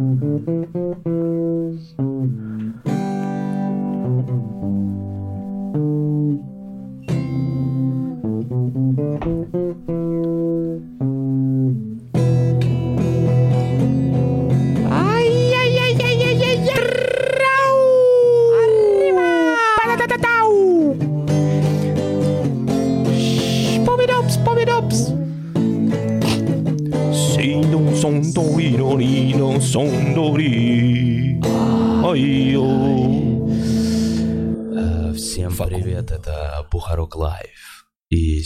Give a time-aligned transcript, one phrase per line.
[0.00, 0.59] Mm-hmm.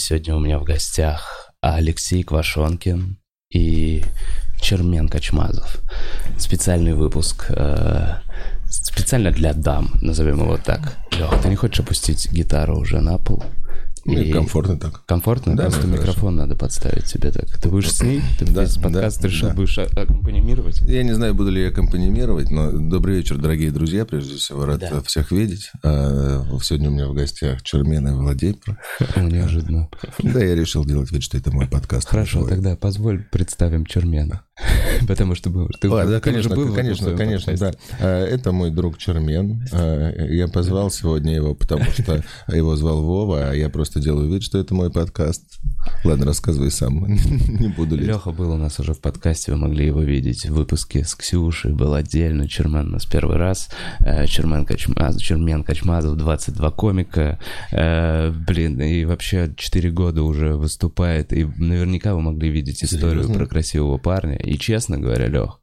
[0.04, 3.16] Сегодня у меня в гостях Алексей Квашонкин
[3.50, 4.04] и
[4.60, 5.80] Чермен Качмазов.
[6.38, 8.16] Специальный выпуск э,
[8.68, 10.98] специально для дам, назовем его так.
[11.12, 13.42] Леха, ты не хочешь опустить гитару уже на пол?
[14.04, 15.04] Мне комфортно так.
[15.06, 15.56] Комфортно?
[15.56, 17.46] Да, Просто микрофон надо подставить тебе так.
[17.58, 18.22] Ты будешь с ней?
[18.38, 19.54] Ты Да, весь подкаст да, решил да.
[19.54, 20.80] будешь а- аккомпанимировать?
[20.82, 24.05] Я не знаю, буду ли я аккомпанимировать, но добрый вечер, дорогие друзья.
[24.05, 25.00] Прежде всего, рад Да.
[25.02, 25.70] всех видеть.
[25.82, 28.78] А, Сегодня у меня в гостях Чермен и Владимир.
[29.16, 29.88] О, неожиданно.
[30.22, 32.08] Да, я решил делать вид, что это мой подкаст.
[32.08, 34.42] Хорошо, тогда позволь представим Чермена.
[35.08, 37.72] Потому что был- ты, ты да, конечно, был конечно, конечно, да.
[38.00, 39.66] А, Это мой друг Чермен.
[39.72, 44.42] А, Я позвал сегодня его, потому что его звал Вова, а я просто делаю вид,
[44.42, 45.42] что это мой подкаст.
[46.05, 47.05] Ладно, рассказывай сам.
[47.48, 48.06] Не буду ли.
[48.06, 51.72] Леха был у нас уже в подкасте, вы могли его видеть в выпуске с Ксюшей,
[51.72, 53.69] был отдельно, Чермен у нас первый раз,
[54.00, 57.38] Э, Чермен Качмазов, Чермен Качмазов, 22 комика,
[57.72, 63.34] Э, блин, и вообще 4 года уже выступает, и наверняка вы могли видеть историю Серьезно?
[63.34, 65.61] про красивого парня, и честно говоря, Лех,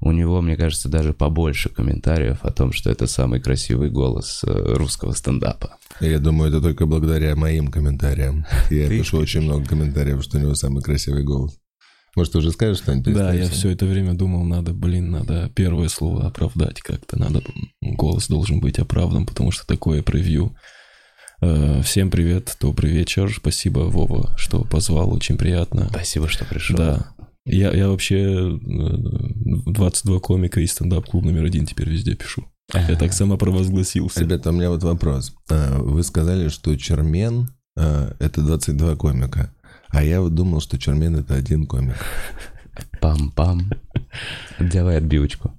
[0.00, 4.74] у него, мне кажется, даже побольше комментариев о том, что это самый красивый голос э,
[4.74, 5.78] русского стендапа.
[6.00, 8.44] Я думаю, это только благодаря моим комментариям.
[8.70, 11.58] Я пишу очень много комментариев, что у него самый красивый голос.
[12.16, 13.12] Может, ты уже скажешь что-нибудь?
[13.12, 17.42] Да, я все это время думал, надо, блин, надо первое слово оправдать как-то, надо,
[17.80, 20.54] голос должен быть оправдан, потому что такое превью.
[21.40, 25.88] Э, Всем привет, добрый вечер, спасибо, Вова, что позвал, очень приятно.
[25.90, 26.76] Спасибо, что пришел.
[26.76, 27.13] Да,
[27.46, 28.96] я, я вообще э,
[29.66, 32.44] 22 комика и стендап-клуб номер один теперь везде пишу.
[32.72, 34.20] Я так самопровозгласился.
[34.20, 35.34] Ребята, у меня вот вопрос.
[35.50, 39.54] А, Вы сказали, что Чермен а,— это 22 комика.
[39.88, 41.96] А я вот думал, что Чермен— это один комик.
[43.00, 43.70] Пам-пам.
[44.58, 45.52] Давай отбивочку.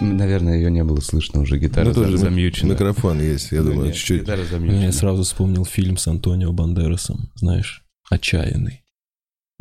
[0.00, 2.72] Наверное, ее не было слышно уже, гитара Ну, тоже за- замьючена.
[2.72, 4.20] Микрофон есть, я Ну, думаю, чуть-чуть.
[4.22, 4.42] Гитара
[4.82, 8.82] Я сразу вспомнил фильм с Антонио Бандерасом, знаешь, «Отчаянный».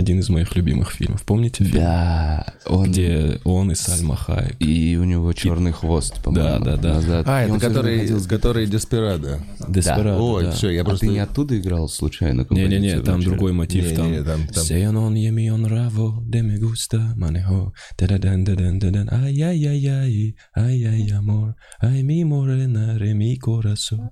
[0.05, 1.23] Один из моих любимых фильмов.
[1.23, 1.79] Помните фильм?
[1.81, 2.91] Да, он...
[2.91, 4.55] Где он и Сальма Хайек.
[4.59, 6.59] И у него черный хвост, по-моему.
[6.63, 6.93] Да, да, да.
[6.93, 7.25] назад.
[7.27, 9.39] А, И это который, ходил с- который Деспирадо.
[9.67, 10.51] Деспирадо, Ой, да.
[10.51, 11.07] все, я А просто...
[11.07, 12.45] ты не оттуда играл случайно?
[12.51, 13.23] Не-не-не, там вначале?
[13.25, 14.41] другой мотив, Не-не-не, там...
[14.45, 20.35] там- там- Se non ye mi honravo de me gusta manejo da-да-дан, да-дан, да-дан, ай-яй-яй-яй,
[20.55, 24.11] ай-яй, amor, ай ми morena, re mi corazón.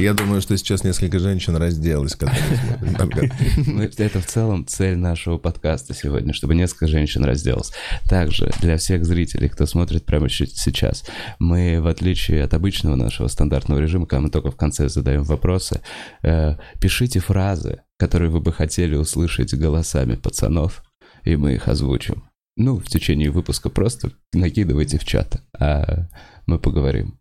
[0.00, 3.34] Я думаю, что сейчас несколько женщин разделось, подкаст.
[3.66, 7.72] Ну, Это в целом цель нашего подкаста сегодня, чтобы несколько женщин разделалось.
[8.08, 11.04] Также для всех зрителей, кто смотрит прямо сейчас,
[11.38, 15.82] мы, в отличие от обычного нашего стандартного режима, когда мы только в конце задаем вопросы,
[16.22, 20.82] э, пишите фразы, которые вы бы хотели услышать голосами пацанов,
[21.24, 22.24] и мы их озвучим.
[22.56, 26.08] Ну, в течение выпуска просто накидывайте в чат, а
[26.46, 27.20] мы поговорим.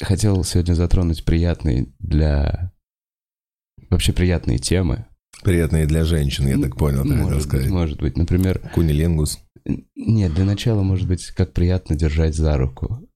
[0.00, 2.72] Хотел сегодня затронуть приятные для...
[3.90, 5.06] Вообще приятные темы,
[5.42, 7.70] Приятные для женщин, я так понял, ты хотел быть, сказать.
[7.70, 8.16] может быть.
[8.16, 9.38] Например, Кунилингус.
[9.94, 13.07] нет, для начала, может быть, как приятно держать за руку.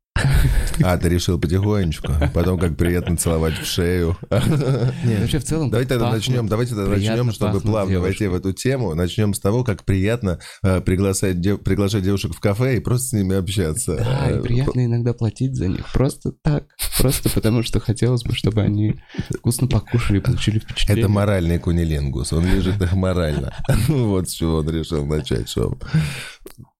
[0.83, 2.13] А, ты решил потихонечку.
[2.35, 4.17] Потом как приятно целовать в шею.
[4.31, 5.71] Нет, вообще в целом...
[5.71, 8.95] Давайте тогда начнем, давайте тогда начнем, чтобы плавно войти в эту тему.
[8.95, 13.13] Начнем с того, как приятно э, приглашать, дев- приглашать девушек в кафе и просто с
[13.13, 13.97] ними общаться.
[13.97, 15.91] Да, и приятно иногда платить за них.
[15.93, 16.65] Просто так.
[16.99, 19.01] Просто потому, что хотелось бы, чтобы они
[19.31, 21.05] вкусно покушали и получили впечатление.
[21.05, 23.55] Это моральный кунилингус, он лежит их морально.
[23.89, 25.79] Вот с чего он решил начать шоу.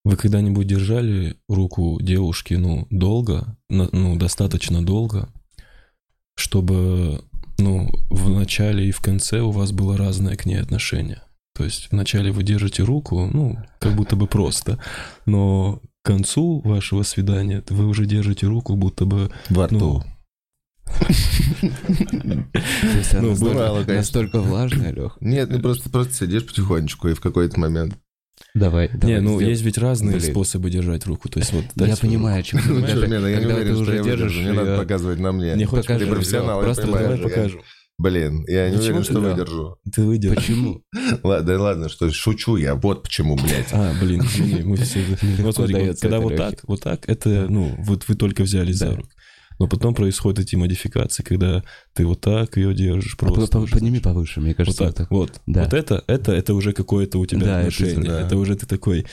[0.05, 5.29] Вы когда-нибудь держали руку девушки, ну, долго, на- ну, достаточно долго,
[6.35, 7.23] чтобы,
[7.59, 11.23] ну, в начале и в конце у вас было разное к ней отношение?
[11.55, 14.79] То есть вначале вы держите руку, ну, как будто бы просто,
[15.27, 20.03] но к концу вашего свидания вы уже держите руку, будто бы Во рту.
[23.21, 25.17] Ну, она Ну, настолько влажная, Лех.
[25.21, 27.99] Нет, ну просто, просто сидишь потихонечку, и в какой-то момент...
[28.55, 29.15] Давай, давай.
[29.17, 29.51] Не, ну сделай.
[29.51, 30.31] есть ведь разные Блин.
[30.31, 31.29] способы держать руку.
[31.29, 32.69] То есть вот Я понимаю, о чем ты.
[32.69, 35.33] Ну, Когда- Чермена, я не уверен, ты что уже я держишь не надо показывать на
[35.33, 35.55] мне.
[35.55, 37.23] Не хочешь Ты профессионал, я понимаю.
[37.23, 37.61] покажем.
[37.99, 39.77] Блин, я не Почему уверен, что выдержу.
[39.95, 40.35] Ты выйдешь.
[40.35, 40.83] Почему?
[41.23, 43.69] Ладно, да ладно, что шучу я, вот почему, блядь.
[43.71, 45.05] А, блин, извини, мы все...
[45.39, 49.09] Вот смотри, когда вот так, вот так, это, ну, вот вы только взялись за руку.
[49.63, 51.63] Но потом происходят эти модификации, когда
[51.95, 53.59] ты вот так ее держишь А по- просто.
[53.59, 55.37] по- уже, Подними повыше, мне Вот кажется, так, вот так.
[55.37, 55.41] вот.
[55.47, 55.63] Да.
[55.63, 58.11] Вот это, это, это уже какое-то у тебя Да, это отношение.
[58.11, 58.21] да.
[58.27, 59.07] Это уже ты такой,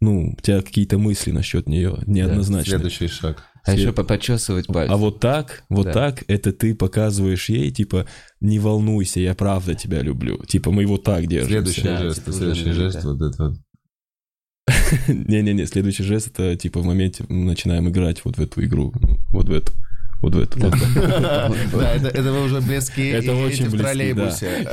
[0.00, 2.76] ну, у тебя какие-то мысли насчет нее неоднозначные.
[2.78, 3.42] Следующий шаг.
[3.64, 3.96] А еще Свет.
[3.96, 4.92] по- почесывать пальцы.
[4.92, 5.92] А вот так, вот Да.
[5.92, 8.06] так, это ты показываешь ей, типа,
[8.40, 10.38] не волнуйся, я правда тебя люблю.
[10.46, 11.50] Типа, мы вот так держимся.
[11.72, 13.08] Следующий Да, жест, типа, следующий жест, да.
[13.10, 13.58] вот это вот.
[15.08, 18.92] Не-не-не, следующий жест это типа в моменте мы начинаем играть вот в эту игру,
[19.32, 19.72] вот в эту,
[20.22, 20.58] вот в эту.
[20.58, 21.50] Да,
[21.94, 24.68] это, вы уже близки Это очень в троллейбусе.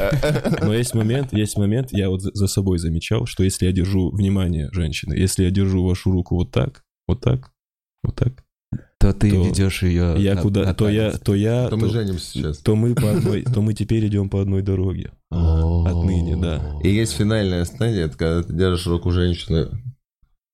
[0.62, 4.70] Но есть момент, есть момент, я вот за собой замечал, что если я держу внимание
[4.72, 7.52] женщины, если я держу вашу руку вот так, вот так,
[8.04, 8.44] вот так,
[9.00, 11.88] То ты то ведешь ее я на- куда, на то я, то я, То мы
[11.88, 12.58] то, женимся сейчас.
[12.58, 15.12] то мы по одной, то мы теперь идем по одной дороге.
[15.30, 16.62] Отныне, да.
[16.84, 19.68] И есть финальная стадия, это когда ты держишь руку женщины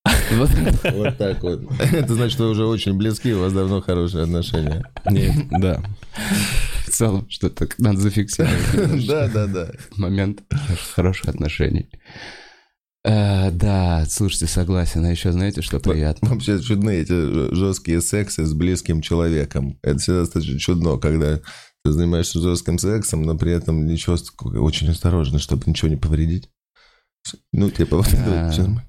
[0.30, 1.16] Вот.
[1.16, 1.62] так вот.
[1.80, 4.84] Это значит, вы уже очень близки, у вас давно хорошие отношения.
[5.10, 5.82] Нет, да.
[6.86, 9.06] В целом, что-то надо зафиксировать.
[9.06, 9.70] Да, да, да.
[9.96, 10.42] Момент
[10.94, 11.88] хороших отношений.
[13.04, 15.04] Э, Да, слушайте, согласен.
[15.04, 16.30] А еще знаете, что приятно?
[16.30, 19.78] Вообще чудны эти жесткие сексы с близким человеком.
[19.82, 21.40] Это всегда достаточно чудно, когда
[21.84, 24.16] ты занимаешься жестким сексом, но при этом ничего,
[24.62, 26.48] очень осторожно, чтобы ничего не повредить.
[27.52, 28.82] Ну, типа, вот это всё нормально.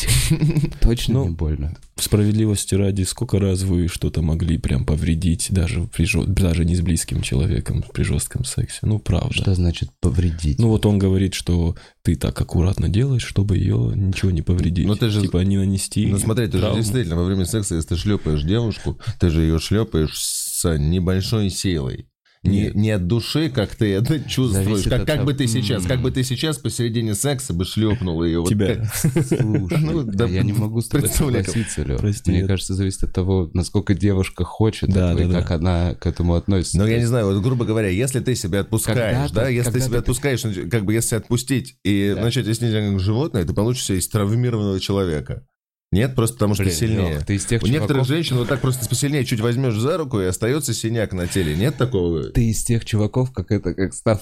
[0.80, 1.76] Точно Ну, не больно.
[1.98, 7.22] Справедливости ради, сколько раз вы что-то могли прям повредить, даже, при, даже не с близким
[7.22, 8.80] человеком при жестком сексе?
[8.82, 9.32] Ну, правда.
[9.34, 10.58] Что значит повредить?
[10.58, 14.86] Ну, вот он говорит, что ты так аккуратно делаешь, чтобы ее ничего не повредить.
[14.86, 16.78] Ну, ты же- Типа не нанести Ну, смотри, ты же травму.
[16.80, 22.06] действительно во время секса, если ты шлепаешь девушку, ты же ее шлепаешь с небольшой силой.
[22.46, 22.74] Не, Нет.
[22.74, 24.64] не от души, как ты это чувствуешь.
[24.66, 28.22] Зависит Как, от как бы ты сейчас, как бы ты сейчас посередине секса бы шлепнул
[28.24, 28.40] ее.
[28.40, 28.90] Вот Тебя.
[28.94, 31.84] Слушай, Ну, да, я не могу с тобой согласиться.
[31.98, 35.54] Прости, Мне кажется, зависит от того, насколько девушка хочет Да, этого и да, как да.
[35.56, 36.78] она к этому относится.
[36.78, 39.92] Ну, я не знаю, вот, грубо говоря, если ты себя отпускаешь, да, если ты себя
[39.92, 42.22] ты- отпускаешь, как бы если отпустить и Да.
[42.22, 45.46] начать себя как животное, ты получишься из травмированного человека.
[45.92, 47.20] Нет, просто потому что Блин, сильнее.
[47.26, 50.20] Ты из тех У некоторых чуваков- женщин вот так просто посильнее чуть возьмешь за руку,
[50.20, 51.54] и остается синяк на теле.
[51.56, 52.24] Нет такого?
[52.24, 54.20] Ты из тех чуваков, как это, как став.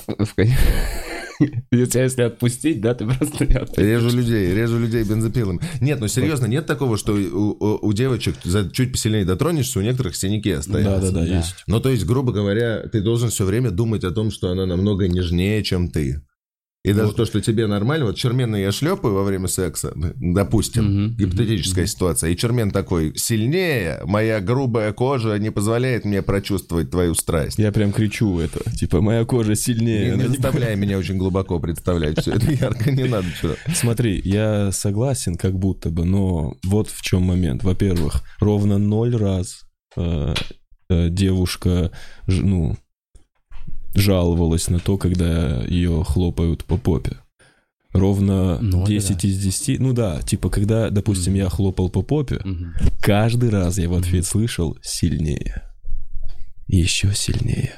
[1.71, 3.83] Тебя если отпустить, да, ты просто не отпустишь.
[3.85, 5.59] Режу людей, режу людей бензопилами.
[5.81, 7.17] Нет, ну серьезно, нет такого, что у,
[7.59, 11.01] у- у девочек за чуть посильнее дотронешься, у некоторых синяки остаются.
[11.01, 11.37] Да-да-да, Да.
[11.39, 11.57] есть.
[11.67, 15.09] Ну, то есть, грубо говоря, ты должен все время думать о том, что она намного
[15.09, 16.21] нежнее, чем ты.
[16.85, 17.17] И даже Вот.
[17.17, 22.29] то, что тебе нормально, вот Чермена я шлепаю во время секса, допустим, Мгм, гипотетическая ситуация,
[22.31, 27.59] и Чермен такой, сильнее, моя грубая кожа не позволяет мне прочувствовать твою страсть.
[27.59, 28.61] Я прям кричу это.
[28.73, 30.11] Типа, моя кожа сильнее.
[30.11, 33.57] Не, не не- заставляй меня очень глубоко представлять все это ярко, не надо что.
[33.75, 37.65] Смотри, я согласен, как будто бы, но вот в чем момент.
[37.65, 39.63] Во-первых, ровно ноль раз
[39.97, 40.35] э,
[40.91, 41.93] э, девушка,
[42.27, 42.77] ж- ну,
[43.95, 47.17] жаловалась на то, когда ее хлопают по попе.
[47.93, 49.79] Ровно Ноль 10 из 10.
[49.81, 52.75] Ну да, типа, когда, допустим, я хлопал по попе, Мгм.
[53.01, 55.63] каждый раз я в ответ слышал сильнее.
[56.67, 57.75] Еще сильнее.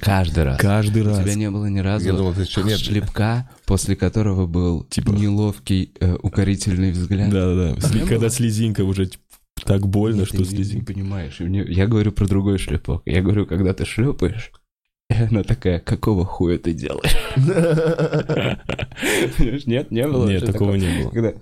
[0.00, 0.60] Каждый раз.
[0.60, 1.20] Каждый У раз.
[1.20, 2.78] тебя не было ни разу Я думал, ты еще нет.
[2.78, 7.30] шлепка, после которого был Типа- неловкий, э, укорительный взгляд.
[7.30, 7.88] Да-да-да.
[7.94, 8.30] Не Когда было?
[8.30, 9.22] слезинка уже типа,
[9.64, 10.92] так больно, Нет, что ты не- не слезинка.
[10.92, 11.40] понимаешь.
[11.40, 13.02] Я говорю про другой шлепок.
[13.06, 14.50] Я говорю, когда ты шлепаешь,
[15.12, 17.16] и она такая, какого хуя ты делаешь?
[19.66, 20.28] Нет, не было.
[20.28, 21.10] Нет, такого не было.
[21.10, 21.32] Когда-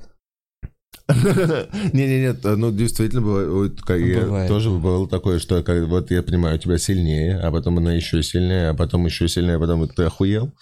[1.93, 6.79] Не-не-не, ну действительно бывает, я- тоже было такое, что как, вот я понимаю, у тебя
[6.79, 10.53] сильнее, а потом она еще сильнее, а потом еще сильнее, а потом ты охуел?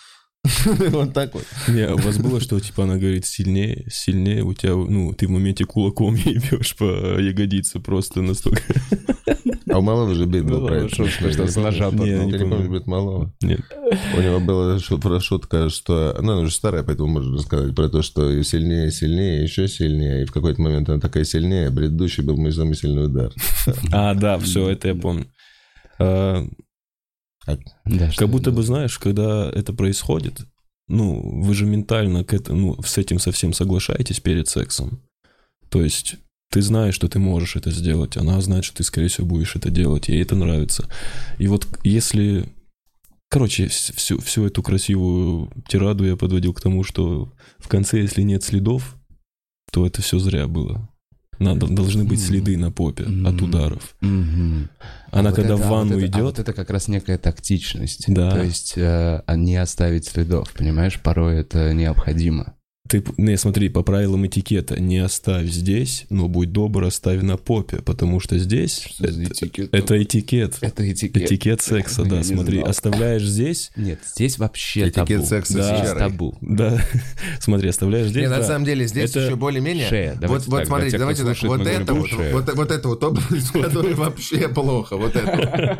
[0.91, 1.45] Вот так вот.
[1.69, 5.31] Не, у вас было, что типа она говорит сильнее, сильнее, у тебя, ну, ты в
[5.31, 8.63] моменте кулаком ебешь по ягодице просто настолько.
[9.71, 10.89] А у Малого же бит был про это.
[10.89, 11.91] что не с ножа?
[11.91, 12.49] Не, Ты не помню.
[12.51, 13.35] помнишь бит Малого?
[13.43, 13.61] Нет.
[14.17, 16.15] У него была про- шутка, что...
[16.23, 20.23] Ну, она уже старая, поэтому можно рассказать про то, что сильнее, сильнее, еще сильнее.
[20.23, 23.33] И в какой-то момент она такая сильнее, а предыдущий был мой самый сильный удар.
[23.93, 25.27] А, да, все, это я помню.
[27.49, 30.43] А, Да, Как будто бы, знаешь, когда это происходит,
[30.89, 35.03] ну, вы же ментально к этому, ну, с этим совсем соглашаетесь перед сексом.
[35.69, 36.17] То есть
[36.51, 39.71] ты знаешь, что ты можешь это сделать, она знает, что ты, скорее всего, будешь это
[39.71, 40.89] делать, ей это нравится.
[41.39, 42.45] И вот если...
[43.31, 48.23] Короче, вс- всю, всю эту красивую тираду я подводил к тому, что в конце, если
[48.23, 48.97] нет следов,
[49.71, 50.89] то это все зря было.
[51.39, 53.95] Надо, должны быть следы на попе от ударов.
[54.01, 54.69] Мгм.
[55.11, 56.89] Она Вот когда это- в а ванну вот это- а идет, вот это как раз
[56.89, 58.05] некая тактичность.
[58.09, 58.31] Да.
[58.33, 61.01] То есть э, а не оставить следов, понимаешь?
[61.01, 62.55] Порой это необходимо.
[62.89, 67.77] Ты, не, смотри, по правилам этикета, не оставь здесь, но будь добр, оставь на попе,
[67.79, 69.75] потому что здесь Что это, этикет?
[69.75, 70.55] это этикет.
[70.61, 71.23] Это этикет.
[71.23, 72.71] Этикет секса, да, смотри, знал.
[72.71, 75.27] оставляешь здесь, Нет, здесь вообще Этикет табу.
[75.27, 75.85] секса Да.
[75.87, 76.37] с табу.
[76.41, 76.83] да,
[77.41, 78.45] смотри, оставляешь здесь, Не, на да.
[78.45, 79.89] самом деле здесь Это еще более-менее.
[79.89, 80.13] Шея.
[80.13, 82.33] Вот, Давайте вот так, смотрите, для тех, давайте так, вот это вот, шея.
[82.33, 85.77] вот, вот это вот область, которая вообще плохо, вот это.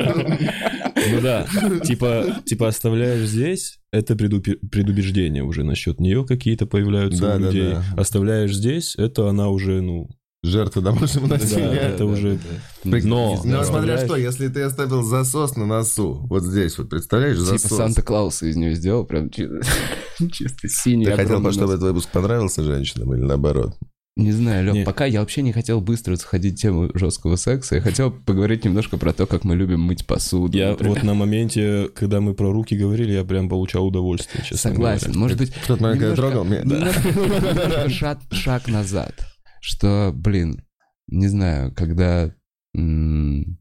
[1.11, 1.47] Ну да,
[1.83, 7.71] типа, типа оставляешь здесь, это предубеждение уже насчет нее какие-то появляются Да, у да, людей.
[7.73, 7.83] да.
[7.97, 10.09] Оставляешь здесь, это она уже, ну,
[10.41, 11.65] Жертва домашнего Да, насилия.
[11.67, 12.39] это уже...
[12.85, 16.77] Прик- Но, Но да, смотря оставляешь- что, если ты оставил засос на носу, вот здесь
[16.77, 17.77] вот, представляешь, Типа засос.
[17.77, 19.29] Санта-Клауса из нее сделал, прям
[20.31, 21.05] чисто, синий.
[21.05, 23.75] Ты хотел, огромный чтобы этот выпуск понравился женщинам или наоборот?
[24.23, 24.83] Не знаю, Лёв, Не.
[24.83, 27.75] пока я вообще не хотел быстро заходить в тему жесткого секса.
[27.75, 30.57] Я хотел поговорить немножко про то, как мы любим мыть посуду.
[30.57, 30.95] Я например.
[30.95, 35.07] вот на моменте, когда мы про руки говорили, я прям получал удовольствие, честно Согласен.
[35.07, 35.19] говоря.
[35.19, 36.61] Может быть, когда немножко- трогал меня.
[36.63, 39.13] немножко- немножко шаг, шаг назад.
[39.61, 40.63] Что, блин,
[41.07, 42.33] не знаю, когда
[42.75, 43.57] м,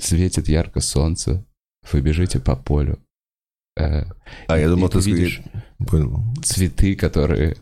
[0.00, 1.46] светит ярко солнце,
[1.92, 2.98] вы бежите по полю.
[3.76, 4.04] э,
[4.48, 5.40] А, я думал, ты видишь
[6.42, 7.56] цветы, которые...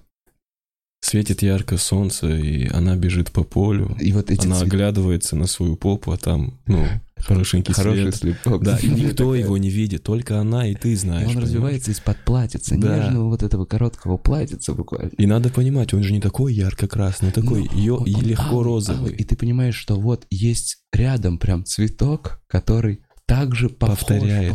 [1.00, 3.96] Светит ярко солнце, и она бежит по полю.
[4.00, 6.84] И вот эти Она цветы- оглядывается на свою попу, а там, ну,
[7.18, 8.16] хорошенький Хороший свет.
[8.16, 8.64] слепок.
[8.64, 11.22] Да, и никто его не видит, только она и ты И знаешь.
[11.28, 11.48] он понимаешь?
[11.48, 12.96] развивается из-под платьица, Да.
[12.98, 15.10] нежного вот этого короткого платьица буквально.
[15.16, 19.10] И надо понимать, он же не такой ярко-красный, такой Ну, ё- он- и легко розовый.
[19.10, 19.14] алый.
[19.14, 24.54] И ты понимаешь, что вот есть рядом прям цветок, который также похож, Повторяет,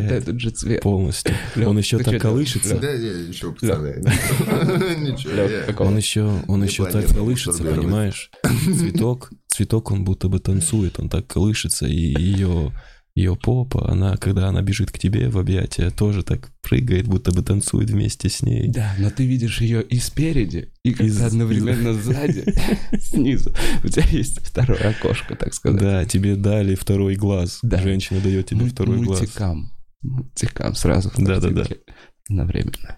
[0.00, 0.12] повторяет.
[0.22, 0.80] этот же цвет.
[0.82, 1.34] Полностью.
[1.56, 2.78] Лёв, он еще так колышется.
[2.78, 4.00] Да, не, ничего, пацаны.
[4.98, 5.32] Ничего.
[5.34, 5.74] Я-?
[5.78, 8.30] Он еще, он еще так колышется, понимаешь?
[8.78, 12.72] Цветок, цветок, он будто бы танцует, он так колышется, и ее,
[13.14, 17.42] ее попа, она, когда она бежит к тебе в объятия, тоже так прыгает, будто бы
[17.42, 18.68] танцует вместе с ней.
[18.68, 22.44] Да, но ты видишь ее и спереди, и как-то Из- одновременно сзади,
[23.00, 23.54] снизу.
[23.84, 25.80] У тебя есть второе окошко, так сказать.
[25.80, 27.58] Да, тебе дали второй глаз.
[27.62, 27.82] Да.
[27.82, 29.20] Женщина дает тебе второй глаз.
[29.20, 29.72] мультикам.
[30.00, 31.12] Мультикам сразу.
[31.18, 31.64] Да-да-да.
[31.64, 32.96] картинке.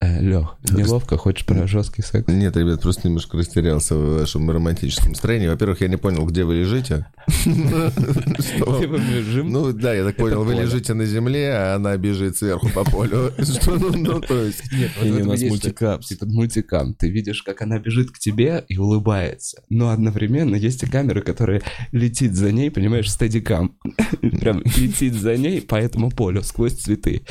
[0.00, 0.18] Одновременно.
[0.20, 2.28] Лех, неловко, хочешь про жесткий секс?
[2.28, 5.48] Нет, ребят, просто немножко растерялся в вашем романтическом строении.
[5.48, 7.06] Во-первых, я не понял, где вы лежите.
[7.44, 9.50] Где мы лежим?
[9.50, 13.32] Ну да, я так понял, вы лежите на земле, а она бежит сверху по полю.
[13.38, 14.62] Что, ну, ну, то есть...
[14.72, 16.08] Нет, у нас есть мультикапс.
[16.08, 16.94] Типа мультикам.
[16.94, 19.62] Ты видишь, как она бежит к тебе и улыбается.
[19.68, 21.62] Но одновременно есть и камера, которая
[21.92, 23.76] летит за ней, понимаешь, стадикам.
[24.20, 27.22] Прям летит за ней по этому полю сквозь цветы.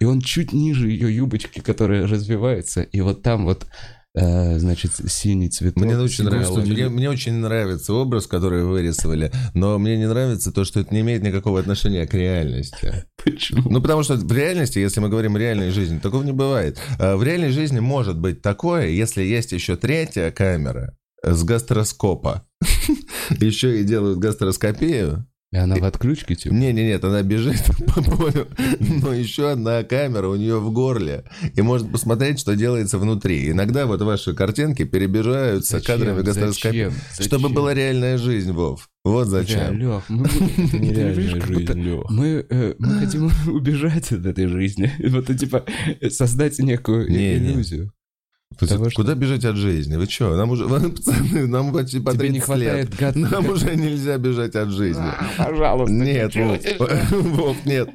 [0.00, 2.82] И он чуть ниже ее юбочки, которая развивается.
[2.82, 3.66] И вот там вот,
[4.14, 5.84] э, значит, синий цветок.
[5.84, 10.52] Мне очень нравится, мне, мне очень нравится образ, который вы вырисовали, но мне не нравится
[10.52, 13.06] то, что это не имеет никакого отношения к реальности.
[13.22, 13.68] Почему?
[13.70, 16.78] Ну, потому что в реальности, если мы говорим о реальной жизни, такого не бывает.
[16.98, 22.46] А В реальной жизни может быть такое, если есть еще третья камера с гастроскопа.
[23.40, 25.26] Еще и делают гастроскопию.
[25.54, 26.52] И она в отключке, типа?
[26.52, 27.62] Не, не, нет, она бежит
[27.94, 28.48] по полю,
[28.80, 31.22] но еще одна камера у нее в горле
[31.54, 33.52] и может посмотреть, что делается внутри.
[33.52, 35.98] Иногда вот ваши картинки перебежаются Зачем?
[36.00, 38.88] кадрами гастроскопии, чтобы была реальная жизнь, Вов.
[39.04, 39.78] Вот зачем.
[39.78, 42.10] Лёх, мы, Это нереальная жизнь, Лёх.
[42.10, 44.90] мы, э, мы хотим убежать от этой жизни.
[45.08, 45.64] Вот, типа,
[46.10, 47.52] создать некую Не, не.
[47.52, 47.92] иллюзию.
[48.58, 49.96] Того, что- Куда бежать от жизни?
[49.96, 50.36] Вы что?
[50.36, 52.98] Нам уже, пацаны, нам почти по Тебе не 30 хватает лет.
[52.98, 55.02] гад- Нам уже нельзя бежать от жизни.
[55.38, 55.92] Пожалуйста.
[55.94, 56.58] Нет, Вов,
[57.10, 57.88] Вов, нет.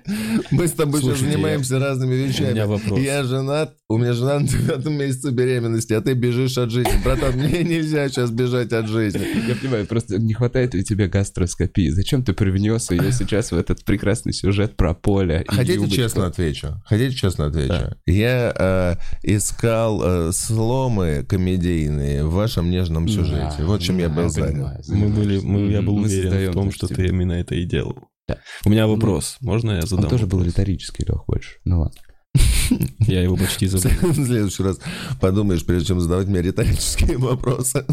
[0.51, 2.60] Мы с тобой сейчас занимаемся разными У меня вещами.
[2.66, 3.00] вопрос.
[3.00, 6.92] Я женат, у меня жена на девятом месяце беременности, а ты бежишь от жизни.
[7.04, 9.22] Братан, мне нельзя сейчас бежать от жизни.
[9.48, 11.89] Я понимаю, просто не хватает ли тебе гастроскопии?
[11.89, 15.44] Зачем ты привнес ее сейчас в этот прекрасный сюжет про поле?
[15.48, 16.82] Хотите честно отвечу?
[16.86, 17.96] Хотите честно отвечу?
[18.06, 23.56] Я э, искал э, сломы комедийные в вашем нежном сюжете.
[23.60, 24.88] Да, вот чем я да, был занят.
[24.88, 27.96] Мы были, мы, я был Мы уверен в том, что ты именно это и делал.
[28.27, 28.38] Да.
[28.65, 29.38] У меня вопрос.
[29.41, 30.10] Можно я Он задам?
[30.10, 30.53] тоже был вопрос?
[30.53, 31.58] риторический, Лех, больше.
[31.65, 32.00] Ну ладно.
[33.00, 34.12] Я его почти забыл.
[34.12, 34.79] В следующий раз
[35.22, 37.86] подумаешь, прежде чем задавать мне риторические вопросы.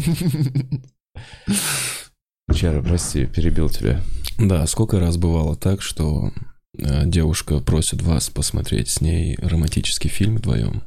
[2.53, 4.01] Чара, прости, перебил тебя.
[4.39, 6.31] Да, сколько раз бывало так, что
[6.77, 10.83] э, девушка просит вас посмотреть с ней романтический фильм вдвоем?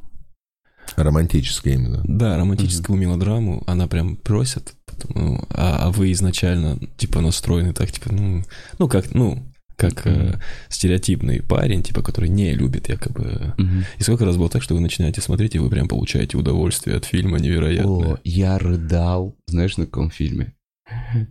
[0.95, 2.01] Романтическое именно.
[2.05, 8.11] Да, романтическую мелодраму, она прям просит, потому- а, а вы изначально, типа, настроены так, типа,
[8.13, 8.43] ну,
[8.79, 9.43] ну как, ну,
[9.77, 13.53] как э, стереотипный парень, типа, который не любит якобы.
[13.57, 13.83] Мгм.
[13.97, 17.05] И сколько раз было так, что вы начинаете смотреть, и вы прям получаете удовольствие от
[17.05, 18.13] фильма невероятное.
[18.13, 20.53] О, я рыдал, знаешь, на каком фильме?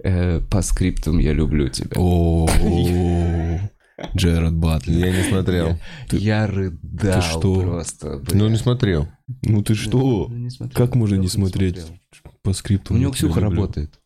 [0.02, 1.92] Э, По скриптам я люблю тебя.
[1.96, 2.48] О,
[4.16, 5.06] Джерард Батлер.
[5.06, 5.78] Я не смотрел.
[6.10, 7.60] Я рыдал Ты что?
[7.60, 8.18] просто.
[8.18, 8.38] блин.
[8.38, 9.08] Ну, не смотрел.
[9.42, 10.26] Ну ты что?
[10.28, 10.76] Ну, не смотрел.
[10.86, 12.00] Как можно не смотреть смотрел.
[12.42, 12.94] по скрипту?
[12.94, 13.56] У него «Я тебя Ксюха люблю»?
[13.60, 13.98] работает.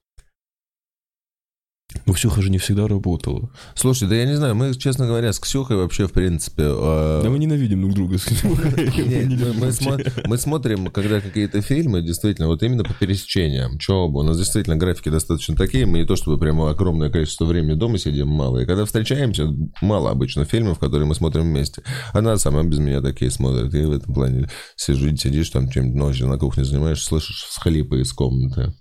[2.07, 3.51] Ну Ксюха же не всегда работала.
[3.75, 6.65] Слушай, да я не знаю, мы, честно говоря, с Ксюхой вообще, в принципе...
[6.67, 8.25] э, Да мы ненавидим друг друга с
[10.27, 13.79] мы смотрим, когда какие-то фильмы, действительно, вот именно по пересечениям.
[13.79, 17.45] Чего бы, у нас действительно графики достаточно такие, мы не то чтобы прямо огромное количество
[17.45, 18.59] времени дома сидим, мало.
[18.59, 19.49] И когда встречаемся,
[19.81, 21.83] мало обычно фильмов, которые мы смотрим вместе.
[22.13, 23.73] Она сама без меня такие смотрит.
[23.75, 28.13] И в этом плане сижу, сидишь там чем-нибудь ночью на кухне занимаешься, слышишь всхлипы из
[28.13, 28.75] комнаты.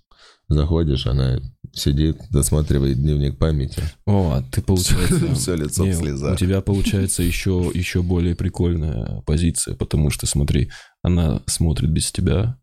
[0.49, 1.39] Заходишь, она
[1.73, 3.81] сидит, досматривает дневник памяти.
[4.05, 5.33] О, а ты, получается...
[5.35, 6.39] Все лицо в У слезах.
[6.39, 10.69] тебя получается еще, еще более прикольная позиция, потому что, смотри,
[11.01, 12.57] она смотрит без тебя,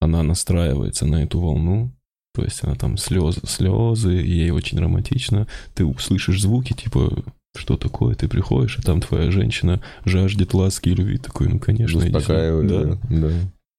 [0.00, 1.94] она настраивается на эту волну,
[2.34, 7.24] то есть она там слезы, слезы, ей очень романтично, ты услышишь звуки, типа,
[7.56, 11.98] что такое, ты приходишь, а там твоя женщина жаждет ласки и любви, такой, ну, конечно.
[11.98, 12.68] Успокаиваю.
[12.68, 13.32] Да, да.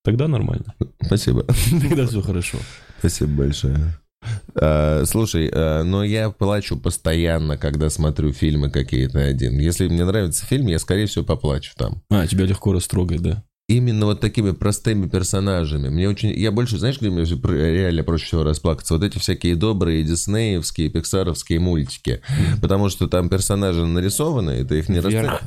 [0.04, 1.44] тогда нормально, Спасибо.
[1.70, 2.58] тогда все хорошо.
[2.98, 3.94] Спасибо большое.
[4.54, 9.58] А, слушай, а, но я плачу постоянно, когда смотрю фильмы какие-то один.
[9.58, 12.02] Если мне нравится фильм, я, скорее всего, поплачу там.
[12.10, 13.42] А, тебя легко растрогать, да?
[13.66, 15.88] Именно вот такими простыми персонажами.
[15.88, 16.30] Мне очень...
[16.38, 18.92] Я больше, знаешь, где мне реально проще всего расплакаться?
[18.92, 22.20] Вот эти всякие добрые диснеевские, пиксаровские мультики.
[22.60, 25.40] Потому что там персонажи нарисованы, и ты их не Вверх.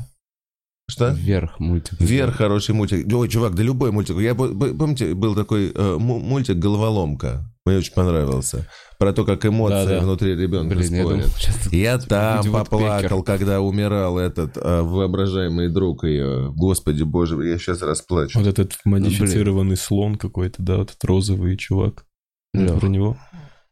[0.90, 1.10] Что?
[1.10, 2.00] Вверх мультик.
[2.00, 3.06] Вверх хороший мультик.
[3.14, 4.18] Ой, чувак, да любой мультик.
[4.18, 7.52] Я, по- по- помните, был такой э, му- мультик «Головоломка».
[7.66, 8.66] Мне очень понравился.
[8.98, 10.00] Про то, как эмоции Да-да.
[10.00, 11.74] внутри ребенка Блин, я думал, спорят.
[11.74, 13.24] Я там поплакал, Вудпекер.
[13.38, 16.54] когда умирал этот э, воображаемый друг ее.
[16.56, 18.40] Господи боже, я сейчас расплачу.
[18.40, 22.06] Вот этот модифицированный слон какой-то, да, вот этот розовый чувак.
[22.54, 22.80] Лёх.
[22.80, 23.18] Про него.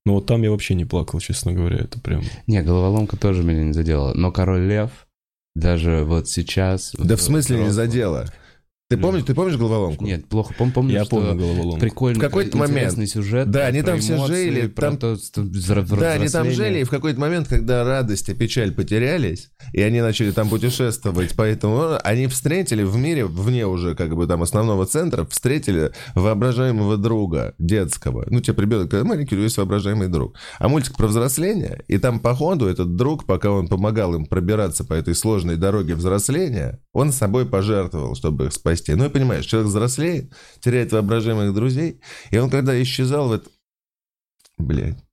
[0.05, 2.22] Ну вот там я вообще не плакал, честно говоря, это прям...
[2.45, 4.13] Не, головоломка тоже меня не задела.
[4.13, 5.05] Но Король Лев,
[5.56, 6.92] даже вот сейчас...
[6.98, 8.26] Да в смысле не взрослом- задело?
[8.88, 10.06] Ты помнишь, ты помнишь головоломку?
[10.06, 11.80] Нет, плохо пом- помню, Я что помню головоломку.
[11.80, 12.78] прикольный, В какой-то момент.
[12.78, 13.50] интересный сюжет.
[13.50, 15.17] Да, про- они там про все эмоции, жили, про там- то,
[16.00, 20.02] Да, они там жили, и в какой-то момент, когда радость и печаль потерялись, и они
[20.02, 25.26] начали там путешествовать, поэтому они встретили в мире, вне уже как бы там основного центра,
[25.26, 28.28] встретили воображаемого друга детского.
[28.30, 30.36] Ну, тебе ребенок, когда маленький, у него есть воображаемый друг.
[30.60, 34.84] А мультик про взросление, и там по ходу этот друг, пока он помогал им пробираться
[34.84, 38.75] по этой сложной дороге взросления, он собой пожертвовал, чтобы их спасти.
[38.96, 43.50] Ну, и понимаешь, человек взрослеет, теряет воображаемых друзей, и он когда исчезал в это...
[44.58, 45.05] Блядь.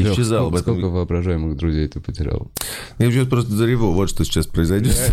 [0.00, 0.74] Лёх, Исчезал сколько, этом...
[0.74, 2.50] сколько воображаемых друзей ты потерял?
[2.98, 4.96] Я сейчас просто зареву, вот что сейчас произойдет.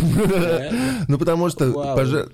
[1.08, 1.72] Ну, потому что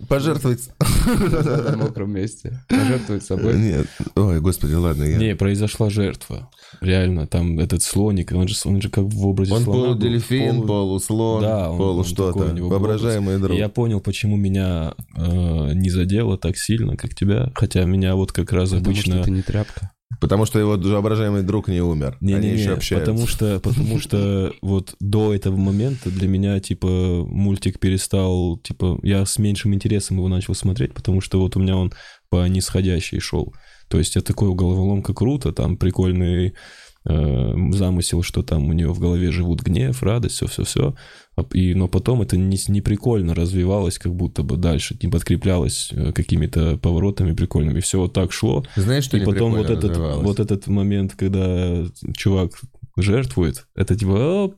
[0.09, 0.71] пожертвовать...
[0.81, 2.61] На мокром месте.
[2.69, 3.55] Пожертвовать собой.
[3.59, 5.05] Нет, ой, господи, ладно.
[5.05, 6.51] я- Не, произошла жертва.
[6.81, 11.43] Реально, там этот слоник, он же, он же как в образе Он полудельфин, полу- полуслон,
[11.43, 12.39] Да, он- полу он что-то.
[12.39, 13.57] такой у него Воображаемый И друг.
[13.57, 17.53] я понял, почему меня э, не задело так сильно, как тебя.
[17.55, 19.15] Хотя меня вот как раз Потому обычно...
[19.17, 19.93] что ты не тряпка.
[20.21, 22.17] Потому что его воображаемый друг не умер.
[22.21, 23.11] Они Не-не-не, еще общаются.
[23.11, 26.89] потому что, потому что вот до этого момента для меня, типа,
[27.27, 31.77] мультик перестал, типа, я с меньшим интересом его начал смотреть, потому что вот у меня
[31.77, 31.93] он
[32.31, 33.55] по нисходящей шел.
[33.89, 36.55] То есть я такой головоломка круто, там прикольный
[37.09, 40.95] э, замысел, что там у нее в голове живут гнев, радость, все-все-все.
[41.53, 46.13] И, но потом это не, не прикольно развивалось, как будто бы дальше, не подкреплялось э,
[46.13, 47.81] какими-то поворотами прикольными.
[47.81, 48.65] Все вот так шло.
[48.75, 52.53] Знаешь, что И не потом вот этот, вот этот момент, когда чувак
[52.97, 54.55] жертвует, это типа, о,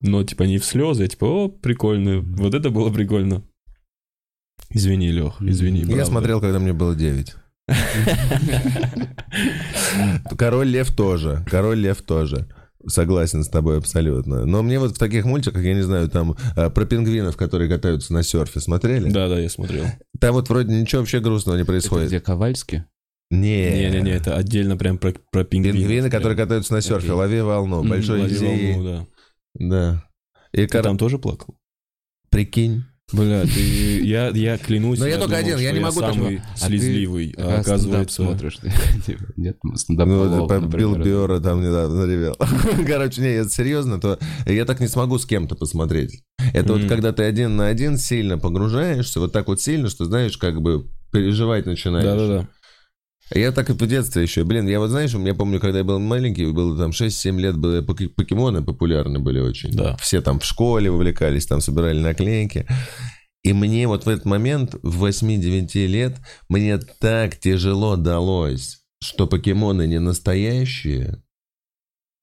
[0.00, 2.20] но типа не в слезы, а типа, о, прикольно.
[2.20, 3.42] Вот это было прикольно.
[4.70, 5.80] Извини, Лех, извини.
[5.80, 6.04] Я правда.
[6.04, 7.34] смотрел, когда мне было 9.
[10.38, 11.44] Король Лев тоже.
[11.48, 12.46] Король Лев тоже.
[12.86, 14.44] Согласен с тобой абсолютно.
[14.46, 18.12] Но мне вот в таких мультиках, я не знаю, там а, про пингвинов, которые катаются
[18.12, 19.10] на серфе, смотрели?
[19.10, 19.84] Да, да, я смотрел.
[20.20, 22.08] Там вот вроде ничего вообще грустного не Это происходит.
[22.08, 22.84] где Ковальский?
[23.30, 23.70] Не.
[23.70, 25.78] Не-не-не, это отдельно прям про, про пингвинов.
[25.78, 26.20] Пингвины, прям.
[26.20, 27.10] которые катаются на серфе, Окей.
[27.16, 28.36] лови волну, большой лови
[28.74, 29.06] волну, да.
[29.54, 30.04] Да.
[30.52, 31.54] И Ты кор- там тоже плакал?
[32.30, 32.84] прикинь.
[33.12, 34.98] Бля, ты, я, я клянусь.
[34.98, 37.34] Но я только один, я не могу так- самый А ты слезливый.
[37.36, 38.58] А, стендап оказывается, смотришь.
[39.36, 40.96] Нет, стендап Ну, Билл.
[40.96, 42.36] Биора там недавно наревел.
[42.86, 46.22] Короче, не, это серьезно, то я так не смогу с кем-то посмотреть.
[46.54, 50.36] Это вот когда ты один на один сильно погружаешься, вот так вот сильно, что, знаешь,
[50.38, 52.04] как бы переживать начинаешь.
[52.04, 52.48] Да-да-да.
[53.34, 54.44] Я так и в детстве еще.
[54.44, 57.80] Блин, я вот, знаешь, я помню, когда я был маленький, было там 6-7 лет, были
[57.80, 59.72] покемоны популярны были очень.
[59.72, 59.96] Да.
[59.96, 62.66] Все там в школе увлекались, там собирали наклейки.
[63.42, 66.18] И мне вот в этот момент, в 8-9 лет,
[66.48, 71.22] мне так тяжело далось, что покемоны не настоящие.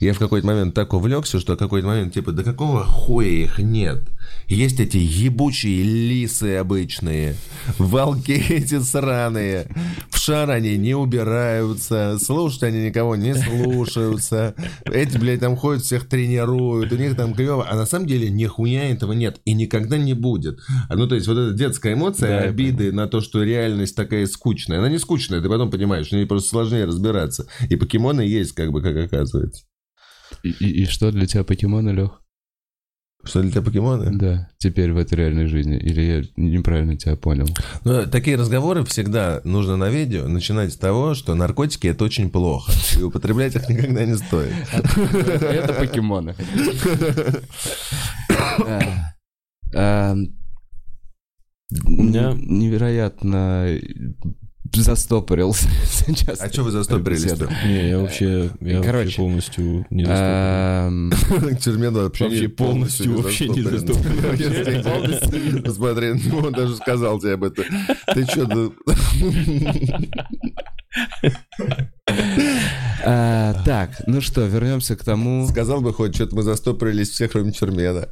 [0.01, 3.59] Я в какой-то момент так увлекся, что в какой-то момент, типа, да какого хуя их
[3.59, 4.01] нет?
[4.47, 7.35] Есть эти ебучие лисы обычные,
[7.77, 9.67] волки эти сраные,
[10.09, 16.07] в шар они не убираются, слушать они никого не слушаются, эти, блядь, там ходят, всех
[16.07, 20.13] тренируют, у них там клево, а на самом деле нихуя этого нет и никогда не
[20.13, 20.59] будет.
[20.87, 24.27] А, Ну, то есть вот эта детская эмоция, Да, обиды на то, что реальность такая
[24.27, 27.47] скучная, она не скучная, ты потом понимаешь, что ей просто сложнее разбираться.
[27.67, 29.65] И покемоны есть, как бы, как оказывается.
[30.43, 32.21] И, и- и что для тебя покемоны, Лех?
[33.25, 34.15] Что для тебя покемоны?
[34.17, 35.77] Да, теперь в этой реальной жизни.
[35.77, 37.47] Или я неправильно тебя понял?
[37.83, 42.71] Ну, такие разговоры всегда нужно на видео начинать с того, что наркотики это очень плохо.
[42.97, 44.53] И употреблять их никогда не стоит.
[45.41, 46.33] Это покемоны.
[48.65, 48.81] А,
[49.75, 50.15] а,
[51.85, 53.67] У меня- невероятно
[54.73, 56.41] застопорился сейчас.
[56.41, 57.33] А что вы застопорились.
[57.65, 58.97] Не, я вообще, я Короче.
[58.97, 60.87] вообще полностью не застопорен.
[60.87, 61.11] Ам,
[61.55, 65.63] К тюрьме вообще, полностью вообще не застопорен.
[65.63, 67.65] Посмотри, ну, он даже сказал тебе об этом.
[68.13, 68.47] Ты что,
[73.05, 75.47] а, Так, ну что, вернемся к тому...
[75.47, 78.07] сказал бы хоть, что-то мы застопорились все, кроме Чермена.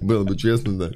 [0.00, 0.90] Было бы честно, да.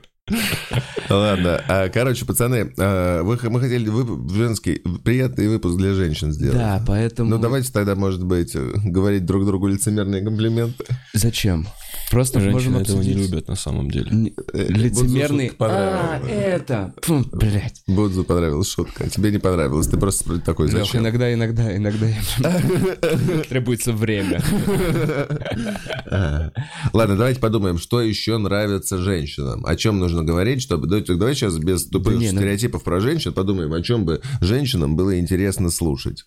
[1.09, 6.59] Ладно, а, короче, пацаны, а, вы, мы хотели вып- женский приятный выпуск для женщин сделать.
[6.59, 7.31] Да, поэтому...
[7.31, 10.85] Ну давайте тогда, может быть, говорить друг другу лицемерные комплименты.
[11.15, 11.67] Зачем?
[12.11, 14.11] Просто можем Женщины этого не любят на самом деле.
[14.11, 15.53] Н- Лицемерный...
[15.59, 16.95] А, это...
[17.03, 17.83] Фу, блядь.
[17.87, 19.89] Будзу понравилась шутка, а тебе не понравилось.
[19.89, 21.03] Ты просто такой, Лёх, зачем?
[21.03, 22.07] иногда, иногда, иногда
[23.49, 24.41] требуется время.
[26.09, 26.53] А.
[26.93, 29.65] Ладно, давайте подумаем, что еще нравится женщинам.
[29.67, 30.87] О чем нужно говорить, чтобы...
[30.87, 35.19] Давайте, давай сейчас без тупых ну- стереотипов про женщин подумаем, о чем бы женщинам было
[35.19, 36.25] интересно слушать.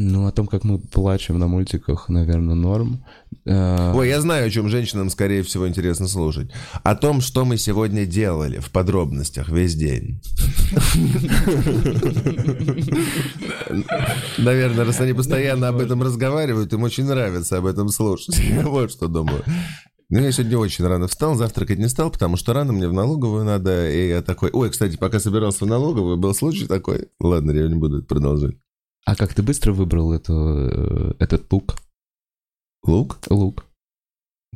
[0.00, 3.04] Ну, о том, как мы плачем на мультиках, наверное, норм.
[3.46, 6.52] А, Ой, я знаю, о чем женщинам, скорее всего, интересно слушать.
[6.84, 10.20] О том, что мы сегодня делали в подробностях весь день.
[14.38, 18.40] Наверное, раз они постоянно об этом разговаривают, им очень нравится об этом слушать.
[18.68, 19.42] Вот что думаю.
[20.10, 23.44] Ну, я сегодня очень рано встал, завтракать не стал, потому что рано мне в налоговую
[23.44, 24.50] надо, и я такой...
[24.52, 27.08] Ой, кстати, пока собирался в налоговую, был случай такой.
[27.18, 28.54] Ладно, я не буду продолжать.
[29.08, 31.78] А как ты быстро выбрал эту, э, этот лук?
[32.84, 33.18] Лук?
[33.30, 33.64] Лук.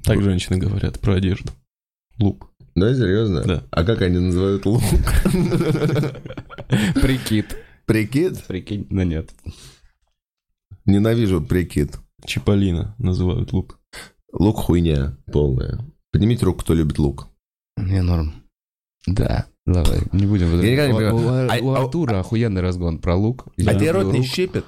[0.05, 1.53] Так женщины говорят про одежду.
[2.19, 2.51] Лук.
[2.75, 3.43] Да, серьезно?
[3.45, 3.65] Да.
[3.71, 4.83] А как они называют лук?
[7.01, 7.57] Прикид.
[7.87, 8.45] Прикид?
[8.45, 9.31] Прикинь, ну нет.
[10.85, 11.97] Ненавижу прикид.
[12.27, 13.81] Чиполлино называют лук.
[14.35, 15.81] Лук хуйня полная.
[16.11, 17.27] Поднимите руку, кто любит лук.
[17.79, 18.35] Не норм.
[19.07, 20.61] Да, давай, не будем...
[20.61, 21.17] Я У-.
[21.17, 23.47] У, А- у а- Артура охуенный разгон про лук.
[23.59, 24.65] А тебе рот не щипет?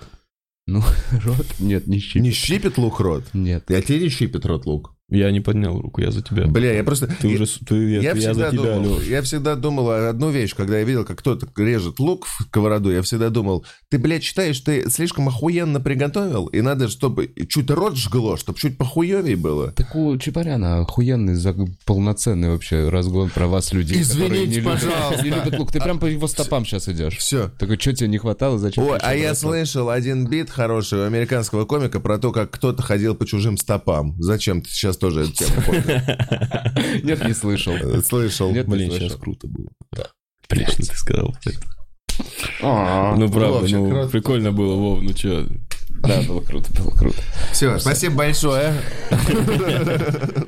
[0.66, 0.82] Ну,
[1.24, 1.46] рот?
[1.58, 2.22] Нет, не щипит.
[2.22, 3.24] Не щипет лук рот?
[3.34, 3.70] Нет.
[3.70, 4.93] А тебе не щипет рот лук?
[5.10, 6.46] Я не поднял руку, я за тебя.
[6.46, 7.06] Бля, я просто...
[7.06, 7.46] Ты я- уже...
[7.66, 10.84] Ты, Я, я, я всегда за тебя, думал, я всегда думал одну вещь, когда я
[10.84, 15.28] видел, как кто-то режет лук в сковороду, я всегда думал, ты, блядь, считаешь, ты слишком
[15.28, 19.72] охуенно приготовил, и надо, чтобы чуть рот жгло, чтобы чуть похуевее было.
[19.72, 25.22] Так у Чапаряна охуенный, за- полноценный вообще разгон про вас, людей, Извините, не любят, пожалуйста.
[25.22, 25.70] не любят лук.
[25.70, 27.18] Ты прям по его стопам сейчас идешь.
[27.18, 27.50] Все.
[27.58, 28.84] Такой, что тебе не хватало, зачем?
[28.84, 32.50] Ой, ты а я бросал?» слышал один бит хороший у американского комика про то, как
[32.50, 34.16] кто-то ходил по чужим стопам.
[34.18, 36.00] Зачем ты сейчас тоже эту тему поднял?
[37.04, 37.74] Нет, не слышал.
[38.02, 38.50] Слышал.
[38.52, 39.68] Нет, Блин, не сейчас круто было.
[40.48, 41.34] Блин, что ты сказал.
[42.62, 45.46] А, Ну, правда, ну, прикольно было, Вов, ну чё.
[46.00, 47.16] Да, было круто, было круто.
[47.52, 48.74] Все, спасибо большое.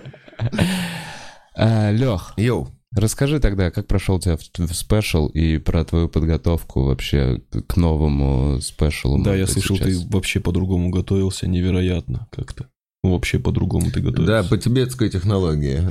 [1.57, 2.69] Лех, Yo.
[2.95, 7.77] А, расскажи тогда, как прошел у тебя в, special и про твою подготовку вообще к-
[7.77, 9.23] новому special у.
[9.23, 9.89] Да, я слышал, сейчас.
[10.03, 12.69] ты вообще по-другому готовился, невероятно как-то.
[13.07, 14.51] Ну, Вообще по-другому ты Да, готовился.
[14.51, 15.83] по тибетской технологии.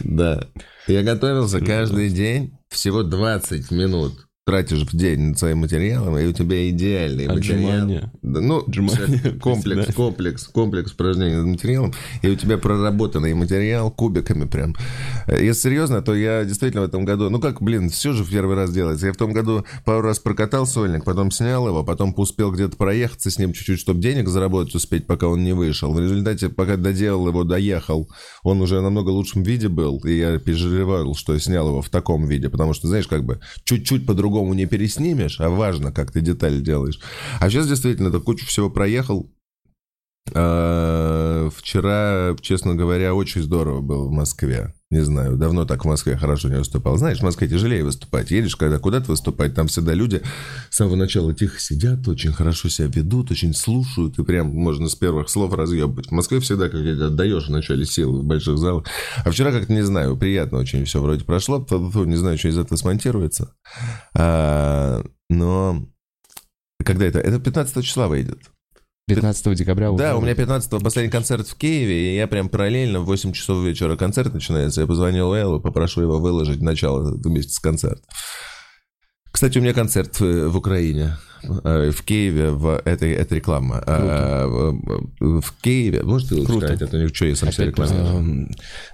[0.00, 0.48] Да.
[0.86, 1.72] Я готовился Круто.
[1.72, 4.23] каждый день всего 20 минут.
[4.46, 7.70] Тратишь в день над своим материалом, и у тебя идеальный материал.
[7.70, 8.12] Отжимания.
[8.20, 14.44] Да, ну, Отжимания, комплекс, комплекс, комплекс упражнений над материалом, и у тебя проработанный материал кубиками
[14.44, 14.76] прям.
[15.26, 18.30] Э, Если серьезно, то я действительно в этом году, ну как, блин, все же в
[18.30, 19.06] первый раз делается.
[19.06, 23.30] Я в том году пару раз прокатал сольник, потом снял его, потом успел где-то проехаться
[23.30, 25.90] с ним чуть-чуть, чтобы денег заработать успеть, пока он не вышел.
[25.90, 28.10] В результате, пока доделал его, доехал,
[28.42, 32.26] он уже намного лучшем виде был, и я переживал, что я снял его в таком
[32.26, 36.20] виде, потому что, знаешь, как бы чуть-чуть по-другому по-другому не переснимешь, а важно, как ты
[36.20, 36.98] деталь делаешь.
[37.40, 39.30] А сейчас действительно ты кучу всего проехал.
[40.34, 44.74] А, Вчера, честно говоря, очень здорово было в Москве.
[44.94, 46.96] Не знаю, давно так в Москве хорошо не выступал.
[46.96, 48.30] Знаешь, в Москве тяжелее выступать.
[48.30, 50.22] Едешь, когда куда-то выступать, там всегда люди
[50.70, 54.94] с самого начала тихо сидят, очень хорошо себя ведут, очень слушают, и прям можно с
[54.94, 56.06] первых слов разъебать.
[56.06, 58.84] В Москве всегда как то отдаешь в начале сил в больших залах.
[59.24, 61.66] А вчера как-то, не знаю, приятно очень все вроде прошло.
[61.68, 63.52] Не знаю, что из этого смонтируется.
[64.16, 65.84] А, но
[66.84, 67.18] когда это?
[67.18, 68.38] Это 15 числа выйдет.
[69.06, 70.02] 15 декабря уже.
[70.02, 73.62] Да, у меня 15 последний концерт в Киеве, и я прям параллельно в 8 часов
[73.62, 74.80] вечера концерт начинается.
[74.80, 78.04] Я позвонил Эллу, попрошу его выложить начало вместе с концертом.
[79.30, 83.82] Кстати, у меня концерт в, в Украине, э, в Киеве, в, это, это реклама.
[83.86, 86.66] А, в, в Киеве, можешь ты Круто.
[86.66, 88.06] сказать, это что я сам себя рекламирую?
[88.06, 88.50] Эм,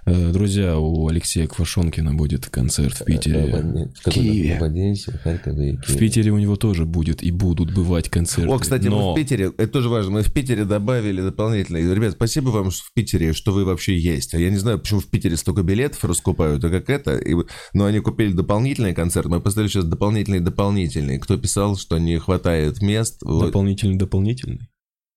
[0.06, 3.90] э, Друзья, у Алексея Квашонкина будет концерт в Питере.
[4.04, 4.58] В Киеве.
[4.58, 5.96] В Одессе, в Харькове В.
[5.96, 8.50] Питере у него тоже будет и будут бывать концерты.
[8.50, 11.76] О, кстати, но мы в Питере, это тоже важно, мы в Питере добавили дополнительно.
[11.78, 14.34] Ребят, спасибо вам что в Питере, что вы вообще есть.
[14.34, 17.16] А я не знаю, почему в Питере столько билетов раскупают, а как это.
[17.16, 17.34] И,
[17.72, 21.18] но они купили дополнительный концерт, мы поставили сейчас дополнительный дополнительный.
[21.18, 22.39] Кто писал, что не хватает
[22.80, 23.22] мест.
[23.22, 23.46] вот.
[23.46, 24.68] дополнительный дополнительный.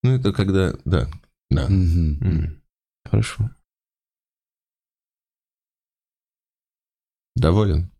[0.04, 1.10] Ну, это когда, да.
[1.50, 1.68] Да.
[1.70, 2.18] Мгм.
[2.22, 2.62] М,
[3.06, 3.50] Хорошо.
[7.36, 7.93] Доволен?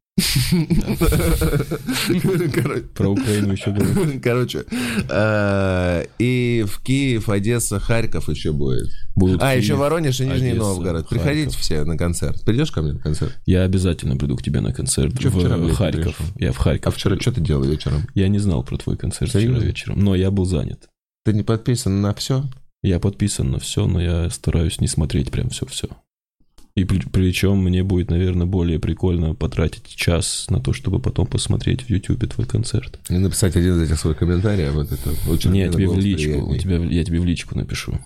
[2.96, 4.20] Про Украину еще говорю.
[4.22, 4.66] Короче,
[5.10, 8.90] э, и в Киев, Одесса, Харьков еще будет.
[9.16, 11.10] Будут А, еще Воронеж и Нижний Новгород.
[11.10, 12.44] Приходите все на концерт.
[12.46, 13.38] Придешь ко мне на концерт?
[13.46, 16.16] Я обязательно приду к тебе на концерт Чё вчера, в Харьков.
[16.38, 16.96] Я в А Харьков.
[16.96, 18.08] вчера что ты делал вечером?
[18.14, 20.90] Я не знал про твой концерт вчера вечером, но я был занят.
[21.26, 22.44] Ты не подписан на все?
[22.82, 25.88] Я подписан на все, но я стараюсь не смотреть прям все-все.
[26.76, 31.84] И при- причем мне будет, наверное, более прикольно потратить час на то, чтобы потом посмотреть
[31.84, 33.00] в Ютубе твой концерт.
[33.10, 35.98] И написать один из этих свой комментарий, а вот это очень Не, я тебе в
[35.98, 38.00] личку, у тебя, я тебе в личку напишу.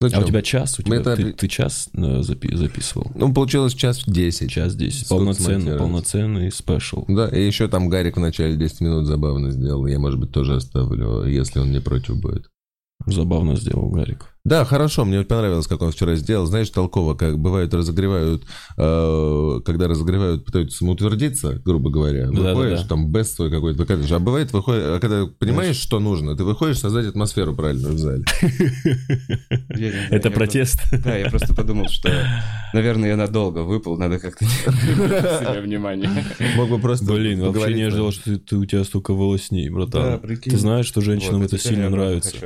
[0.00, 0.80] Ну, А у тебя час?
[0.80, 3.12] У тебя, это- ты, ты час э, запи- записывал?
[3.14, 4.50] Ну, получилось час в 10.
[4.50, 5.06] Час 10.
[5.06, 7.04] Сколько Полноценный, полноценный спешл.
[7.06, 9.86] Да, и еще там Гарик в начале 10 минут забавно сделал.
[9.86, 12.48] Я, может быть, тоже оставлю, если он не против будет.
[13.06, 14.31] Забавно сделал Гарик.
[14.44, 16.46] Да, хорошо, мне понравилось, как он вчера сделал.
[16.46, 18.42] Знаешь, толково, как бывает, разогревают,
[18.76, 22.28] э, когда разогревают, пытаются самоутвердиться, грубо говоря.
[22.28, 24.10] Выходишь, там бест твой какой-то выкатываешь.
[24.10, 28.24] А бывает, выходит, а когда понимаешь, что нужно, ты выходишь создать атмосферу правильную в зале.
[30.10, 30.80] Это протест.
[31.04, 32.10] Да, я просто подумал, что,
[32.72, 36.10] наверное, я надолго выпал, надо как-то себе внимание.
[36.56, 40.02] Мог бы просто Блин, вообще не ожидал, что у тебя столько волосней, братан.
[40.02, 40.52] Да, прикинь.
[40.52, 42.36] ты знаешь, что женщинам это сильно нравится.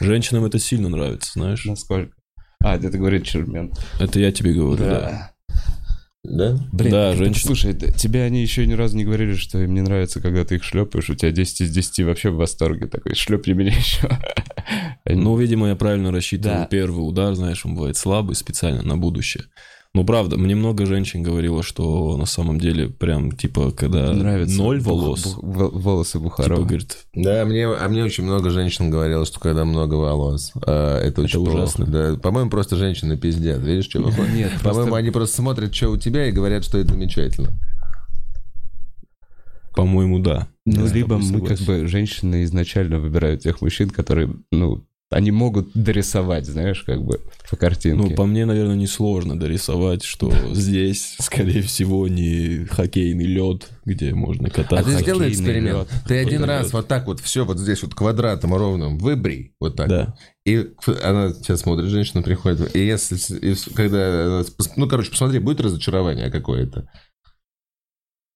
[0.00, 1.64] Женщинам это сильно нравится, знаешь.
[1.64, 2.12] Насколько?
[2.60, 3.72] А, это говорит Чермен.
[4.00, 5.32] Это я тебе говорю, да.
[6.24, 6.58] Да?
[6.72, 7.46] Блин, Да, так, женщины.
[7.46, 10.64] Слушай, тебе они еще ни разу не говорили, что им не нравится, когда ты их
[10.64, 14.08] шлепаешь, у тебя 10 из 10 вообще в восторге такой, шлепни меня еще.
[15.06, 16.66] Ну, видимо, я правильно рассчитывал Да.
[16.66, 19.44] первый удар, знаешь, он бывает слабый специально на будущее.
[19.98, 24.56] Ну, правда, мне много женщин говорило, что на самом деле прям, типа, когда нравится.
[24.56, 26.62] ноль бух- волос, бух- во- волосы типа, Бухарова.
[26.64, 31.22] говорит, Да, мне, а мне очень много женщин говорило, что когда много волос, а, это
[31.22, 31.50] очень плохо.
[31.56, 31.86] ужасно.
[31.86, 33.60] Да, по-моему, просто женщины пиздят.
[33.60, 34.34] Видишь, что выходит?
[34.34, 37.50] Нет, По-моему, они просто смотрят, что у тебя, и говорят, что это замечательно.
[39.74, 40.46] по-моему, да.
[40.64, 45.72] Ну, с либо мы как бы, женщины изначально выбирают тех мужчин, которые, ну, они могут
[45.72, 47.96] дорисовать, знаешь, как бы по картинке.
[48.10, 54.48] Ну, по мне, наверное, несложно дорисовать, что здесь, скорее всего, не хоккейный лед, где можно
[54.48, 54.84] А кататься.
[54.84, 55.78] ты сделай эксперимент.
[55.78, 55.88] лед.
[56.06, 56.72] Ты один раз лед.
[56.74, 59.88] вот так вот все вот здесь вот квадратом ровным выбрей, вот так.
[59.88, 60.14] Да.
[60.44, 60.66] И
[61.02, 64.42] она сейчас смотрит, женщина приходит, и если, и когда,
[64.76, 66.88] ну, короче, посмотри, будет разочарование какое-то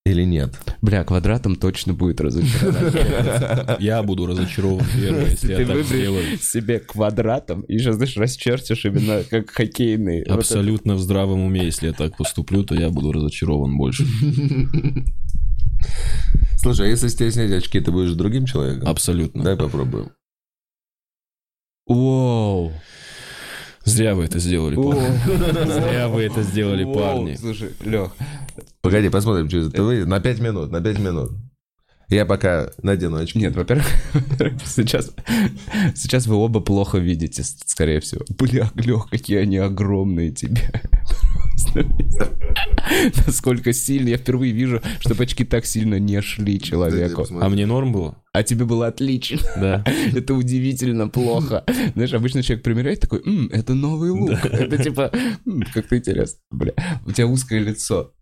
[0.05, 0.55] или нет?
[0.81, 3.77] Бля, квадратом точно будет разочарование.
[3.79, 6.39] Я буду разочарован первый, если я так сделаю.
[6.39, 10.25] себе квадратом и сейчас, знаешь, расчертишь именно как хоккейный.
[10.29, 14.05] Вот Абсолютно в здравом уме, если я так поступлю, то я буду разочарован больше.
[16.57, 18.89] Слушай, а если с тебя снять очки, ты будешь другим человеком?
[18.89, 19.45] Абсолютно.
[19.45, 20.11] Дай попробуем.
[21.87, 22.73] Воу.
[23.85, 25.73] Зря вы это сделали, парни.
[25.73, 27.35] Зря вы это сделали, парни.
[27.35, 28.13] Слушай, Лех,
[28.81, 30.07] Погоди, посмотрим, что это выйдет.
[30.07, 31.33] На 5 минут, на 5 минут.
[32.09, 33.39] Я пока надену очки.
[33.39, 33.87] Нет, во-первых,
[34.67, 35.13] сейчас,
[35.95, 38.23] сейчас вы оба плохо видите, скорее всего.
[38.39, 40.71] Бля, Лех, какие они огромные тебе.
[43.27, 44.11] Насколько сильно.
[44.11, 47.27] Я впервые вижу, чтобы очки так сильно не шли человеку.
[47.41, 48.17] А мне норм было?
[48.33, 49.39] А тебе было отлично.
[49.57, 49.85] Да.
[50.15, 51.65] Это удивительно плохо.
[51.95, 54.45] Знаешь, обычно человек примеряет такой, «М, это новый лук.
[54.45, 55.11] Это типа,
[55.47, 56.41] «М, как-то интересно.
[56.51, 56.73] Бля,
[57.07, 58.13] у тебя узкое лицо.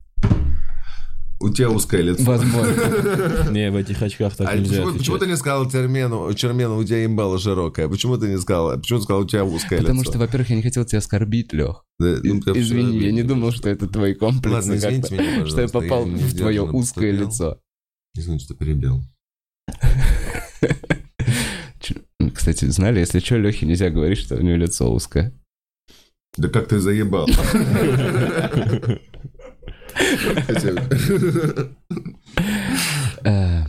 [1.43, 2.23] У тебя узкое лицо.
[2.25, 3.49] Возможно.
[3.51, 6.85] Не, в этих очках так А нельзя почему, почему ты не сказал Термену, Чермену, у
[6.85, 7.89] тебя ебало широкое?
[7.89, 8.79] Почему ты не сказал?
[8.79, 10.11] Почему ты сказал, у тебя узкое Потому лицо?
[10.13, 11.87] что, во-первых, я не хотел тебя оскорбить, Лех.
[11.99, 14.55] Да, ну, ты Извини, я не думал, что это твои комплексы.
[14.55, 17.27] Ладно, извините меня, Что я попал я не в твое узкое поступил.
[17.27, 17.61] лицо.
[18.15, 19.03] Извините, что перебил.
[21.81, 22.03] Ч-
[22.35, 25.33] Кстати, знали, если что, Лехе нельзя говорить, что у него лицо узкое.
[26.37, 27.27] Да как ты заебал?
[33.25, 33.65] Э,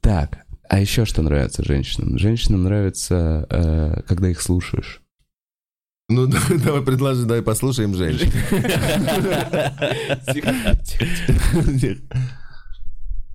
[0.00, 0.38] Так,
[0.68, 2.18] а еще что нравится женщинам?
[2.18, 5.00] Женщинам нравится, э, когда их слушаешь.
[6.08, 8.30] Ну, давай давай предложи, давай послушаем женщин.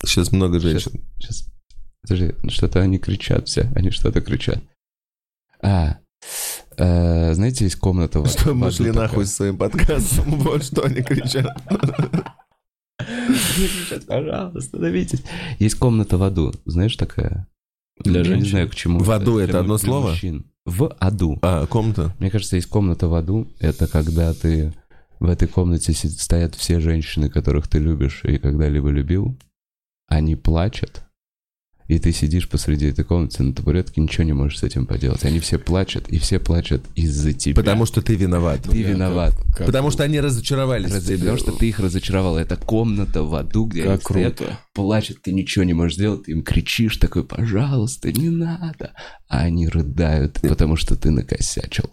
[0.06, 1.04] Сейчас много женщин.
[1.18, 1.48] Сейчас.
[2.02, 3.72] Подожди, что-то они кричат все.
[3.76, 4.64] Они что-то кричат.
[5.62, 5.98] А,
[6.80, 8.22] э, знаете, есть комната...
[8.22, 11.48] в- Что мы шли нахуй с своим подкастом, вот что они кричат.
[14.08, 15.24] Пожалуйста, остановитесь.
[15.60, 17.48] Есть комната в аду, знаешь, такая?
[18.04, 18.50] Для Я не женщин?
[18.52, 19.00] знаю, к чему.
[19.00, 20.16] В аду это одно слово?
[20.66, 21.38] В аду.
[21.42, 22.16] А, комната?
[22.20, 23.48] Мне кажется, есть комната в аду.
[23.60, 24.74] Это когда ты
[25.20, 29.36] в этой комнате стоят все женщины, которых ты любишь и когда-либо любил.
[30.08, 31.02] Они плачут.
[31.90, 35.26] И ты сидишь посреди этой комнаты на табуретке, ничего не можешь с этим поделать.
[35.26, 37.56] Они все плачут, и все плачут из-за тебя.
[37.56, 38.62] Потому что ты виноват.
[38.62, 39.34] ты виноват.
[39.58, 41.10] Как- Потому что они разочаровались Раз-.
[41.20, 42.38] Потому что ты их разочаровал.
[42.38, 44.60] Это комната в аду, где они Как стоят, круто.
[44.76, 48.92] плачут, ты ничего не можешь сделать, ты им кричишь такой, пожалуйста, не надо.
[49.28, 51.90] А они рыдают, потому что ты накосячил.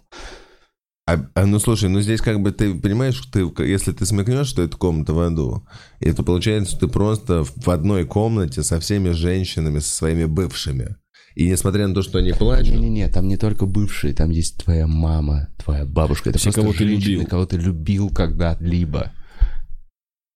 [1.07, 4.61] А, а, ну слушай, ну здесь как бы ты понимаешь, ты, если ты смекнешь, что
[4.61, 5.65] это комната в аду,
[6.01, 10.97] это получается, что ты просто в одной комнате со всеми женщинами, со своими бывшими.
[11.33, 14.85] И несмотря на то, что они плачут, Не-не-не, там не только бывшие, там есть твоя
[14.85, 16.29] мама, твоя бабушка.
[16.29, 17.25] Это Все, просто кого ты любил.
[17.25, 19.13] кого ты любил когда-либо.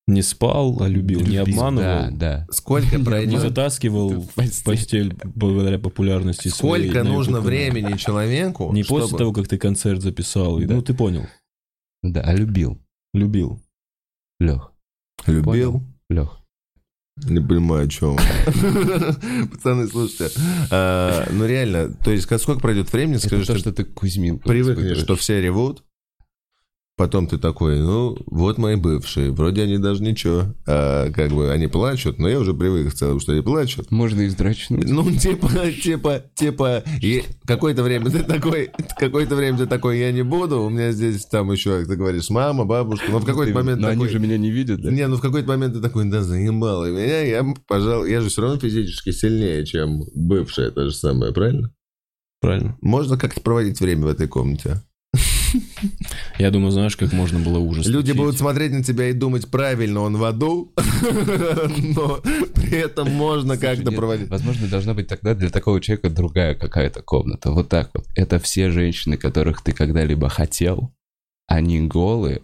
[0.07, 2.47] Не спал, а любил, не обманывал, Да, да.
[2.51, 5.15] сколько не пройдет, затаскивал в постель.
[5.23, 10.59] благодаря популярности сколько нужно времени человеку, Не после того, как ты концерт записал.
[10.59, 10.75] и- Да.
[10.75, 11.25] Ну, ты понял.
[12.03, 12.79] Да, а любил.
[13.13, 13.61] Любил.
[14.39, 14.73] Лех,
[15.27, 15.81] любил.
[16.09, 16.37] Лех.
[17.25, 18.17] Не понимаю, о чем.
[19.51, 20.31] Пацаны, слушайте.
[20.71, 25.15] а, Ну реально, то есть как- сколько пройдет времени, то, что ты Кузьминку привыкнешь, что
[25.15, 25.83] все ревут,
[27.01, 31.65] потом ты такой, ну, вот мои бывшие, вроде они даже ничего, а, как бы они
[31.65, 33.89] плачут, но я уже привык к целому, что они плачут.
[33.89, 34.87] Можно их вздрачнуть.
[34.87, 35.49] Ну, типа,
[35.81, 40.69] типа, типа, и какое-то время ты такой, какое-то время ты такой, я не буду, у
[40.69, 44.03] меня здесь там еще, ты говоришь, мама, бабушка, но в какой-то момент Но такой...
[44.03, 44.91] они же меня не видят, да?
[44.91, 48.43] Не, ну в какой-то момент ты такой, да заебало меня, я, пожалуй, я же все
[48.43, 51.71] равно физически сильнее, чем бывшая, это же самое, правильно?
[52.41, 52.77] Правильно.
[52.79, 54.81] Можно как-то проводить время в этой комнате.
[56.37, 57.85] Я думаю, знаешь, как можно было ужас.
[57.87, 60.73] Люди будут смотреть на тебя и думать, правильно он в аду,
[61.95, 62.21] но
[62.55, 64.29] при этом можно как-то проводить.
[64.29, 67.51] Возможно, должна быть тогда для такого человека другая какая-то комната.
[67.51, 68.05] Вот так вот.
[68.15, 70.93] Это все женщины, которых ты когда-либо хотел.
[71.47, 72.41] Они голые.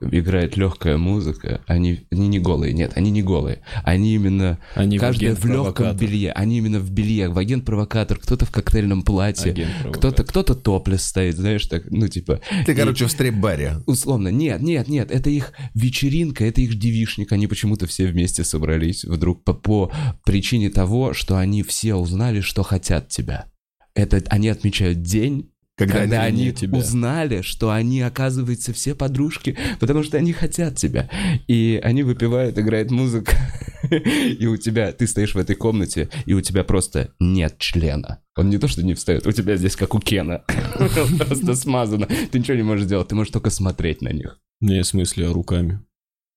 [0.00, 1.60] Играет легкая музыка.
[1.66, 3.62] Они, они не голые, нет, они не голые.
[3.84, 6.00] Они именно Они в каждый в легком агент-провокатор.
[6.00, 6.32] белье.
[6.32, 8.18] Они именно в белье, в агент-провокатор.
[8.18, 9.68] Кто-то в коктейльном платье.
[9.92, 12.40] Кто-то, кто-то топлес стоит, знаешь, так, ну, типа...
[12.64, 13.78] Ты, и- короче, в стрип-баре.
[13.86, 19.04] Условно, нет, нет, нет, это их вечеринка, это их девишник, они почему-то все вместе собрались
[19.04, 19.92] вдруг по, по
[20.24, 23.46] причине того, что они все узнали, что хотят тебя.
[23.94, 26.78] Это они отмечают день, Когда когда, они тебя.
[26.78, 31.10] узнали, что они, оказывается, все подружки, потому что они хотят тебя.
[31.48, 33.36] И они выпивают, играет музыка,
[33.90, 38.22] и у тебя, ты стоишь в этой комнате, и у тебя просто нет члена.
[38.36, 40.44] Он не то, что не встает, у тебя здесь как у Кена.
[41.18, 42.06] Просто смазано.
[42.30, 44.38] Ты ничего не можешь делать, ты можешь только смотреть на них.
[44.60, 45.80] Не, в смысле, а руками.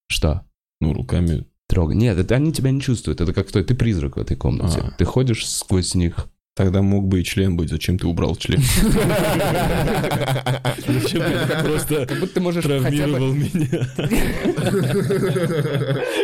[0.10, 0.45] Что?
[0.82, 1.45] Ну, руками.
[1.67, 1.95] Трогай.
[1.95, 3.21] Нет, это они тебя не чувствуют.
[3.21, 4.80] Это как кто ты призрак в этой комнате.
[4.82, 4.91] А.
[4.97, 6.28] Ты ходишь сквозь них.
[6.60, 7.69] Тогда мог бы и член быть.
[7.69, 8.60] Зачем ты убрал член?
[10.88, 13.88] Зачем ты просто Как будто можешь травмировал меня?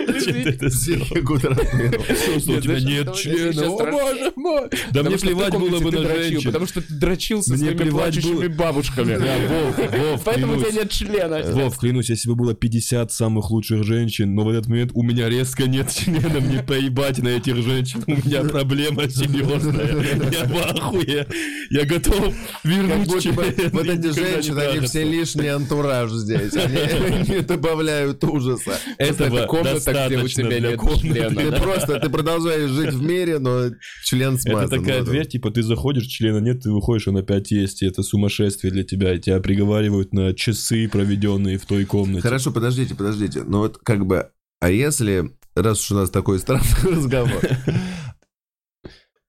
[0.08, 1.06] Зачем ты это сделал?
[1.06, 3.65] Что, у тебя нет члена?
[3.65, 4.69] О, боже мой!
[4.91, 6.48] Да мне плевать было бы на женщин.
[6.48, 9.15] Потому что ты дрочил со Мне своими плевать плачущими бабушками.
[9.26, 11.41] Да, Вов, Вов, Поэтому у тебя нет члена.
[11.54, 15.30] Вов, клянусь, если бы было 50 самых лучших женщин, но в этот момент у меня
[15.30, 21.27] резко нет члена, мне поебать на этих женщин, у меня проблема серьезная, я в ахуе,
[21.69, 23.69] я готов Как вернуть будто бы член.
[23.71, 26.54] вот эти женщины, они все лишний антураж здесь.
[26.56, 26.75] Они
[27.29, 28.79] не добавляют ужаса.
[28.97, 31.35] Это комната, где у тебя нет члена.
[31.35, 33.71] Ты просто, ты продолжаешь жить в мире, но
[34.04, 34.65] член смазан.
[34.65, 38.04] Это такая дверь, типа ты заходишь, члена нет, ты выходишь, он опять есть, и это
[38.04, 42.21] сумасшествие для тебя, и тебя приговаривают на часы, проведенные в той комнате.
[42.21, 43.43] Хорошо, подождите, подождите.
[43.43, 44.29] Ну вот как бы
[44.60, 47.41] А если, раз уж у нас такой странный разговор...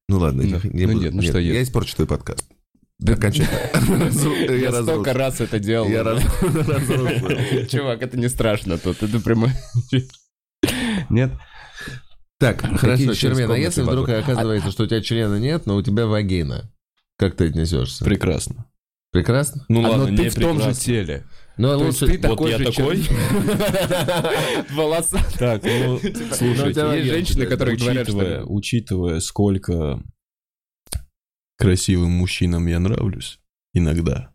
[0.08, 1.04] Ну ладно, Ну, не ну буду.
[1.04, 2.46] нет, ну что Я испорчу твой подкаст.
[3.06, 4.54] Окончательно.
[4.54, 5.88] Я столько раз это делал.
[5.88, 6.02] Я.
[7.66, 9.50] Чувак, это не страшно тут, это прямой.
[11.10, 11.32] Нет?
[12.38, 16.06] Так, хорошо, Чермен, а если вдруг оказывается, что у тебя члена нет, но у тебя
[16.06, 16.70] вагина,
[17.18, 18.04] как ты отнесешься?
[18.04, 18.66] Прекрасно.
[19.10, 19.64] Прекрасно?
[19.68, 21.24] Ну А, ладно, но ты не в том же теле.
[21.58, 22.06] Ну, То лучше...
[22.06, 22.98] ты Вот такой я же такой?
[24.74, 25.18] Волоса.
[25.38, 28.44] Так, ну, Ну, слушайте, есть женщины, которые говорят, что...
[28.46, 30.02] учитывая, сколько
[31.56, 33.40] красивым мужчинам я нравлюсь
[33.72, 34.34] иногда,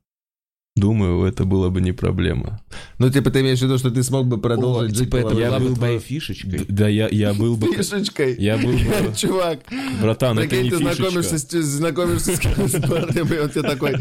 [0.76, 2.62] думаю, это было бы не проблема.
[2.98, 5.60] Ну, типа, ты имеешь в виду, что ты смог бы продолжить жить Типа это была
[5.60, 6.66] бы был твоей бы- фишечкой.
[6.70, 7.74] Да, я, я был бы...
[7.74, 8.38] Фишечкой.
[8.38, 9.14] Я был бы...
[9.16, 9.60] Чувак,
[10.02, 13.96] Братан, это не ты знакомишься с, знакомишься с, парнем, и он тебе такой,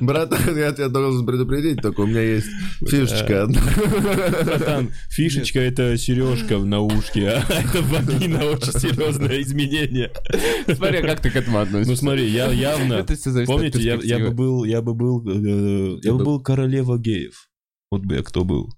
[0.00, 2.48] братан, я тебя должен предупредить, только у меня есть
[2.80, 3.62] фишечка одна.
[4.44, 10.10] Братан, фишечка это сережка в наушке, а это вагина очень серьезное изменение.
[10.74, 11.90] Смотри, как ты к этому относишься.
[11.90, 13.06] Ну смотри, я явно...
[13.46, 17.48] Помните, я, я бы был, я бы был, э, был королева геев.
[17.90, 18.70] Вот бы я кто был.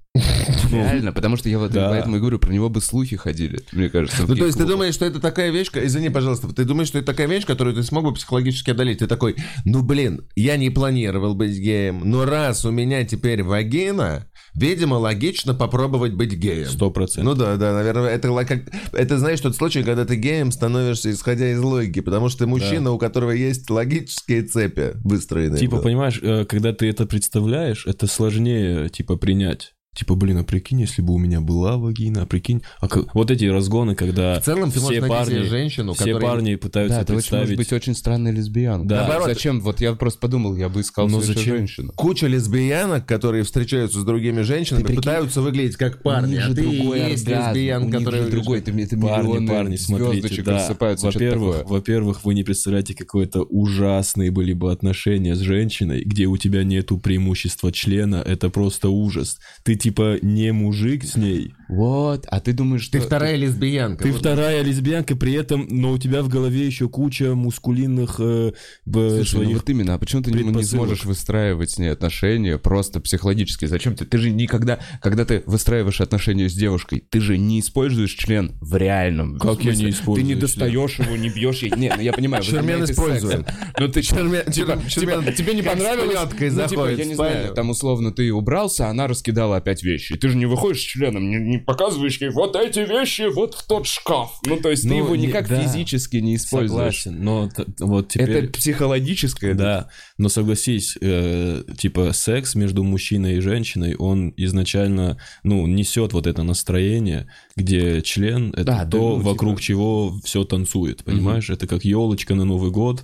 [0.71, 1.89] Реально, потому что я вот Да.
[1.89, 4.25] поэтому и говорю, про него бы слухи ходили, мне кажется.
[4.27, 7.07] Ну, то есть ты думаешь, что это такая вещь, извини, пожалуйста, ты думаешь, что это
[7.07, 8.99] такая вещь, которую ты смог бы психологически одолеть?
[8.99, 14.27] Ты такой, ну, блин, я не планировал быть геем, но раз у меня теперь вагина,
[14.55, 16.67] видимо, логично попробовать быть геем.
[16.69, 17.25] Сто процентов.
[17.37, 18.61] Ну да, да, наверное, это, как,
[18.93, 22.91] это знаешь тот случай, когда ты геем становишься, исходя из логики, потому что ты мужчина,
[22.93, 25.59] у которого есть логические цепи выстроенные.
[25.61, 25.83] Типа, Да.
[25.83, 29.75] понимаешь, э, когда ты это представляешь, это сложнее, типа, принять.
[29.95, 32.63] Типа, блин, а прикинь, если бы у меня была вагина, а прикинь...
[32.79, 35.95] А как- Вот эти разгоны, когда В целом ты можешь все найти парни, себе женщину,
[35.95, 36.23] все которая...
[36.23, 37.57] парни пытаются Да, ты очень, может представить...
[37.59, 38.87] быть, очень странная лесбиянка.
[38.87, 38.97] Да.
[38.99, 39.27] Наоборот.
[39.27, 39.61] Зачем?
[39.61, 41.57] Вот я просто подумал, я бы искал Но себе зачем?
[41.57, 41.93] женщину.
[41.97, 47.01] Куча лесбиянок, которые встречаются с другими женщинами, прикинь, пытаются выглядеть как парни, а ты другой
[47.11, 48.23] есть оргазм, лесбиян, который...
[48.23, 50.55] же другой, ты, это Парни, парни, смотрите, да.
[50.55, 56.37] рассыпаются, Во-первых, во-первых, вы не представляете, какое-то ужасные были бы отношения с женщиной, где у
[56.37, 59.39] тебя нету преимущества члена, это просто ужас.
[59.65, 62.99] Ты типа не мужик с ней, Вот, а ты думаешь, что...
[62.99, 64.05] Ты вторая лесбиянка.
[64.05, 64.21] ты Вот.
[64.21, 68.53] вторая лесбиянка, при этом, но у тебя в голове еще куча мускулинных э,
[68.87, 72.59] б- Слушай, ну своих вот именно, а почему ты не, сможешь выстраивать с ней отношения
[72.59, 73.67] просто психологически?
[73.67, 74.05] Зачем ты?
[74.07, 78.75] Ты же никогда, когда ты выстраиваешь отношения с девушкой, ты же не используешь член в
[78.77, 80.41] реальном Как я не использую Ты не член?
[80.41, 81.73] достаешь его, не бьешь ей.
[81.77, 83.45] Не, ну я понимаю, Чермен сексом.
[83.79, 86.17] Но ты Чермен- типа, чермен- типа, тебе не понравилось?
[86.41, 90.13] Ну, типа, я в не знаю, там условно ты убрался, а она раскидала опять вещи.
[90.15, 93.55] И ты же не выходишь с членом, не, не показываешь ей вот эти вещи вот
[93.55, 94.39] в тот шкаф.
[94.47, 95.61] Ну, то есть ты Ну, его не- никак да.
[95.63, 97.03] физически не используешь.
[97.03, 97.51] Согласен, но
[97.81, 98.31] вот теперь...
[98.31, 99.55] Это психологическое.
[99.55, 99.89] Да,
[100.19, 106.43] но согласись, э, типа секс между мужчиной и женщиной, он изначально, ну, несет вот это
[106.43, 111.51] настроение, где член это Да, да, то, ну, вокруг типа- чего все танцует, понимаешь?
[111.51, 113.03] Это как елочка на Новый год,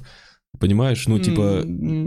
[0.65, 1.07] понимаешь?
[1.07, 1.65] Ну, типа,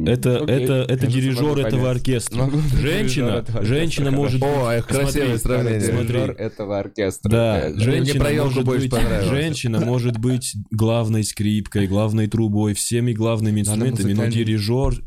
[0.07, 0.55] это, окей.
[0.55, 2.37] это, это Кажется, дирижер этого оркестра.
[2.37, 4.49] Могу Женщина, этого женщина может быть...
[4.49, 5.81] О, эх, красивое Смотри, сравнение.
[5.81, 6.07] смотри.
[6.07, 7.29] Дирижер этого оркестра.
[7.29, 8.93] Да, женщина, может быть,
[9.29, 15.03] женщина может быть главной скрипкой, главной трубой, всеми главными инструментами, но дирижер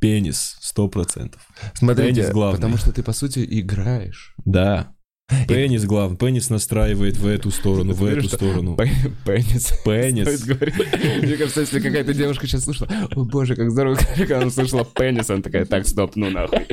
[0.00, 1.46] пенис, сто процентов.
[1.74, 2.56] Смотрите, Пенис главный.
[2.56, 4.34] Потому что ты, по сути, играешь.
[4.44, 4.92] Да.
[5.48, 6.16] Пенис главный.
[6.16, 8.76] Пенис настраивает в эту сторону, в эту сторону.
[9.24, 9.72] Пенис.
[9.84, 10.46] Пенис.
[10.46, 15.28] Мне кажется, если какая-то девушка сейчас слышала, о боже, как здорово, как она услышала пенис,
[15.30, 16.66] она такая, так, стоп, ну нахуй.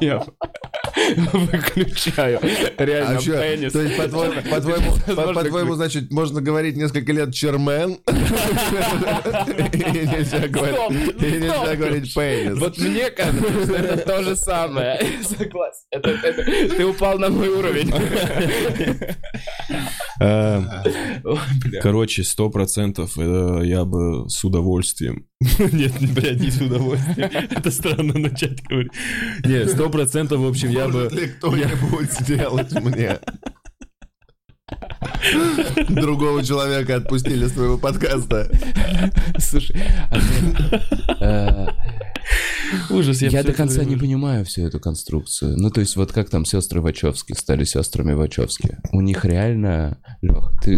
[0.00, 0.24] Я
[1.32, 2.40] выключаю.
[2.78, 3.72] Реально, А пенис.
[3.72, 11.22] то есть, по-твоему, по-твоему, по- по-твоему, значит, можно говорить несколько лет чермен, и нельзя говорить-
[11.22, 12.58] и нельзя говорить пенис.
[12.58, 15.00] Вот мне кажется, что это то же самое.
[15.22, 15.84] Согласен.
[15.90, 17.92] Это, это- ты упал на мой уровень.
[20.20, 20.62] Э.
[21.80, 25.26] Короче, сто процентов э, я бы с удовольствием.
[25.40, 27.30] Нет, блядь, не с удовольствием.
[27.50, 28.90] Это странно начать говорить.
[29.44, 31.04] Нет, сто процентов, в общем, я бы...
[31.04, 33.20] Может ли кто-нибудь сделать мне?
[35.88, 38.50] Другого человека отпустили с твоего подкаста.
[39.38, 40.18] Слушай, а
[41.20, 41.66] э,
[42.90, 45.56] Ужас, я всё до конца не понимаю всю эту конструкцию.
[45.56, 48.78] Ну, то есть, вот как там сестры Вачовски стали сестрами Вачовски?
[48.92, 49.98] У них реально...
[50.22, 50.74] Лех, ты...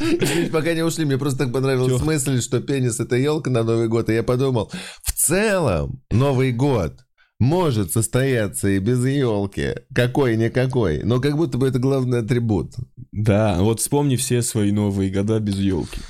[0.00, 3.88] Извините, пока не ушли, мне просто так понравилась мысль, что пенис это елка на Новый
[3.88, 4.70] год, и я подумал,
[5.02, 7.00] в целом Новый год
[7.38, 12.74] может состояться и без елки, какой-никакой, но как будто бы это главный атрибут.
[13.12, 16.00] Да, вот вспомни все свои новые года без елки.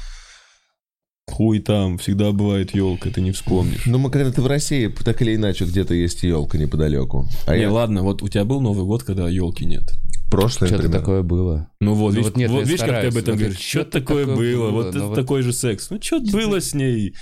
[1.30, 3.86] Хуй там, всегда бывает елка, ты не вспомнишь.
[3.86, 7.28] Ну, мы когда-то в России, так или иначе, где-то есть елка неподалеку.
[7.46, 9.82] А не, я ладно, вот у тебя был Новый год, когда елки нет.
[10.30, 11.68] прошлое, Что-то такое было.
[11.80, 13.58] Ну вот, Ну видишь, вот нет, вот я видишь, как ты об этом Вот говоришь.
[13.58, 14.70] что Что такое такое было?
[14.70, 14.70] было?
[14.70, 15.88] Вот Ну это вот- такой же секс.
[15.90, 17.14] Ну что было с ней?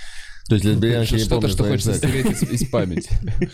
[0.48, 3.10] То есть лесбиянки не Что-то, что хочется стереть из, из памяти.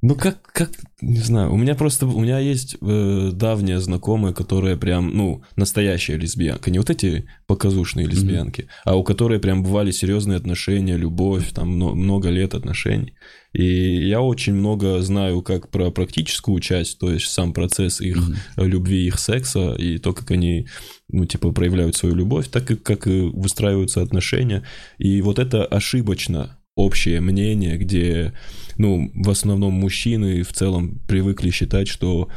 [0.00, 0.70] Ну как, как,
[1.00, 6.16] не знаю, у меня просто, у меня есть э, давняя знакомая, которая прям, ну, настоящая
[6.16, 11.70] лесбиянка, не вот эти показушные лесбиянки, а у которой прям бывали серьезные отношения, любовь, там
[11.70, 13.14] мно- много лет отношений.
[13.52, 18.18] И я очень много знаю как про практическую часть, то есть сам процесс их
[18.56, 20.68] любви, их секса, и то, как они,
[21.08, 24.64] ну, типа, проявляют свою любовь, так и как и выстраиваются отношения.
[24.98, 28.32] И вот это ошибочно общее мнение, где,
[28.76, 32.28] ну, в основном мужчины в целом привыкли считать, что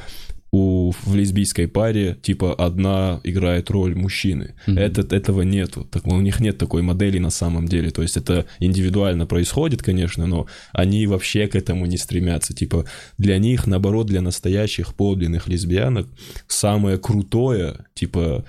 [0.52, 4.56] у, в лесбийской паре, типа, одна играет роль мужчины.
[4.66, 5.88] Этот, этого нету.
[5.90, 7.90] Так, у них нет такой модели на самом деле.
[7.92, 12.54] То есть это индивидуально происходит, конечно, но они вообще к этому не стремятся.
[12.54, 12.86] Типа,
[13.18, 16.08] для них, наоборот, для настоящих подлинных лесбиянок
[16.48, 18.44] самое крутое, типа,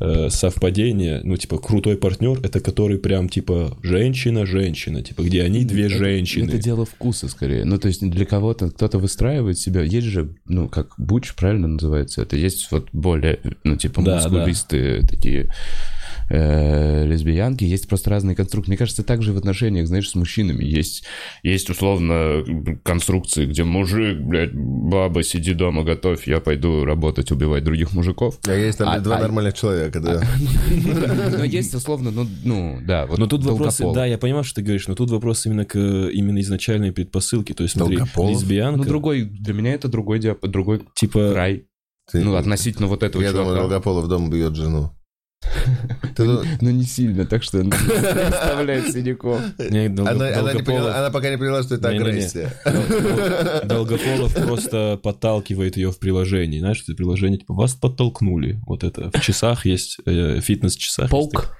[0.00, 5.86] э, совпадение, ну, типа, крутой партнер, это который прям, типа, женщина-женщина, типа, где они две
[5.86, 6.48] Это- женщины.
[6.48, 7.64] Это дело вкуса скорее.
[7.64, 9.82] Ну, то есть для кого-то кто-то выстраивает себя.
[9.82, 12.22] Есть же, ну, как буч, правильно называется?
[12.22, 15.50] Это есть вот более, ну, типа, Да, мускулистые такие
[16.30, 17.64] э, лесбиянки.
[17.64, 18.70] Есть просто разные конструкции.
[18.70, 20.64] Мне кажется, так же в отношениях, знаешь, с мужчинами.
[20.64, 21.04] Есть,
[21.42, 22.44] есть условно
[22.82, 28.38] конструкции, где мужик, блядь, баба, сиди дома, готовь, я пойду работать, убивать других мужиков.
[28.46, 30.22] А есть там А- два а- нормальных человека, да.
[31.38, 33.94] Но есть условно, ну, ну да, вот Но тут вопрос, долгополый.
[33.94, 37.54] да, я понимаю, что ты говоришь, но тут вопрос именно к именно изначальной предпосылке.
[37.54, 41.66] То есть, смотри, лесбиянка, Ну, другой, для меня это другой диап, другой типа, край.
[42.10, 43.60] Ты- Ну, относительно вот этого Я думаю, чувака.
[43.62, 44.90] Долгополов дома бьет жену.
[46.16, 46.24] Ты
[46.60, 49.40] ну- не сильно, так что не оставляет синяков.
[50.98, 52.52] Она, пока не поняла, что это агрессия.
[53.64, 56.58] Дол- Долгополов просто подталкивает ее в приложении.
[56.58, 58.60] Знаешь, это приложение, типа, вас подтолкнули.
[58.66, 59.10] Вот это.
[59.12, 61.10] В часах есть, э, фитнес-часах.
[61.10, 61.54] Полк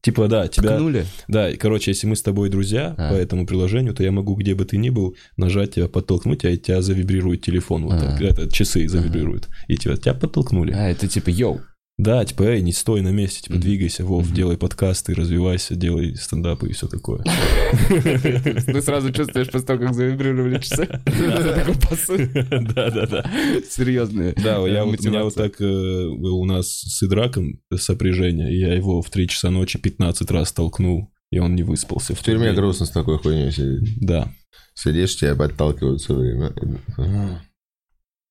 [0.00, 0.74] Типа, да, тебя...
[0.74, 1.06] ткнули.
[1.28, 3.10] Да, и, короче, если мы с тобой друзья А.
[3.10, 6.56] по этому приложению, то я могу, где бы ты ни был, нажать тебя, подтолкнуть, а
[6.56, 7.84] тебя завибрирует телефон.
[7.84, 8.00] Вот А.
[8.00, 9.48] так, это, часы завибрируют.
[9.68, 10.72] И тебя, тебя подтолкнули.
[10.72, 11.60] А, это типа йоу.
[11.98, 16.68] Да, типа, эй, не стой на месте, типа, двигайся, Вов, делай подкасты, развивайся, делай стендапы
[16.68, 17.24] и все такое.
[17.88, 20.86] Ты сразу чувствуешь после того, как завибрировали часы.
[21.04, 22.16] Такой посыл.
[22.16, 23.28] Да-да-да.
[23.68, 24.32] Серьезные.
[24.34, 28.74] Да, я, вот- у меня вот так э, у нас с Идраком сопряжение, и я
[28.74, 32.14] его в 3 часа ночи 15 раз толкнул, и он не выспался.
[32.14, 33.98] В тюрьме грустно с такой хуйней сидеть.
[34.00, 34.32] Да.
[34.74, 36.52] Сидишь, тебя подталкивают все время.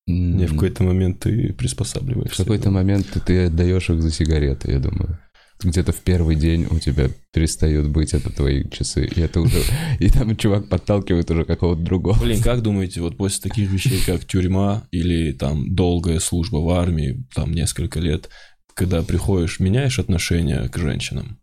[0.08, 2.34] Не, в какой-то момент ты приспосабливаешься.
[2.34, 5.18] В какой-то момент ты- ты отдаешь их за сигареты, я думаю.
[5.62, 9.58] Где-то в первый день у тебя перестают быть это твои часы, и это уже...
[9.98, 12.18] И там чувак подталкивает уже какого-то другого.
[12.20, 17.26] Блин, как думаете, вот после таких вещей, как тюрьма или там долгая служба в армии,
[17.34, 18.30] там несколько лет,
[18.74, 21.38] когда приходишь, меняешь отношение к женщинам?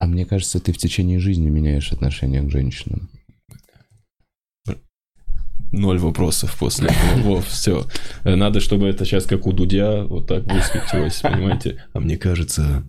[0.00, 3.08] А мне кажется, ты в течение жизни меняешь отношение к женщинам.
[5.72, 7.22] Ноль вопросов после этого.
[7.36, 7.86] Во, все.
[8.24, 11.84] Надо, чтобы это сейчас как у Дудя вот так высветилось, понимаете?
[11.92, 12.84] А мне кажется,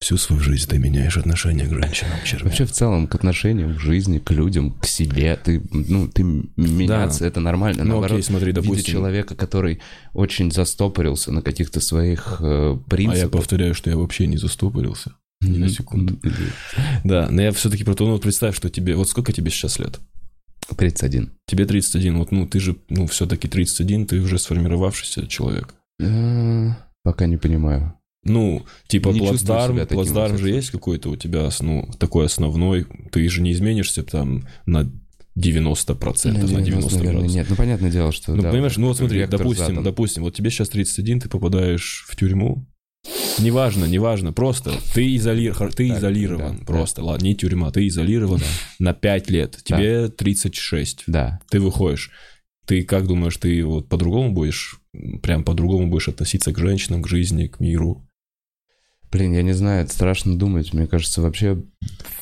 [0.00, 2.44] всю свою жизнь ты меняешь отношение к женщинам, Червяк.
[2.46, 5.36] Вообще в целом к отношениям, к жизни, к людям, к себе.
[5.42, 6.22] Ты, ну, ты
[6.56, 7.84] меняться, это нормально.
[7.84, 9.80] Ну, Наоборот, окей, смотри, видя допустим- человека, который
[10.12, 13.30] очень застопорился на каких-то своих э, А я принципах.
[13.30, 15.12] повторяю, что я вообще не застопорился.
[15.40, 16.18] ни на секунду.
[17.04, 18.94] Да, но я все-таки про то, ну, представь, что тебе...
[18.96, 19.98] Вот сколько тебе сейчас лет?
[20.74, 21.32] 31.
[21.46, 25.74] Тебе 31, вот, ну, ты же, ну, все-таки 31, ты уже сформировавшийся человек.
[26.00, 26.70] Э,
[27.02, 27.94] Пока не понимаю.
[28.24, 33.42] Ну, типа Не плацдарм, плацдарм же есть какой-то у тебя, ну, такой основной, ты же
[33.42, 34.88] не изменишься там на
[35.36, 37.46] 90%, на 90, 90, наверное, нет.
[37.48, 38.34] Ну, понятное дело, что...
[38.34, 39.82] Ну, да, понимаешь, ну вот смотри, допустим, задан.
[39.84, 42.66] допустим, вот тебе сейчас 31, ты попадаешь в тюрьму.
[43.42, 45.52] Неважно, неважно, просто ты, изоли...
[45.74, 48.40] ты Так, изолирован, да, просто, ладно, не тюрьма, ты изолирован
[48.78, 51.40] на 5 лет, тебе 36, Да.
[51.50, 52.10] ты выходишь.
[52.66, 54.80] Ты как думаешь, ты вот по-другому будешь,
[55.22, 58.06] прям по-другому будешь относиться к женщинам, к жизни, к миру?
[59.10, 60.72] Блин, я не знаю, это страшно думать.
[60.72, 61.62] Мне кажется, вообще,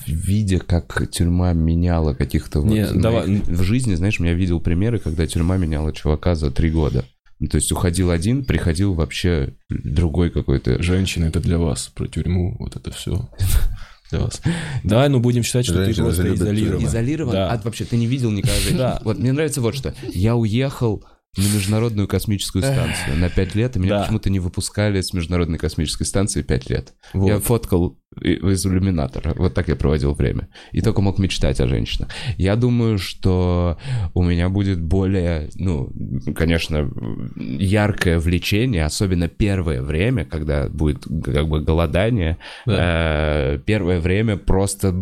[0.07, 2.63] видя, как тюрьма меняла каких-то...
[2.63, 3.43] вот Не, давай.
[3.43, 7.05] В жизни, знаешь, я видел примеры, когда тюрьма меняла чувака за три года.
[7.41, 10.83] Ну, то есть уходил один, приходил вообще другой какой-то...
[10.83, 13.31] Женщины это для вас, про тюрьму, вот это все
[14.11, 14.43] для вас.
[14.85, 16.85] Давай, ну будем считать, что ты просто изолирован.
[16.85, 17.33] Изолирован?
[17.33, 17.51] Да.
[17.51, 18.61] А вообще ты не видел никогда?
[18.77, 19.01] Да.
[19.05, 19.95] Вот мне нравится вот что.
[20.13, 21.03] Я уехал
[21.37, 24.01] на Международную космическую станцию на 5 лет, и меня Да.
[24.03, 26.95] почему-то не выпускали с Международной космической станции 5 лет.
[27.13, 27.29] Вот.
[27.29, 29.35] Я фоткал из иллюминатора.
[29.37, 30.49] Вот так я проводил время.
[30.73, 32.09] И только мог мечтать о женщинах.
[32.37, 33.79] Я думаю, что
[34.15, 35.93] у меня будет более, ну,
[36.35, 36.91] конечно,
[37.37, 42.39] яркое влечение, особенно первое время, когда будет как бы голодание.
[42.67, 44.93] Э, Первое время просто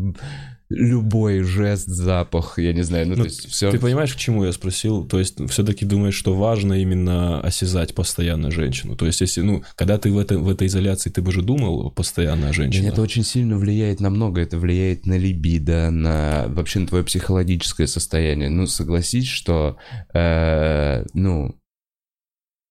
[0.70, 3.70] любой жест, запах, я не знаю, ну, Ну, то есть все...
[3.70, 5.06] Ты понимаешь, к чему я спросил?
[5.06, 8.94] То есть все-таки думаешь, что важно именно осязать постоянно женщину?
[8.94, 11.90] То есть если, ну, когда ты в, это, в этой изоляции, ты бы же думал
[11.90, 12.88] постоянно о женщине?
[12.88, 14.42] Это очень сильно влияет на много.
[14.42, 18.50] Это влияет на либидо, на вообще на твое психологическое состояние.
[18.50, 19.78] Ну, согласись, что,
[20.12, 21.58] э, ну,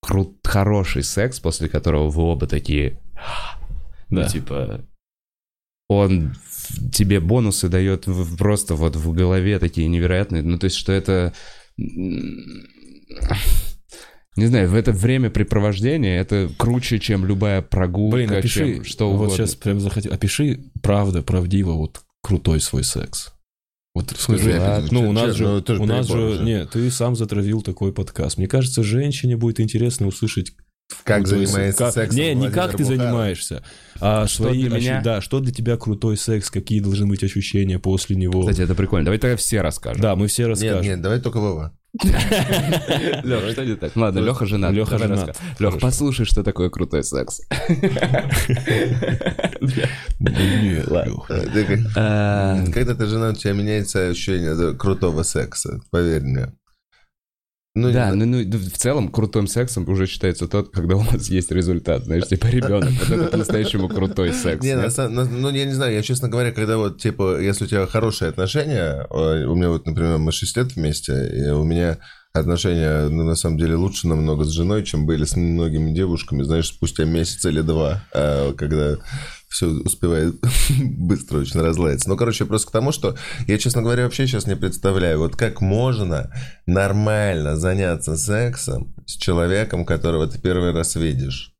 [0.01, 2.99] крут, хороший секс, после которого вы оба такие,
[4.09, 4.27] ну, Да.
[4.29, 4.85] типа,
[5.89, 6.35] он
[6.91, 8.05] тебе бонусы дает
[8.38, 10.41] просто вот в голове такие невероятные.
[10.43, 11.34] Ну, то есть, что это...
[14.38, 19.15] Не знаю, в это времяпрепровождение это круче, чем любая прогулка, Блин, опиши, чем что вот
[19.15, 19.36] угодно.
[19.36, 23.34] сейчас прям захотел, опиши правда, правдиво, вот крутой свой секс.
[23.95, 27.91] Вот скажи, Ладно, ну у нас же, у нас же, нет, ты сам затравил такой
[27.91, 28.38] подкаст.
[28.38, 30.51] Мне кажется, женщине будет интересно услышать
[31.03, 31.93] Как крутой занимается секс.
[31.95, 32.99] Как- сексом Не, не Владимир как ты Бухаров.
[33.01, 33.63] занимаешься,
[33.99, 35.01] а Что свои, для меня?
[35.03, 38.41] да, что для тебя крутой секс, какие должны быть ощущения после него.
[38.41, 39.05] Кстати, это прикольно.
[39.05, 40.01] Давай тогда все расскажем.
[40.01, 40.81] Да, мы все Нет, расскажем.
[40.83, 41.73] нет, давай только Вова.
[42.03, 43.95] Леха, что не так?
[43.95, 44.71] Ладно, Леха женат.
[44.73, 45.38] Лёха Давай женат.
[45.57, 45.77] Хорошо.
[45.79, 47.41] послушай, что такое крутой секс.
[50.19, 50.88] Нет.
[51.29, 56.47] Э, А, Когда ты жена, у тебя меняется ощущение крутого секса, поверь мне.
[57.82, 61.30] Ну, Да, не- ну, ну, в целом крутым сексом уже считается тот, когда у вас
[61.30, 62.05] есть результат.
[62.05, 62.89] Знаешь, типа ребенок.
[62.99, 64.63] Вот это по-настоящему крутой секс.
[64.63, 67.67] Не, на на- ну, я не знаю, я, честно говоря, когда вот, типа, если у
[67.67, 71.97] тебя хорошие отношения, у меня вот, например, мы 6 лет вместе, и у меня
[72.34, 76.67] отношения, ну, на самом деле, лучше намного с женой, чем были с многими девушками, знаешь,
[76.67, 78.97] спустя месяц или два, а, когда
[79.47, 80.35] все успевает
[80.79, 82.09] быстро очень разладиться.
[82.09, 83.15] Ну, короче, просто к тому, что
[83.47, 86.31] я, честно говоря, вообще сейчас не представляю, вот как можно
[86.65, 91.53] нормально заняться сексом с человеком, которого ты первый раз видишь.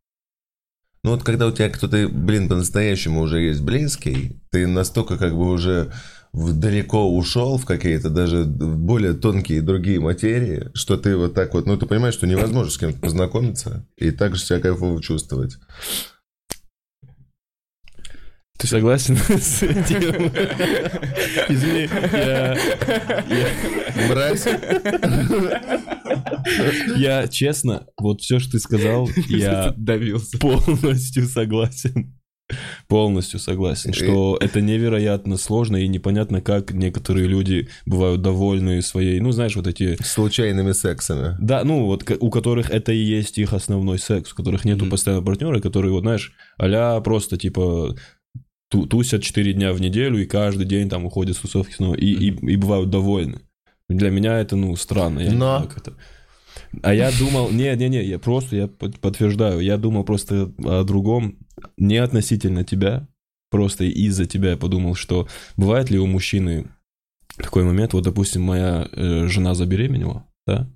[1.03, 5.49] Ну вот когда у тебя кто-то, блин, по-настоящему уже есть близкий, ты настолько как бы
[5.49, 5.93] уже
[6.33, 11.77] далеко ушел в какие-то даже более тонкие другие материи, что ты вот так вот, ну
[11.77, 15.57] ты понимаешь, что невозможно с кем-то познакомиться и так же себя кайфово чувствовать.
[18.58, 19.99] Ты согласен с этим?
[21.49, 22.58] Извини, я,
[24.10, 24.47] Мразь.
[26.97, 30.38] я, честно, вот все, что ты сказал, я Давился.
[30.39, 32.14] полностью согласен.
[32.88, 39.32] Полностью согласен, что это невероятно сложно и непонятно, как некоторые люди бывают довольны своей, ну,
[39.34, 40.01] знаешь, вот эти...
[40.01, 41.36] Случайными сексами.
[41.41, 44.91] Да, ну, вот у которых это и есть их основной секс, у которых нету Мгм.
[44.91, 47.93] постоянного партнера, которые, вот, знаешь, а просто, типа,
[48.70, 52.28] тусят 4 дня в неделю и каждый день там уходят с тусовки снова, и, и,
[52.30, 53.41] и бывают довольны.
[53.89, 55.20] Для меня это, ну, странно.
[55.20, 55.93] Я не Но- знаю, как это.
[56.84, 61.38] А я думал, не-не-не, я просто, я под- подтверждаю, я думал просто о другом,
[61.78, 63.07] не относительно тебя,
[63.49, 66.68] просто из-за тебя я подумал, что бывает ли у мужчины
[67.38, 70.70] такой момент, вот, допустим, моя э, жена забеременела, да,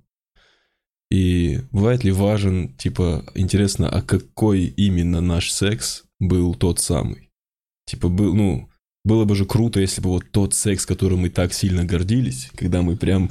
[1.10, 7.28] и бывает ли важен, типа, интересно, а какой именно наш секс был тот самый?
[7.86, 8.68] Типа, был, ну,
[9.04, 12.82] было бы же круто, если бы вот тот секс, которым мы так сильно гордились, когда
[12.82, 13.30] мы прям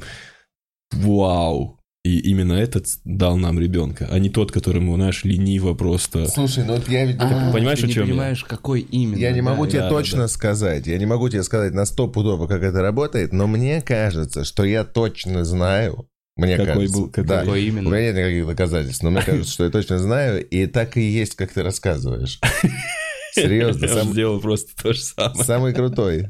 [0.92, 6.26] вау, и именно этот дал нам ребенка, а не тот, которым, ну, знаешь, лениво просто...
[6.26, 7.16] Слушай, ну вот я ведь...
[7.20, 8.10] А, понимаешь, ты о не чем я?
[8.10, 9.18] понимаешь, какой именно.
[9.18, 9.70] Я не могу да.
[9.70, 10.28] тебе да, точно да.
[10.28, 14.64] сказать, я не могу тебе сказать на стопудово, как это работает, но мне кажется, что
[14.64, 17.24] я точно знаю, мне Какой кажется, был- какой?
[17.24, 17.88] да, Какой у именно?
[17.88, 21.36] меня нет никаких доказательств, но мне кажется, что я точно знаю, и так и есть,
[21.36, 22.40] как ты рассказываешь.
[23.32, 25.44] Серьезно, Я сам- сделал просто то же самое.
[25.44, 26.28] самый крутой.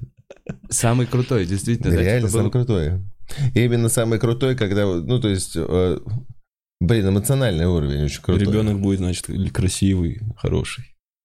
[0.70, 1.90] Самый крутой, действительно.
[1.94, 3.00] да, Реально самый был- крутой.
[3.54, 5.98] И именно самый крутой, когда, ну, то есть, э,
[6.80, 8.46] блин, эмоциональный уровень очень крутой.
[8.46, 10.84] Ребенок будет, значит, красивый, хороший.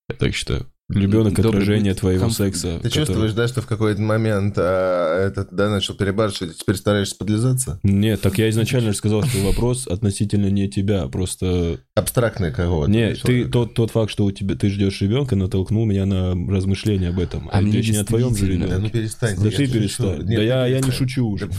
[0.09, 0.67] Я так считаю.
[0.89, 2.78] Ребенок Добрый отражение будет, твоего комф- секса.
[2.82, 6.78] Ты который- чувствуешь, да, что в какой-то момент а, этот, да, начал перебарщивать, и теперь
[6.78, 7.80] стараешься подлизаться?
[7.84, 12.89] Нет, так я изначально же сказал, что вопрос относительно не тебя, просто абстрактный кого-то.
[12.91, 17.10] Не, ты, тот, тот факт, что у тебя ты ждешь ребенка, натолкнул меня на размышления
[17.10, 17.50] об этом.
[17.52, 19.00] А мне речь не о твоем же действительно- Да ну ребенке.
[19.00, 19.36] перестань.
[19.38, 20.18] Да ты перестань.
[20.24, 21.50] Нет, Да я, я не шучу уже.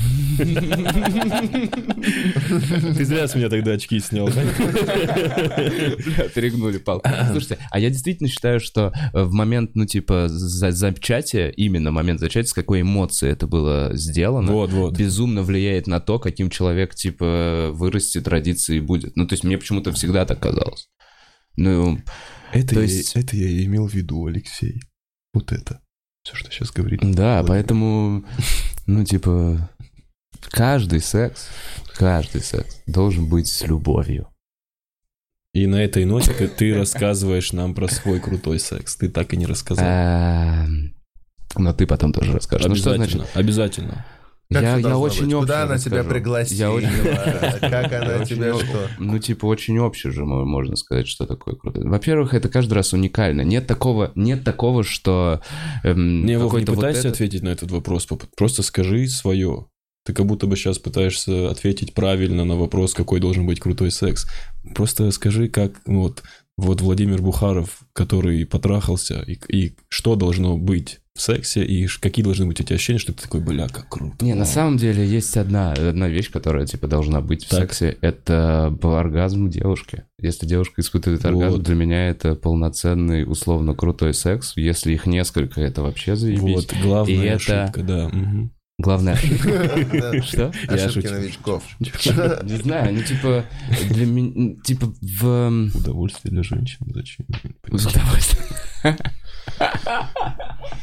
[2.97, 4.29] Ты зря с меня тогда очки снял.
[6.35, 7.09] Перегнули палку.
[7.31, 12.21] Слушайте, а я действительно считаю, что э, в момент, ну, типа, за- зачатия, именно момент
[12.21, 14.97] зачатия, с какой эмоцией это было сделано, Вот, вот.
[14.97, 19.17] безумно влияет на то, каким человек, типа, вырастет, родится и будет.
[19.17, 20.89] Ну, то есть мне почему-то всегда так казалось.
[21.57, 21.99] Ну,
[22.53, 24.81] Это, То я, есть- это я и имел в виду, Алексей.
[25.35, 25.81] Вот это.
[26.23, 27.01] Все, что сейчас говорит.
[27.01, 27.47] да, Владимир.
[27.49, 28.25] поэтому,
[28.87, 29.71] ну, типа,
[30.51, 31.49] каждый секс,
[31.95, 34.29] каждый секс должен быть с любовью.
[35.55, 38.97] И на этой ноте ты, рассказываешь нам про свой крутой секс.
[38.97, 39.85] Ты так и не рассказал.
[39.87, 40.95] Эм,
[41.57, 42.67] Но ты потом тоже расскажешь.
[42.69, 43.37] Ну, что обязательно, значит?
[43.37, 44.07] обязательно.
[44.51, 45.35] Как Я, я очень быть?
[45.35, 46.15] общий Куда она тебя расскажу.
[46.15, 46.59] пригласила?
[46.59, 47.61] Я очень...
[47.61, 48.89] Как она тебя что?
[48.99, 51.81] Ну, типа, очень общий же, мо- можно сказать, что такое круто.
[51.83, 53.43] Во-первых, это каждый раз уникально.
[53.43, 55.41] Нет такого, нет такого, что
[55.85, 58.07] эм, Не, Вов, не пытайся ответить на этот вопрос.
[58.07, 59.67] поп- Просто скажи свое.
[60.07, 64.27] Ты как будто бы сейчас пытаешься ответить правильно на вопрос, какой должен быть крутой секс.
[64.75, 66.23] Просто скажи, как ну, вот,
[66.59, 72.47] вот Владимир Бухаров, который потрахался, и, и что должно быть в сексе, и какие должны
[72.47, 74.25] быть эти ощущения, что ты такой, бля, как круто.
[74.25, 74.47] Не, на Вау».
[74.55, 77.61] самом деле есть одна, одна вещь, которая, типа, должна быть в Так.
[77.73, 77.97] сексе.
[78.01, 80.05] Это оргазм девушки.
[80.21, 81.63] Если девушка испытывает оргазм, Вот.
[81.65, 84.53] для меня это полноценный, условно, крутой секс.
[84.57, 86.41] Если их несколько, это вообще заебись.
[86.55, 88.09] Вот, главная И это- ошибка, да.
[88.09, 88.53] мгм.
[88.79, 89.17] Главное...
[90.23, 90.53] Что?
[90.71, 91.11] Я шучу.
[91.11, 91.65] новичков.
[91.81, 93.45] Не знаю, ну, типа,
[93.91, 94.55] для меня...
[94.63, 95.71] Типа, в...
[95.75, 97.27] Удовольствие для женщин, зачем?
[97.67, 98.45] удовольствие.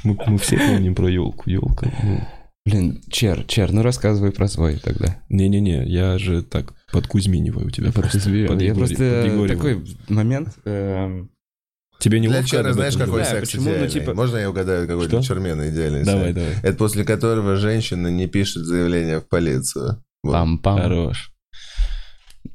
[0.03, 1.49] Мы, все помним про елку.
[1.49, 1.89] Елка.
[2.03, 2.21] Ну,
[2.65, 5.19] Блин, Чер, Чер, ну рассказывай про свой тогда.
[5.29, 8.17] не-не-не, я же так подкузьминиваю тебя просто.
[8.29, 10.49] Я подъегори- просто такой момент...
[11.99, 13.63] Тебе не Для Чера знаешь, какой Да, секс почему?
[13.65, 13.89] Ну, идеальный?
[13.89, 15.27] типа- Можно я угадаю, какой для Что?
[15.33, 16.35] Чермена идеальный Давай, секс?
[16.35, 16.53] давай.
[16.61, 20.03] Это после которого женщина не пишет заявление в полицию.
[20.23, 20.33] Вот.
[20.35, 20.81] Пам-пам.
[20.81, 21.31] Хорош.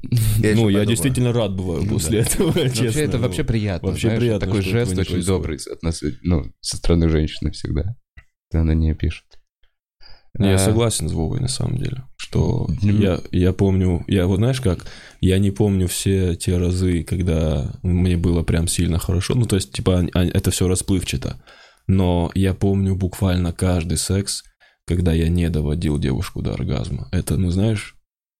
[0.01, 0.85] Я ну, я подумаю.
[0.87, 2.27] действительно рад бываю Ну после да.
[2.29, 2.83] этого, честно.
[2.85, 3.23] Вообще, это ну.
[3.23, 3.89] вообще приятно.
[3.89, 5.25] вообще знаешь, приятно, Такой жест очень происходит.
[5.25, 7.95] добрый от нас, ну, со стороны женщины всегда.
[8.53, 9.25] Она не пишет.
[10.37, 12.03] Не, Я А, согласен с Вовой, на самом деле.
[12.17, 14.85] Что я, я помню, я вот знаешь как,
[15.19, 19.35] я не помню все те разы, когда мне было прям сильно хорошо.
[19.35, 21.41] Ну, то есть, типа, это все расплывчато.
[21.87, 24.43] Но я помню буквально каждый секс,
[24.87, 27.09] когда я не доводил девушку до оргазма.
[27.11, 27.95] Это, ну, знаешь,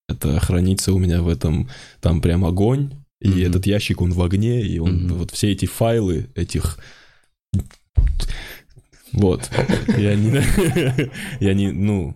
[0.07, 1.69] это хранится у меня в этом,
[1.99, 3.39] там прям огонь, и Мгм.
[3.41, 5.13] этот ящик, он в огне, и он, Мгм.
[5.17, 6.79] вот все эти файлы этих...
[9.13, 9.49] Вот.
[9.97, 10.41] Я не...
[11.39, 12.15] Я не, ну...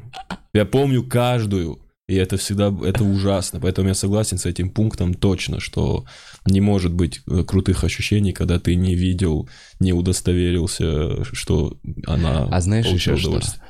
[0.54, 3.60] Я помню каждую, и это всегда, это ужасно.
[3.60, 6.06] Поэтому я согласен с этим пунктом точно, что
[6.46, 12.62] не может быть э, крутых ощущений, когда ты не видел, не удостоверился, что она А
[12.62, 13.30] знаешь еще что?
[13.30, 13.64] удовольствие.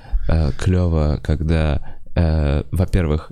[0.59, 3.31] клево, когда, э, во-первых,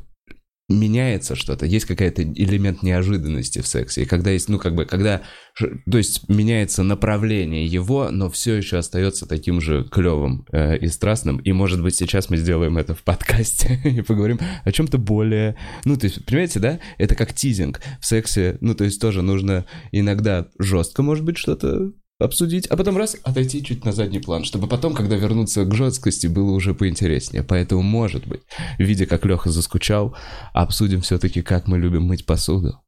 [0.80, 5.22] меняется что-то, есть какой-то элемент неожиданности в сексе, и когда есть, ну, как бы, когда,
[5.58, 11.38] то есть меняется направление его, но все еще остается таким же клевым э, и страстным,
[11.38, 15.56] и, может быть, сейчас мы сделаем это в подкасте и поговорим о чем-то более,
[15.86, 17.82] ну, то есть, понимаете, да, это как тизинг.
[18.00, 21.92] В сексе, ну, то есть тоже нужно иногда жестко, может быть, что-то
[22.24, 26.28] обсудить, а потом раз, отойти чуть на задний план, чтобы потом, когда вернуться к жесткости,
[26.28, 27.44] было уже поинтереснее.
[27.44, 28.42] Поэтому, может быть,
[28.78, 30.16] видя, как Леха заскучал,
[30.54, 32.80] обсудим все-таки, как мы любим мыть посуду.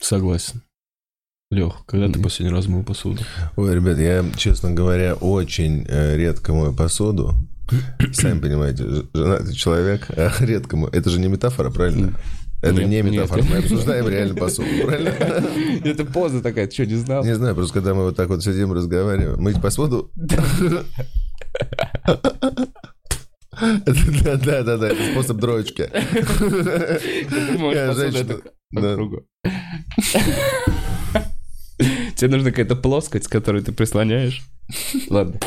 [0.00, 0.62] Согласен.
[1.50, 3.22] Лех, когда ты последний раз мыл посуду?
[3.56, 7.34] Ой, ребят, я, честно говоря, очень э, редко мою посуду.
[8.12, 10.92] Сами понимаете, ж- женатый человек, а редко мою.
[10.92, 12.14] Это же не метафора, правильно?
[12.60, 13.04] Это Нет, не нет.
[13.12, 13.44] метафора.
[13.48, 15.10] Мы обсуждаем реально посуду, правильно?
[15.84, 17.24] Это поза такая, ты что, не знал?
[17.24, 20.10] Не знаю, просто когда мы вот так вот сидим, разговариваем, мыть посуду...
[23.60, 25.38] Да, да, да, да, это способ.
[28.70, 28.96] Да.
[32.16, 34.42] Тебе нужна какая-то плоскость, к которой ты прислоняешь.
[35.08, 35.40] Ладно.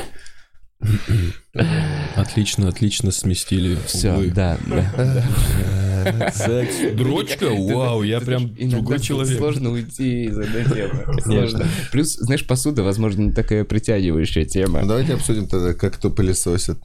[2.16, 3.78] Отлично, отлично сместили.
[3.86, 4.58] Все, да.
[6.34, 6.76] Секс.
[6.96, 7.48] Дрочка?
[7.50, 9.38] Вау, я прям другой человек.
[9.38, 11.22] Сложно уйти из этой темы.
[11.22, 11.68] Сложно.
[11.92, 14.82] Плюс, знаешь, посуда, возможно, не такая притягивающая тема.
[14.82, 16.78] Ну, Давайте обсудим тогда, как кто пылесосит.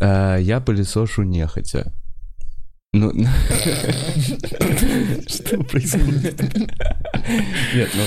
[0.00, 1.92] А, Я пылесошу нехотя.
[2.92, 3.12] Ну,
[5.28, 6.40] Что происходит?
[7.74, 8.02] нет, ну,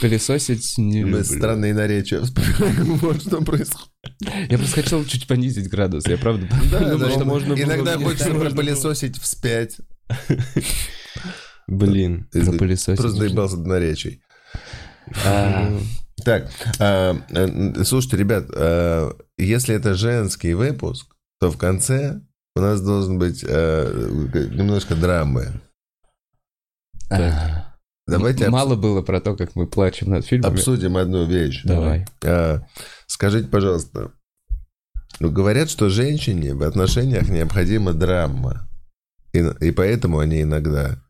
[0.00, 1.24] пылесосить не Мы люблю.
[1.24, 2.94] странные наречия вспоминаем.
[2.98, 3.88] Вот что происходит.
[4.50, 8.30] Я просто хотел чуть понизить градус, я правда Да, думал, да, что можно Иногда хочется
[8.30, 8.40] так.
[8.40, 9.76] пропылесосить вспять.
[11.66, 12.26] Блин.
[12.32, 14.22] Пропылесосить Просто доебался до наречий.
[15.24, 15.70] А,
[16.24, 21.06] Так, а, э, слушайте, ребят, а, если это женский выпуск,
[21.40, 22.20] то в конце
[22.56, 25.60] у нас должен быть э, немножко драмы.
[28.08, 30.52] Давайте обс- Мало было про то, как мы плачем над фильмами.
[30.52, 31.62] обсудим одну вещь.
[31.64, 32.06] Давай.
[32.24, 32.62] А,
[33.06, 34.12] Скажите, пожалуйста,
[35.20, 38.68] ну, говорят, что женщине в отношениях необходима драма.
[39.32, 41.02] И, и поэтому они иногда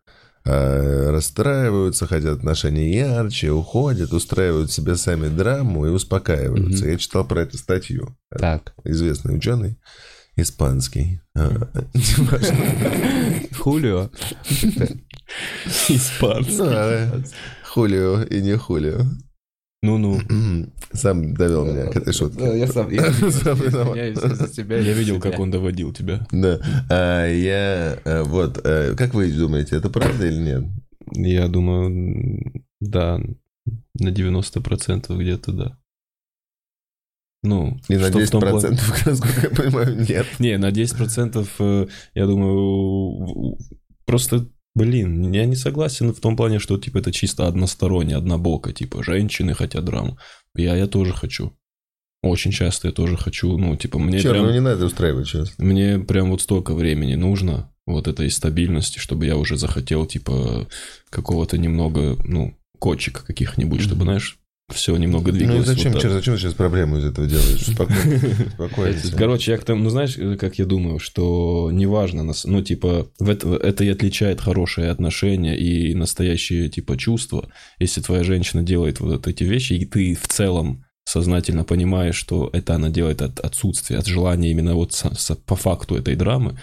[0.45, 6.85] а, расстраиваются, хотят отношения ярче, уходят, устраивают себе сами драму и успокаиваются.
[6.85, 6.93] Мгм.
[6.93, 8.17] Я читал про эту статью.
[8.31, 8.75] Так.
[8.85, 9.79] Известный ученый,
[10.37, 11.21] испанский.
[11.37, 11.69] А.
[13.59, 14.11] Хулио.
[15.89, 16.61] Испанцы.
[16.63, 17.23] А,
[17.65, 19.01] Хулио и не Хулио.
[19.83, 20.21] Ну-ну.
[20.93, 22.41] Сам довел меня к этой шутке.
[22.41, 24.79] Да, Я сам, я Сам за тебя.
[24.79, 26.27] Я видел, как он доводил тебя.
[26.33, 26.59] Да.
[26.91, 28.61] А, я а, вот.
[28.65, 30.65] а, Как вы думаете, это правда или нет?
[31.13, 33.21] Я думаю, да,
[33.95, 35.79] на 90% где-то да.
[37.45, 40.27] Ну, И на что в том плане- 10%, насколько я понимаю, нет.
[40.41, 43.57] Не, на 10% э, я думаю,
[44.07, 44.49] просто,
[44.79, 49.55] блин, я не согласен в том плане, что типа это чисто односторонне, однобоко, типа женщины
[49.55, 50.19] хотят драму.
[50.55, 51.53] Я, я тоже хочу.
[52.23, 54.47] Очень часто я тоже хочу, ну, типа, мне Черт, прям...
[54.47, 55.57] ну не надо устраивать сейчас.
[55.59, 60.69] Мне прям вот столько времени нужно, вот этой стабильности, чтобы я уже захотел, типа,
[61.11, 64.38] какого-то немного, ну, кочек каких-нибудь, чтобы, знаешь,
[64.75, 65.67] все немного Ну и двигалось.
[65.67, 67.67] зачем, вот черт, зачем сейчас проблему из этого делаешь?
[67.67, 68.21] Спокойно.
[68.55, 68.97] Спокойно.
[69.17, 73.55] Короче, я к тому, ну знаешь, как я думаю, что неважно, нас- ну типа это,
[73.57, 77.49] это и отличает хорошие отношения и настоящие типа чувства.
[77.79, 82.75] Если твоя женщина делает вот эти вещи, и ты в целом сознательно понимаешь, что это
[82.75, 86.59] она делает от отсутствия, от желания именно вот со- со- по факту этой драмы,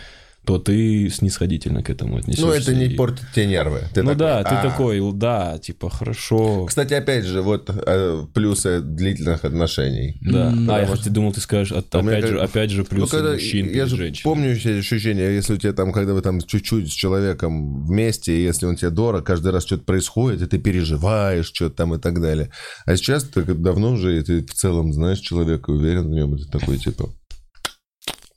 [0.46, 2.46] то ты снисходительно к этому отнесешься.
[2.46, 3.82] Ну это не и- портит тебе нервы.
[3.94, 4.62] Ты Ну такой, да, ты «А».
[4.62, 6.66] такой, да, типа хорошо.
[6.66, 10.18] Кстати, опять же, вот э, плюсы длительных отношений.
[10.22, 10.52] Да.
[10.52, 12.86] М, а, я хоть думал, ты скажешь, от- У меня опять, же, опять же, Ну,
[12.86, 14.24] плюсы когда, мужчин я же женщинами.
[14.34, 18.44] помню все ощущения, если у тебя там, когда вы там чуть-чуть с человеком вместе, и
[18.44, 22.22] если он тебе дорог, каждый раз что-то происходит, и ты переживаешь что-то там и так
[22.22, 22.52] далее.
[22.86, 26.36] А сейчас ты как давно уже, и ты в целом знаешь человека, уверен в нем,
[26.36, 27.10] и ты такой типа...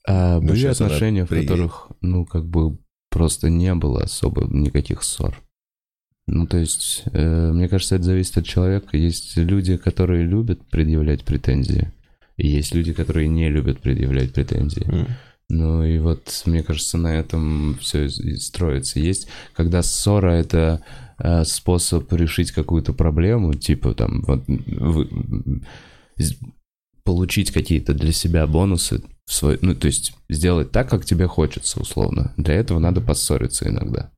[0.08, 1.50] А Ну, были отношения, в приедет.
[1.50, 2.78] которых, ну, как бы
[3.10, 5.36] просто не было особо никаких ссор.
[6.26, 8.96] Ну, то есть, э, мне кажется, это зависит от человека.
[8.96, 11.92] Есть люди, которые любят предъявлять претензии,
[12.36, 14.86] и есть люди, которые не любят предъявлять претензии.
[14.90, 15.06] М.
[15.50, 19.00] Ну и вот, мне кажется, на этом все и строится.
[19.00, 20.82] Есть, когда ссора это
[21.18, 25.08] э, способ решить какую-то проблему, типа там вот вы-
[27.04, 31.78] получить какие-то для себя бонусы, в свой, ну то есть сделать так, как тебе хочется,
[31.78, 32.32] условно.
[32.38, 34.10] Для этого надо поссориться иногда.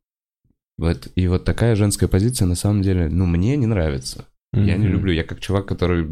[0.79, 4.25] Вот, и вот такая женская позиция, на самом деле, ну, мне не нравится.
[4.53, 6.09] Я не люблю, я как чувак, который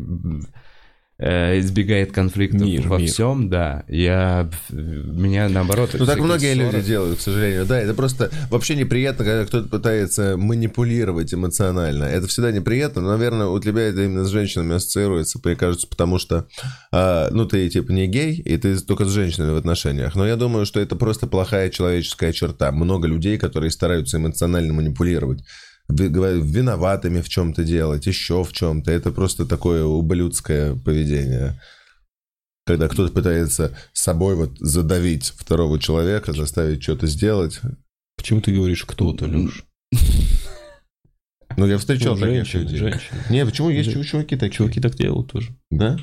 [1.20, 3.08] избегает конфликтов Мир, во мир.
[3.08, 3.84] всем, да.
[3.88, 5.90] Я, меня наоборот...
[5.94, 7.66] Ну, так многие ссоры- люди делают, к сожалению.
[7.66, 12.04] Да, это просто вообще неприятно, когда кто-то пытается манипулировать эмоционально.
[12.04, 16.18] Это всегда неприятно, но, наверное, у тебя это именно с женщинами ассоциируется, мне кажется, потому
[16.18, 16.46] что,
[16.92, 20.14] а, ну, ты, типа, не гей, и ты только с женщинами в отношениях.
[20.14, 22.70] Но я думаю, что это просто плохая человеческая черта.
[22.70, 25.42] Много людей, которые стараются эмоционально манипулировать.
[25.88, 28.90] Виноватыми в чем-то делать, еще в чем-то.
[28.90, 31.60] Это просто такое ублюдское поведение.
[32.66, 37.60] Когда кто-то пытается собой вот задавить второго человека, заставить что-то сделать.
[38.16, 39.64] Почему ты говоришь кто-то, Леш?
[41.56, 42.78] Ну, я встречал таких людей.
[42.78, 43.18] женщины.
[43.30, 44.52] Не, почему есть чуваки такие?
[44.52, 45.56] Чуваки так делают тоже.
[45.70, 45.98] Да?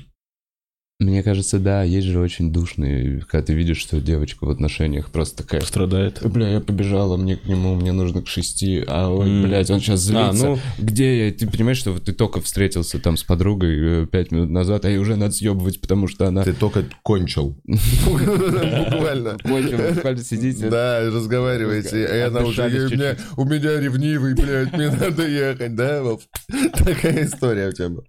[0.98, 5.44] Мне кажется, да, есть же очень душные, когда ты видишь, что девочка в отношениях просто
[5.44, 5.60] такая...
[5.60, 6.22] Страдает.
[6.24, 9.44] Бля, я побежала, мне к нему, мне нужно к шести, а ой, М.
[9.44, 10.46] блядь, он сейчас А, злится.
[10.48, 11.34] ну, Где я?
[11.34, 14.90] Ты понимаешь, что вот ты только встретился там с подругой э, пять минут назад, а
[14.90, 16.46] ей уже надо съебывать, потому что она...
[16.46, 17.58] Ты только кончил.
[17.66, 19.38] Буквально.
[19.44, 20.70] Кончил, буквально сидите.
[20.70, 26.02] Да, разговариваете, и она уже, Отдышались «Ей, у меня, ревнивый, блядь, мне надо ехать, да?
[26.74, 28.06] Такая история у тебя была.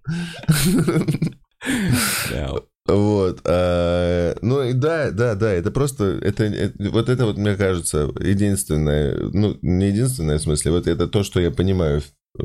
[2.87, 3.41] Вот.
[3.45, 8.09] а, ну и да, да, да, это просто, это, это- вот это вот, мне кажется,
[8.19, 12.01] единственное, ну, не единственное в смысле, вот это то, что я понимаю,
[12.39, 12.43] э,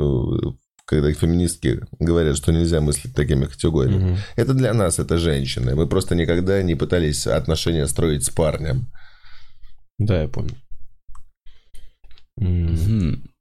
[0.85, 4.11] когда феминистки говорят, что нельзя мыслить такими категориями.
[4.13, 4.17] мгм.
[4.37, 5.75] Это для нас, это женщины.
[5.77, 8.87] Мы просто никогда не пытались отношения строить с парнем.
[9.99, 10.57] Да, я понял.
[12.41, 13.32] М.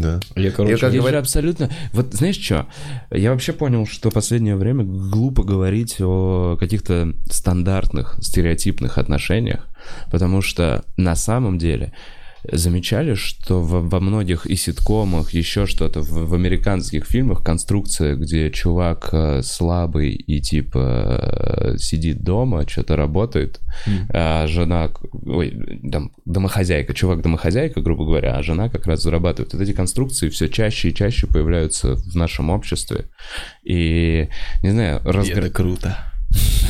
[0.00, 0.20] Да.
[0.34, 1.70] Я, короче, как Я же абсолютно...
[1.92, 2.66] Вот знаешь что?
[3.10, 9.68] Я вообще понял, что в последнее время глупо говорить о каких-то стандартных, стереотипных отношениях,
[10.10, 11.92] потому что на самом деле
[12.50, 18.50] замечали, что во, во многих и ситкомах, еще что-то, в, в американских фильмах конструкция, где
[18.50, 23.60] чувак э, слабый и типа э, сидит дома, что-то работает,
[24.10, 29.52] а жена, ой, там, домохозяйка, чувак домохозяйка, грубо говоря, а жена как раз зарабатывает.
[29.52, 33.06] Вот эти конструкции все чаще и чаще появляются в нашем обществе.
[33.64, 34.28] И,
[34.62, 35.50] не знаю, разгр...
[35.50, 35.96] круто.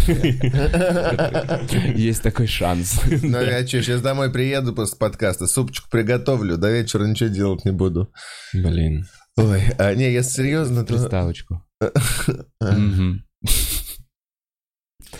[1.96, 3.00] есть такой шанс.
[3.22, 7.72] Ну я что, сейчас домой приеду после подкаста, супчик приготовлю, до вечера ничего делать не
[7.72, 8.12] буду.
[8.52, 9.07] Блин.
[9.36, 10.94] Ой, а не, если серьезно, то...
[10.94, 11.62] Приставочку.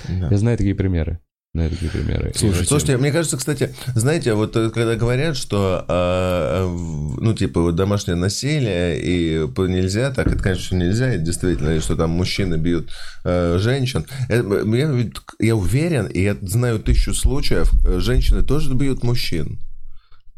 [0.09, 1.21] Я знаю такие примеры.
[1.57, 2.33] Знаю такие примеры.
[2.37, 7.63] Слушайте, Слушайте, мне кажется, кстати, знаете, вот э, когда говорят, что, а, в- ну, типа,
[7.63, 12.91] вот домашнее насилие и нельзя, так это, конечно, нельзя, и действительно, что там мужчины бьют
[13.25, 14.05] э, женщин.
[14.29, 14.47] Это,
[14.77, 19.59] я, я уверен, и я знаю тысячу случаев, э, женщины тоже бьют мужчин.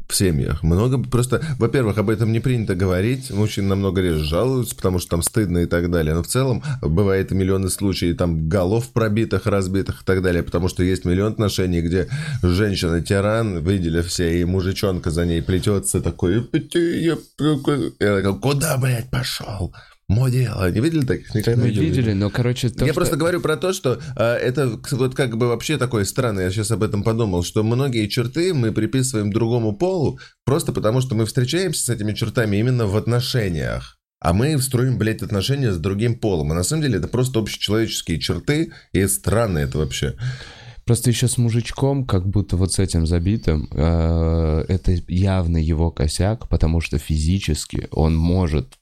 [0.09, 0.63] В семьях.
[0.63, 3.29] Много просто, во-первых, об этом не принято говорить.
[3.29, 6.15] Мужчины намного реже жалуются, потому что там стыдно и так далее.
[6.15, 10.81] Но в целом бывает миллионы случаев там голов пробитых, разбитых и так далее, потому что
[10.81, 12.07] есть миллион отношений, где
[12.41, 16.49] женщина тиран, видели все, и мужичонка за ней плетется такой,
[16.79, 19.75] я такой, куда, блядь, пошел?
[20.09, 20.71] Мое дело.
[20.71, 21.35] Не видели таких?
[21.35, 24.35] Никогда Мы не видели, но, короче, то, я что- просто говорю про то, что а,
[24.35, 28.55] это вот как бы вообще такое странное, я сейчас об этом подумал, что многие черты
[28.55, 33.99] мы приписываем другому полу просто потому, что мы встречаемся с этими чертами именно в отношениях.
[34.19, 36.51] А мы строим, блядь, отношения с другим полом.
[36.51, 40.15] А на самом деле это просто общечеловеческие черты, и странно это вообще.
[40.85, 46.49] Просто еще с мужичком, как будто вот с этим забитым, э, это явно его косяк,
[46.49, 48.78] потому что физически он может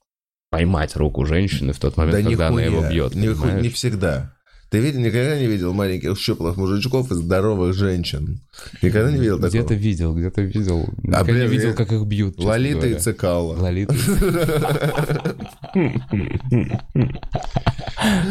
[0.50, 3.16] поймать руку женщины в тот момент, да когда она его бьет.
[3.16, 3.64] Не, понимаешь?
[3.64, 4.34] не всегда.
[4.70, 8.41] Ты видел, никогда не видел маленьких щуплых мужичков и здоровых женщин?
[8.82, 9.50] Никогда не видел такого?
[9.50, 10.84] Где-то видел, где-то видел.
[10.84, 12.38] А, Никогда не блин, видел, я- как их бьют.
[12.38, 13.00] Лолита и.
[13.00, 13.56] Цикала.
[13.56, 13.95] Лолита.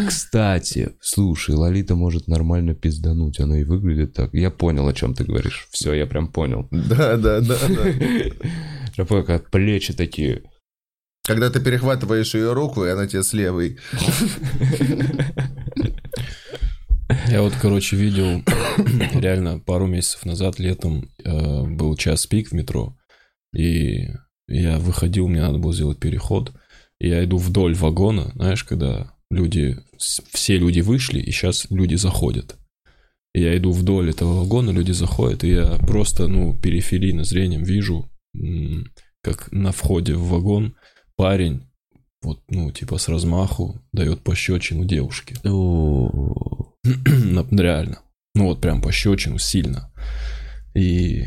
[0.08, 4.32] Кстати, слушай, Лолита может нормально пиздануть, она и выглядит так.
[4.34, 5.68] Я понял, о чем ты говоришь.
[5.70, 6.68] Все, я прям понял.
[6.70, 7.88] Да, да, да, да.
[8.96, 10.42] Я понял, как плечи такие.
[11.26, 13.78] Когда ты перехватываешь ее руку, и она тебе с левой.
[17.28, 18.42] Я вот, короче, видел
[19.14, 22.96] реально пару месяцев назад летом э, был час пик в метро,
[23.52, 24.08] и
[24.48, 26.52] я выходил, мне надо было сделать переход,
[27.00, 32.56] и я иду вдоль вагона, знаешь, когда люди, все люди вышли, и сейчас люди заходят.
[33.34, 38.08] И я иду вдоль этого вагона, люди заходят, и я просто, ну, периферийно зрением вижу,
[39.22, 40.75] как на входе в вагон
[41.16, 41.62] парень,
[42.22, 45.36] вот, ну, типа с размаху дает пощечину девушке.
[47.50, 48.00] Реально.
[48.34, 49.90] Ну вот прям пощечину сильно.
[50.74, 51.26] И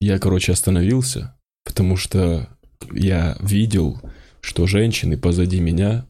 [0.00, 2.48] я, короче, остановился, потому что
[2.92, 4.00] я видел,
[4.40, 6.08] что женщины позади меня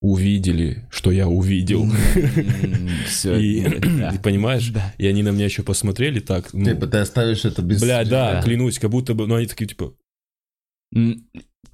[0.00, 1.90] увидели, что я увидел.
[3.06, 3.36] Все.
[3.36, 7.62] И, и понимаешь, и они на меня еще посмотрели так, ну, Типа ты оставишь это
[7.62, 7.80] без...
[7.80, 8.42] бля, да, да.
[8.42, 9.94] клянусь, как будто бы, ну они такие типа,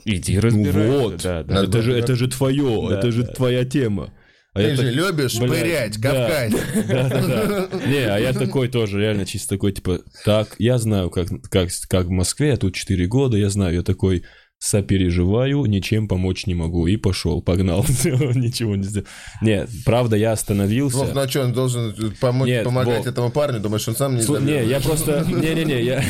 [0.05, 0.89] Иди ну разбирайся.
[1.01, 1.55] вот, Да, да.
[1.57, 3.33] Надо это же, это же твое, Да, это же да.
[3.33, 4.13] твоя тема.
[4.55, 6.11] А Ты я же так- любишь Блядь, пырять, да.
[6.13, 6.53] Кавказь.
[6.89, 7.87] Да-да-да.
[7.87, 12.07] Не, а я такой тоже, реально чисто такой, типа, так, я знаю, как, как, как
[12.07, 14.25] в Москве, я тут 4 года, я знаю, я такой,
[14.59, 16.87] сопереживаю, ничем помочь не могу.
[16.87, 19.07] И пошел, погнал, ничего не сделал.
[19.41, 21.05] Нет, правда, я остановился.
[21.15, 23.61] Ну а что, он должен помочь, Нет, помогать этому парню?
[23.61, 24.43] Думаешь, он сам не забьет?
[24.43, 25.25] Не, я просто...
[25.29, 26.05] Не-не-не, я...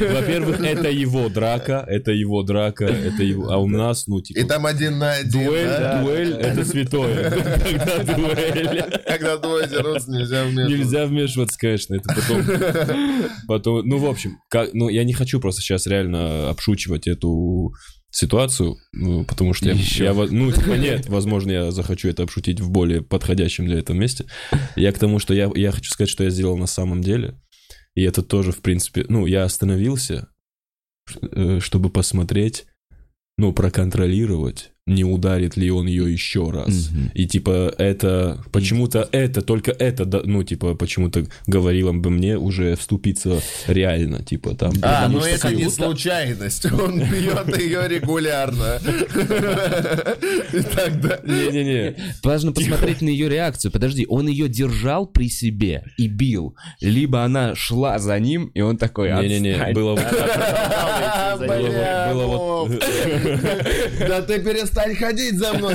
[0.00, 3.50] Во-первых, это его драка, это его драка, это его...
[3.50, 4.38] А у нас, ну, типа...
[4.40, 6.02] И там один на один, Дуэль, да?
[6.02, 7.30] дуэль, это святое.
[7.30, 8.84] Когда дуэль.
[9.06, 10.76] Когда двое дерутся, нельзя вмешиваться.
[10.76, 12.42] Нельзя вмешиваться, конечно, это потом...
[13.46, 17.72] потом ну, в общем, как, ну, я не хочу просто сейчас реально обшучивать эту
[18.10, 22.70] ситуацию, ну, потому что я, я ну, типа, нет, возможно, я захочу это обшутить в
[22.70, 24.26] более подходящем для этого месте.
[24.74, 27.38] Я к тому, что я, я хочу сказать, что я сделал на самом деле,
[27.94, 30.28] и это тоже, в принципе, ну, я остановился,
[31.20, 32.66] э, чтобы посмотреть,
[33.36, 36.90] ну, проконтролировать, не ударит ли он ее еще раз.
[36.90, 37.10] Мгм.
[37.12, 42.76] И типа это почему-то это только это да, ну типа почему-то говорило бы мне уже
[42.76, 44.74] вступиться реально типа там.
[44.82, 46.72] А, ну это не случайность.
[46.72, 48.78] Он бьет ее регулярно.
[51.24, 51.96] Не-не-не.
[52.22, 53.72] Важно посмотреть на ее реакцию.
[53.72, 56.54] Подожди, он ее держал при себе и бил.
[56.80, 59.10] Либо она шла за ним, и он такой...
[59.10, 60.06] Не-не-не, было вот-.
[64.08, 65.74] Да ты перестань перестань ходить за мной.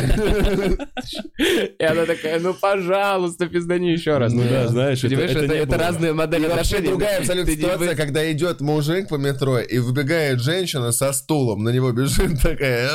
[1.80, 4.34] И она такая, ну, пожалуйста, пиздани еще раз.
[4.34, 6.88] Ну да, знаешь, это, разные модели отношений.
[6.88, 11.92] другая абсолютно ситуация, когда идет мужик по метро, и выбегает женщина со стулом, на него
[11.92, 12.90] бежит такая,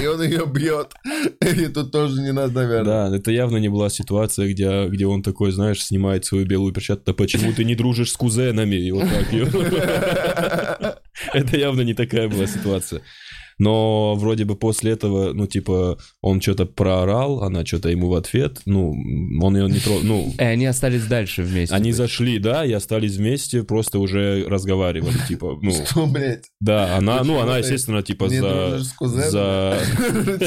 [0.00, 0.92] и он ее бьет.
[1.40, 3.08] И тут тоже не надо, наверное.
[3.10, 7.04] Да, это явно не была ситуация, где, где он такой, знаешь, снимает свою белую перчатку,
[7.06, 8.76] да почему ты не дружишь с кузенами?
[8.76, 9.26] И вот так.
[11.32, 13.02] Это явно не такая была ситуация.
[13.58, 18.60] Но вроде бы после этого, ну, типа, он что-то проорал, она что-то ему в ответ,
[18.66, 18.90] ну,
[19.40, 21.74] он ее не трогал, ну, И они остались дальше вместе.
[21.74, 26.44] они есть- зашли, да, и остались вместе, просто уже разговаривали, типа, ну, Что, блядь?
[26.60, 28.78] да, она, ну, она, естественно, типа, за...
[29.00, 29.78] За...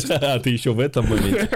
[0.10, 1.50] А, ты еще в этом моменте.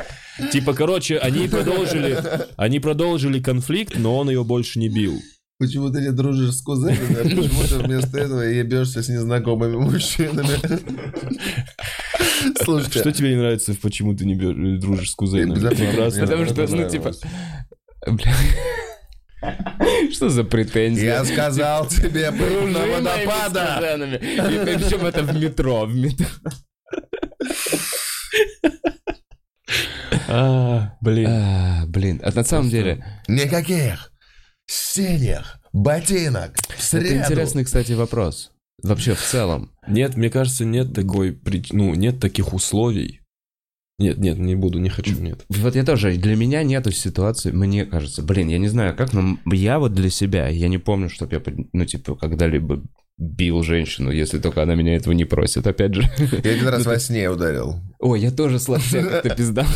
[0.52, 2.18] Типа, короче, они продолжили,
[2.58, 5.20] они продолжили конфликт, но он ее больше не бил.
[5.64, 10.60] Почему ты не дружишь с кузенами, а почему ты вместо этого ебешься с незнакомыми мужчинами?
[12.66, 14.36] Слушайте, Что тебе не нравится, почему ты не
[14.78, 15.58] дружишь с кузенами?
[16.20, 17.14] Потому что, ну, типа...
[18.06, 18.34] Бля.
[20.12, 21.06] Что за претензии?
[21.06, 23.96] я сказал тебе быть Дружи на водопада.
[24.20, 26.28] И причем это в метро, в метро.
[30.36, 31.28] А, блин.
[31.30, 34.13] А, Блин, а на самом деле, Никаких
[34.68, 37.16] синих ботинок в это среду.
[37.16, 38.52] интересный, кстати, вопрос.
[38.82, 39.72] Вообще, в целом.
[39.88, 41.40] Нет, мне кажется, нет такой,
[41.72, 43.22] ну, нет таких условий.
[44.00, 45.46] Нет, нет, не буду, не хочу, нет.
[45.50, 49.38] Вот я тоже, для меня нету ситуации, мне кажется, блин, я не знаю как, но
[49.52, 51.42] я вот для себя, я не помню, чтобы я,
[51.74, 52.84] ну, типа, когда-либо
[53.18, 56.04] бил женщину, если только она меня этого не просит, опять же.
[56.44, 57.80] Я один раз во сне ударил.
[58.00, 59.66] Ой, я тоже сладкий, как ты пизда.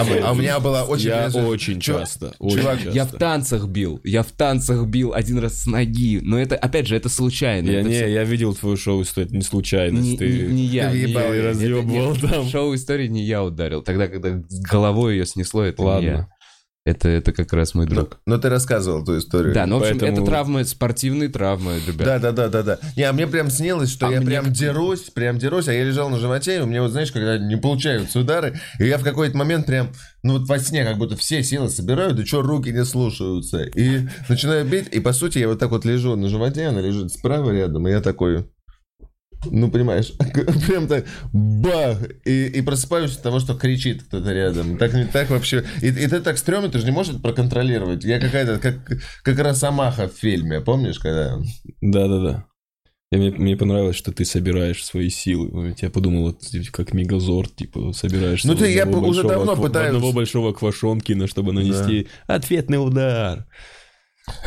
[0.00, 1.06] А, а у меня была очень...
[1.08, 2.90] Я интересная- очень Чувак, часто, очень чувак, часто.
[2.96, 6.86] Я в танцах бил, я в танцах бил один раз с ноги, но это, опять
[6.86, 7.70] же, это случайно.
[7.70, 10.02] Я это не, всё- я видел твою шоу, что это не случайность.
[10.12, 10.28] не, ты...
[10.28, 11.42] не- не я, ты не я.
[11.50, 12.48] разъёбывал не- там.
[12.48, 13.82] Шоу истории не я ударил.
[13.82, 14.40] Тогда, когда
[14.70, 16.06] головой ее снесло, это не Ладно.
[16.06, 16.28] я.
[16.86, 18.20] Это, это как раз мой Но, друг.
[18.26, 19.52] но ты рассказывал ту историю.
[19.52, 22.06] Да, ну, в общем, поэтому- это травмы, спортивные травмы, ребят.
[22.06, 22.78] Да, да, да, да, да.
[22.96, 25.82] Не, а мне прям снилось, что А я прям как- дерусь, прям дерусь, а я
[25.82, 29.02] лежал на животе, и у меня вот, знаешь, когда не получаются удары, и я в
[29.02, 29.88] какой-то момент прям,
[30.22, 34.06] ну вот во сне как будто все силы собираю, да что руки не слушаются, и
[34.28, 37.50] начинаю бить, и по сути я вот так вот лежу на животе, она лежит справа
[37.50, 38.48] рядом, и я такой...
[39.44, 40.12] Ну, понимаешь,
[40.66, 44.76] прям так бах, и, и просыпаюсь от того, что кричит кто-то рядом.
[44.78, 45.64] Так, так вообще...
[45.82, 48.04] И, и ты так стрёмно, ты же не можешь проконтролировать.
[48.04, 48.76] Я какая-то, как,
[49.22, 51.38] как Росомаха в фильме, помнишь, когда...
[51.80, 52.46] Да-да-да.
[53.12, 55.76] И мне, мне понравилось, что ты собираешь свои силы.
[55.80, 59.62] Я подумал, вот, типа, как Мегазорд, типа, собираешь Ну, ты- я уже давно ква- в
[59.62, 59.86] пытаюсь.
[59.94, 63.46] одного большого Квашонкина, чтобы нанести ответный удар.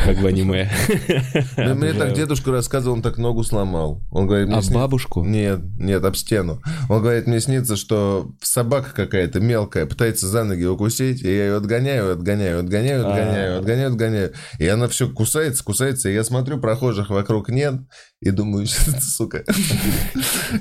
[0.04, 0.70] Как в аниме.
[1.58, 4.02] Мне так дедушка рассказывал, он так ногу сломал.
[4.12, 5.24] Он говорит, мне А сни- бабушку?
[5.24, 6.62] Нет, нет, об стену.
[6.90, 11.56] Он говорит, мне снится, что собака какая-то мелкая пытается за ноги укусить, и я ее
[11.58, 13.60] отгоняю, отгоняю, отгоняю, отгоняю, А.
[13.60, 14.34] отгоняю, отгоняю.
[14.58, 17.76] И она все кусается, кусается, и я смотрю, прохожих вокруг нет,
[18.22, 18.68] и думаю,
[19.02, 19.44] сука.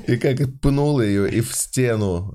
[0.07, 2.35] И как пнул ее и в стену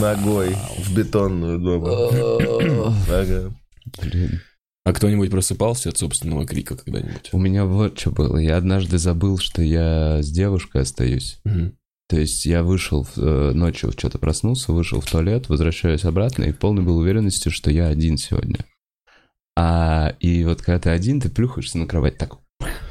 [0.00, 2.94] ногой, в бетонную дома.
[3.08, 3.54] Ага.
[4.02, 4.40] Блин.
[4.88, 7.28] А кто-нибудь просыпался от собственного крика когда-нибудь?
[7.32, 8.38] У меня вот что было.
[8.38, 11.40] Я однажды забыл, что я с девушкой остаюсь.
[11.44, 11.74] Мгм.
[12.08, 16.52] То есть я вышел в- э, ночью, что-то проснулся, вышел в туалет, возвращаюсь обратно и
[16.52, 18.64] в полной был уверенности, что я один сегодня.
[19.58, 22.38] А и вот когда ты один, ты плюхаешься на кровать так,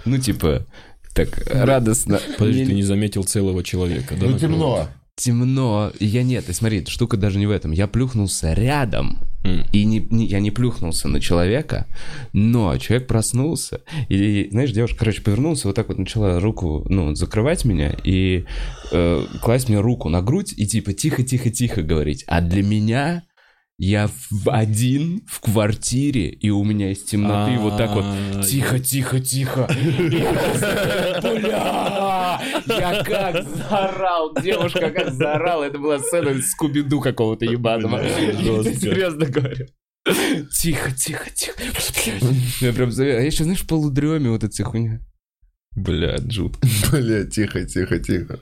[0.05, 0.67] ну типа,
[1.15, 2.19] так радостно.
[2.37, 4.27] Подожди, ты не заметил целого человека, да?
[4.27, 4.57] Ну, темно.
[4.73, 4.91] кровати?
[5.17, 5.91] Темно.
[5.99, 7.71] И я нет, и смотри, штука даже не в этом.
[7.71, 9.17] Я плюхнулся рядом.
[9.43, 9.65] М.
[9.71, 11.87] И не, не- я не плюхнулся на человека,
[12.33, 13.81] но человек проснулся.
[14.09, 18.45] И, знаешь, девушка, короче, повернулась, вот так вот начала руку, ну, закрывать меня и
[18.91, 22.23] э, класть мне руку на грудь и типа тихо-тихо-тихо говорить.
[22.27, 23.23] А для меня
[23.79, 28.05] я в- один в квартире, и у меня из темноты вот так вот
[28.45, 29.67] Тихо, тихо, тихо.
[31.21, 32.41] Бля!
[32.67, 35.63] Я как заорал, девушка как заорала.
[35.65, 37.97] Это была сцена из Скуби-Ду какого-то ебаного.
[37.99, 39.67] Бля, серьезно говорю.
[40.59, 41.61] Тихо, тихо, тихо.
[42.61, 45.01] Я прям, заве- а я еще, знаешь, полудреме вот эта хуйня.
[45.75, 46.65] Блядь, жутко.
[46.91, 48.39] Бля, тихо, тихо, тихо.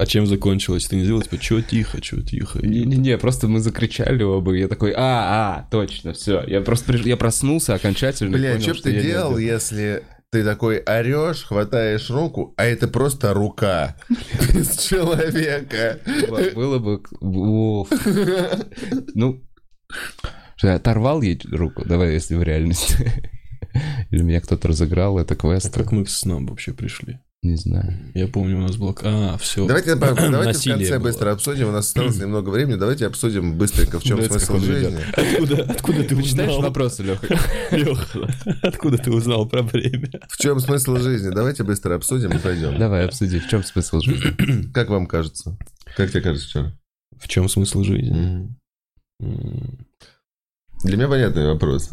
[0.00, 0.86] А чем закончилось?
[0.86, 2.58] Ты не сделал, типа, чё тихо, чё тихо?
[2.62, 6.42] Не-не-не, просто мы закричали оба, и я такой, а, а, точно, все.
[6.46, 8.30] Я просто приш- я проснулся окончательно.
[8.34, 12.88] Бля, понял, что бы что ты делал, если ты такой орешь, хватаешь руку, а это
[12.88, 13.94] просто рука
[14.54, 15.98] без человека?
[16.54, 17.02] Было- бы...
[19.14, 19.44] Ну,
[20.56, 21.84] что, я оторвал ей руку?
[21.84, 23.12] Давай, если в реальности.
[24.10, 25.74] Или меня кто-то разыграл, это А квест.
[25.74, 27.18] как мы к снам вообще пришли?
[27.42, 27.96] Не знаю.
[28.14, 28.94] Я помню, у нас был...
[29.02, 29.66] А, все.
[29.66, 31.04] Давайте, давайте в конце было.
[31.04, 31.68] быстро обсудим.
[31.68, 32.76] У нас осталось немного времени.
[32.76, 34.98] Давайте обсудим быстренько, в чем смысл жизни.
[35.14, 36.60] Откуда, откуда ты узнал?
[36.60, 37.26] вопросы, Леха?
[37.70, 38.28] Лёха,
[38.62, 40.10] откуда ты узнал про время?
[40.28, 41.30] В чем смысл жизни?
[41.30, 42.78] Давайте быстро обсудим и пойдем.
[42.78, 44.70] Давай, обсуди, в чем смысл жизни?
[44.74, 45.56] Как вам кажется?
[45.96, 46.78] Как тебе кажется вчера?
[47.18, 48.54] В чем смысл жизни?
[49.18, 51.90] Для меня понятный вопрос.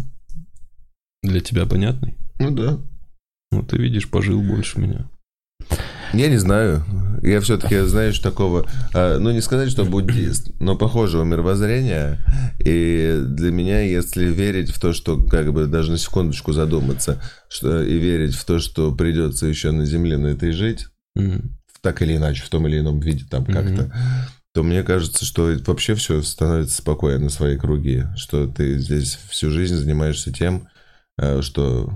[1.23, 2.17] Для тебя понятный?
[2.39, 2.79] Ну да.
[3.51, 5.09] Ну, ты видишь, пожил больше меня.
[6.13, 6.83] Я не знаю.
[7.23, 12.19] Я все-таки, знаешь, такого, а, ну не сказать, что буддист, но похожего мировоззрения.
[12.59, 17.81] И для меня, если верить в то, что, как бы, даже на секундочку задуматься, что,
[17.83, 20.87] и верить в то, что придется еще на Земле на этой жить,
[21.17, 23.53] М, так или иначе, в том или ином виде там Мгм.
[23.53, 23.91] как-то,
[24.53, 29.49] то мне кажется, что вообще все становится спокойно на свои круги, что ты здесь всю
[29.51, 30.67] жизнь занимаешься тем,
[31.19, 31.91] э, что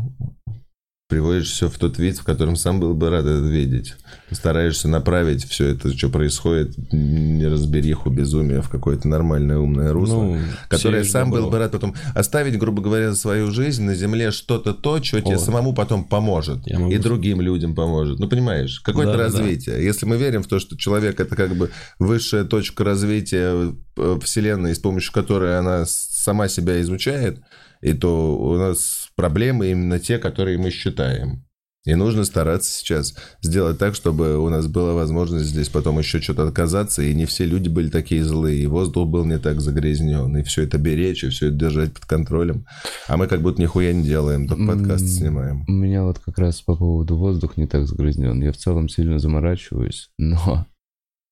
[1.11, 3.95] приводишь все в тот вид, в котором сам был бы рад это видеть.
[4.31, 10.23] Стараешься направить все это, что происходит, неразбериху, безумие в какое-то нормальное умное русло.
[10.23, 10.37] Ну,
[10.69, 15.03] Которое сам был бы рад потом оставить, грубо говоря, свою жизнь на земле что-то то,
[15.03, 16.65] что тебе самому потом поможет.
[16.65, 18.17] Я могу И другим людям поможет.
[18.17, 19.23] Ну, понимаешь, какое-то Да, да.
[19.25, 19.83] развитие.
[19.83, 24.73] Если мы верим в то, что человек это как бы высшая точка развития э, Вселенной,
[24.75, 27.41] с помощью которой она сама себя изучает,
[27.81, 31.45] и то у нас проблемы именно те, которые мы считаем.
[31.85, 36.47] И нужно стараться сейчас сделать так, чтобы у нас была возможность здесь потом еще что-то
[36.47, 40.43] отказаться, и не все люди были такие злые, и воздух был не так загрязнен, и
[40.43, 42.65] все это беречь, и все это держать под контролем.
[43.07, 45.65] А мы как будто нихуя не делаем, только подкаст снимаем.
[45.67, 48.41] У меня вот как раз по поводу воздуха не так загрязнен.
[48.41, 50.65] Я в целом сильно заморачиваюсь, но...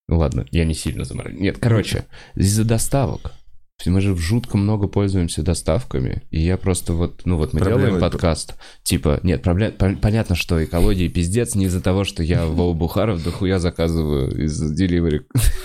[0.07, 1.41] Ладно, я не сильно заморачиваюсь.
[1.44, 2.06] Нет, короче,
[2.36, 3.34] из-за доставок.
[3.85, 8.01] Мы же жутко много пользуемся доставками, и я просто вот, ну вот мы Проблема делаем
[8.01, 12.73] подкаст, типа, нет, проблем, пон- понятно, что экология пиздец не из-за того, что я Вова
[12.73, 15.22] Бухаров дохуя заказываю из delivery,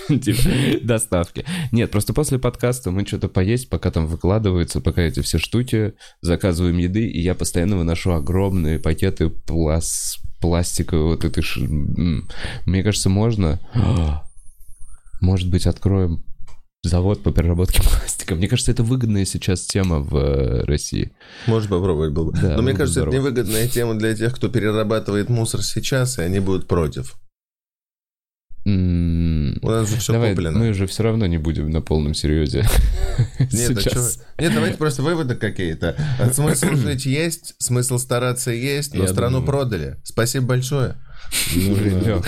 [0.19, 1.43] типа, доставки.
[1.73, 6.77] Нет, просто после подкаста мы что-то поесть, пока там выкладывается, пока эти все штуки, заказываем
[6.77, 11.43] еды, и я постоянно выношу огромные пакеты плас- пластиковой вот этой...
[11.43, 11.61] ш-.
[12.65, 13.59] Мне кажется, можно...
[15.21, 16.23] Может быть, откроем
[16.89, 18.35] завод по переработке пластика.
[18.35, 21.11] Мне кажется, это выгодная сейчас тема в э, России.
[21.47, 22.37] Может попробовать было бы.
[22.41, 23.13] Да, Но мне кажется, это здорово.
[23.15, 27.15] невыгодная тема для тех, кто перерабатывает мусор сейчас, и они будут против.
[28.67, 30.57] М, У нас же все Давай, куплено.
[30.57, 32.65] мы же все равно не будем на полном серьезе.
[33.39, 34.15] Нет, а сейчас.
[34.15, 34.43] чё?
[34.43, 35.95] Нет, давайте просто выводы какие-то.
[36.19, 39.45] А Смысл жить есть, смысл стараться есть, но Я страну думаю.
[39.45, 39.97] продали.
[40.03, 40.95] Спасибо большое.
[41.55, 42.25] Лёх,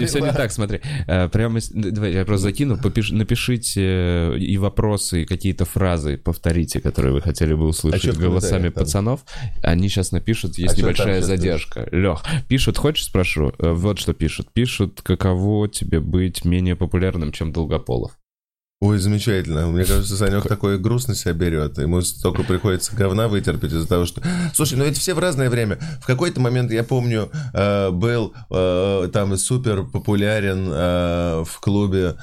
[0.00, 0.80] не все не так, смотри.
[1.06, 2.78] Э, Прямо, давай, я просто закину,
[3.10, 8.68] напишите э, и вопросы, и какие-то фразы повторите, которые вы хотели бы А услышать голосами
[8.68, 9.20] пацанов.
[9.62, 11.88] Они сейчас напишут, есть А небольшая задержка.
[11.92, 13.52] Лех, пишут, хочешь спрошу?
[13.58, 14.52] Э, Вот что пишут.
[14.52, 18.12] Пишут, каково тебе быть менее популярным, чем Долгополов.
[18.82, 19.68] Ой, замечательно.
[19.68, 21.78] Мне кажется, Санек такой грустно себя берет.
[21.78, 24.20] Ему столько приходится говна вытерпеть из-за того, что...
[24.54, 25.78] Слушай, ну ведь все в разное время.
[26.00, 32.16] В какой-то момент, я помню, э, был э, там супер популярен э, в клубе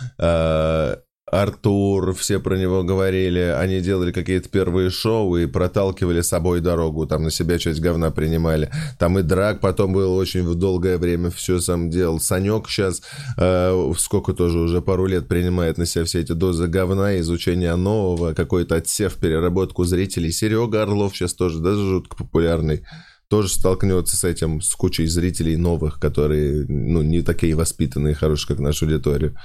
[1.31, 7.05] Артур, все про него говорили, они делали какие-то первые шоу и проталкивали с собой дорогу,
[7.05, 8.71] там на себя часть говна принимали.
[8.97, 12.19] Там и драк потом был очень в долгое время все сам делал.
[12.19, 13.01] Санек сейчас,
[13.37, 18.33] э, сколько тоже уже пару лет принимает на себя все эти дозы говна, изучение нового,
[18.33, 20.31] какой-то отсев, переработку зрителей.
[20.31, 22.83] Серега Орлов сейчас тоже даже жутко популярный
[23.29, 28.59] тоже столкнется с этим, с кучей зрителей новых, которые, ну, не такие воспитанные, хорошие, как
[28.59, 29.35] наша аудитория.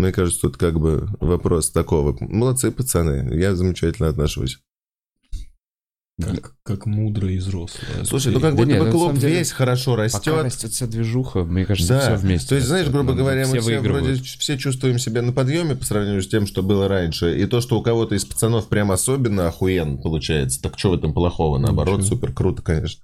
[0.00, 2.16] Мне кажется, тут как бы вопрос такого.
[2.20, 4.58] Молодцы, пацаны, я замечательно отношусь.
[6.22, 7.80] Как, как мудро и взросло.
[8.04, 10.34] Слушай, ну как Да будто нет, бы на клуб деле, весь хорошо Пока растет.
[10.42, 12.48] растет вся движуха, мне кажется, Да, все вместе.
[12.50, 12.94] то есть, знаешь, растет.
[12.94, 16.46] грубо Ну, говоря, мы все вроде все чувствуем себя на подъеме по сравнению с тем,
[16.46, 17.40] что было раньше.
[17.40, 20.60] И то, что у кого-то из пацанов прям особенно охуенно получается.
[20.60, 21.56] Так что в этом плохого?
[21.56, 22.16] Наоборот, Ничего.
[22.16, 23.02] супер круто, конечно.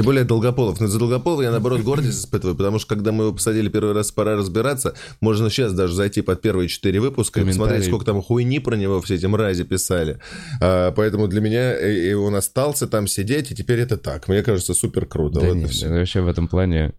[0.00, 0.80] Тем более Долгополов.
[0.80, 4.10] Но за Долгополова я, наоборот, гордость испытываю, потому что, когда мы его посадили первый раз,
[4.10, 8.60] пора разбираться, можно сейчас даже зайти под первые четыре выпуска и посмотреть, сколько там хуйни
[8.60, 10.18] про него все эти мрази писали.
[10.62, 14.26] А, поэтому для меня и, он остался там сидеть, и теперь это так.
[14.26, 15.40] Мне кажется, супер круто.
[15.40, 16.94] Да Вот нет, вообще в этом плане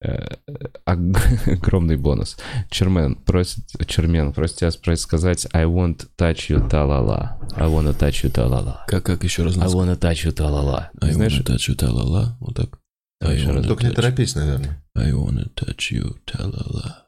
[0.84, 2.36] огромный бонус.
[2.70, 7.38] Чермен просит, Чермен просит тебя сказать I want touch you ta-la-la.
[7.56, 8.84] I wanna touch you ta-la-la.
[8.86, 10.88] Как, как еще раз I wanna touch you ta-la-la.
[11.02, 12.36] I Знаешь, wanna touch you, та-ла-ла.
[12.40, 12.78] Вот так.
[13.22, 13.66] I еще раз.
[13.66, 14.82] Только не touch- торопись, наверное.
[14.94, 17.06] I wanna touch you, та-ла-ла.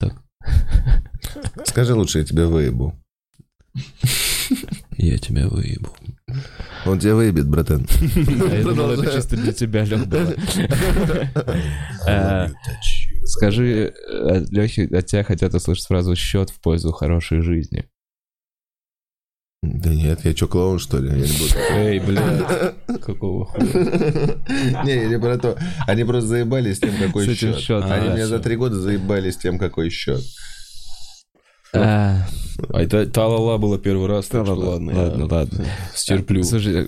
[1.64, 2.94] Скажи лучше, я тебя выебу.
[4.96, 5.90] Я тебя выебу.
[6.86, 7.86] Он тебя выебет, братан.
[7.90, 10.34] А я думал, это чисто для тебя, Лёх, было.
[12.06, 12.50] Э, Да.
[13.24, 13.92] Скажи,
[14.50, 17.84] Лехи, от тебя хотят услышать фразу «счет в пользу хорошей жизни».
[19.62, 21.08] Да нет, я что, клоун, что ли?
[21.10, 21.54] Я не буду.
[21.72, 23.64] Эй, блядь, какого хуя?
[24.84, 25.58] Не, не про то.
[25.86, 27.58] Они просто заебались тем, какой С этим счет.
[27.60, 30.22] счетом, Они меня за три года заебались тем, какой счет.
[31.74, 32.26] А,
[32.72, 36.42] А это та-ла-ла было первый раз, так что Ладно, ладно, ладно, стерплю.
[36.42, 36.86] Слушай,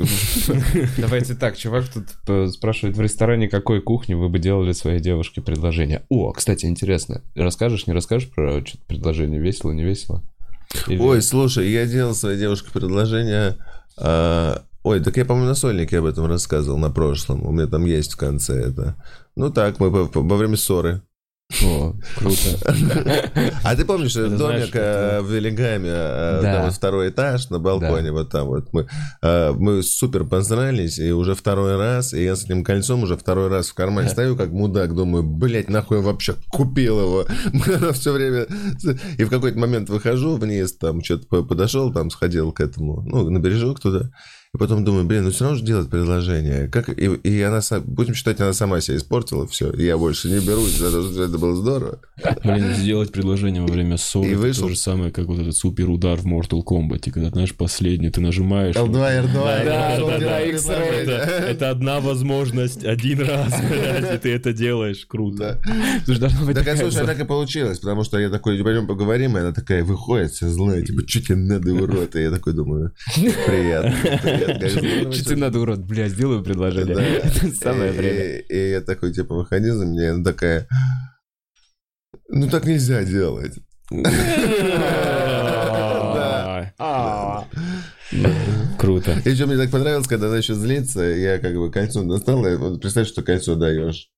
[0.99, 5.43] давайте так, чувак тут э, спрашивает, в ресторане какой кухни вы бы делали своей девушке
[5.43, 6.05] предложение?
[6.09, 10.23] О, кстати, интересно, расскажешь, не расскажешь про что-то предложение, весело, не весело?
[10.89, 13.57] Ой, слушай, я делал своей девушке предложение.
[14.83, 17.45] Ой, так я, по-моему, на сольнике об этом рассказывал на прошлом.
[17.47, 18.97] У меня там есть в конце это.
[19.37, 21.03] Ну так, мы во время ссоры.
[21.65, 22.73] О, круто.
[23.65, 28.47] А ты помнишь домик э, в Велигаме, э, там второй этаж на балконе, вот там
[28.47, 28.87] вот мы,
[29.23, 33.49] э, мы супер познались, и уже второй раз, и я с этим кольцом уже второй
[33.49, 37.27] раз в кармане стою, как мудак, думаю, блядь, нахуй вообще купил его.
[37.93, 38.47] все время...
[39.19, 43.39] И в какой-то момент выхожу вниз, там что-то подошел, там сходил к этому, ну, на
[43.39, 44.11] бережок туда,
[44.53, 46.67] и потом думаю, блин, ну все равно же делать предложение.
[46.67, 46.89] Как...
[46.89, 50.91] И, и она, будем считать, она сама себя испортила, все, я больше не берусь за
[50.91, 52.01] то, что это было здорово.
[52.43, 54.65] Блин, сделать предложение во время ссоры, И это вышел.
[54.65, 58.21] то же самое, как вот этот супер удар в Mortal Kombat, когда, знаешь, последний ты
[58.21, 58.75] нажимаешь...
[58.75, 64.35] L2, R2, Да, да, да, да, это, это одна возможность, один раз, блядь, и ты
[64.35, 65.63] это делаешь, круто.
[66.05, 69.41] Слушай, должна быть Так, слушай, так и получилось, потому что я такой, пойдем поговорим, и
[69.43, 72.17] она такая выходит, вся злая, типа, что тебе надо, урод?
[72.17, 72.93] И я такой думаю,
[73.47, 74.40] приятно.
[74.41, 75.81] Тебе надо, урод?
[75.81, 77.31] Блядь, сделаю предложение.
[77.61, 78.39] Самое И- время.
[78.39, 80.67] И, я такой, типа, выходи за меня, она такая,
[82.29, 83.59] ну так нельзя делать.
[88.79, 89.21] Круто.
[89.25, 92.57] И что мне так понравилось, когда она еще злится, я как бы кольцо достала, и
[92.57, 94.09] вот представь, что кольцо даешь.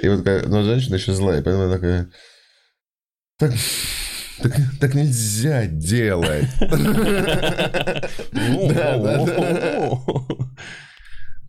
[0.00, 2.10] И вот, но женщина еще злая, поэтому она такая,
[3.38, 3.52] так,
[4.42, 6.48] так, так нельзя делать.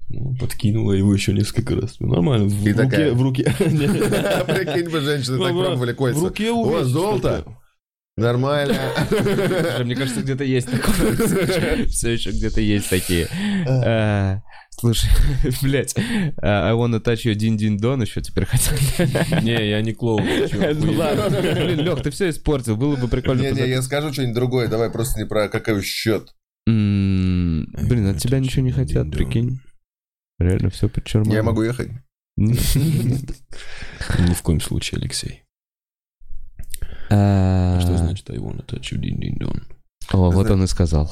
[0.10, 1.98] Ну, Подкинула его еще несколько раз.
[2.00, 2.48] Ну, Нормально.
[2.48, 3.44] В руке, в руке.
[3.60, 6.22] Прикинь бы, женщины так Ну, пробовали В кольца.
[6.22, 7.44] руке О, увидишь, золото.
[8.18, 8.76] Нормально.
[9.84, 11.86] Мне кажется, где-то есть такое.
[11.86, 13.28] Все еще где-то есть такие.
[13.68, 14.42] А,
[14.80, 15.10] Слушай,
[15.62, 15.96] блядь,
[16.42, 18.76] а, I wanna touch your дин-дин-дон еще теперь хотел.
[19.42, 20.24] Не, я не клоун.
[20.24, 23.42] Ну ладно, блин, Лех, ты все испортил, было бы прикольно.
[23.42, 26.34] Не-не, я скажу что-нибудь другое, давай просто не про какой счет.
[26.68, 29.60] Блин, от тебя ничего не хотят, прикинь.
[30.40, 31.34] Реально все под черманом.
[31.34, 31.90] Я могу ехать.
[32.38, 32.54] Ни
[34.34, 35.47] в коем случае, Алексей.
[37.10, 39.62] А, Что значит I wanna touch you din din don?
[40.12, 41.12] О, вот он и сказал.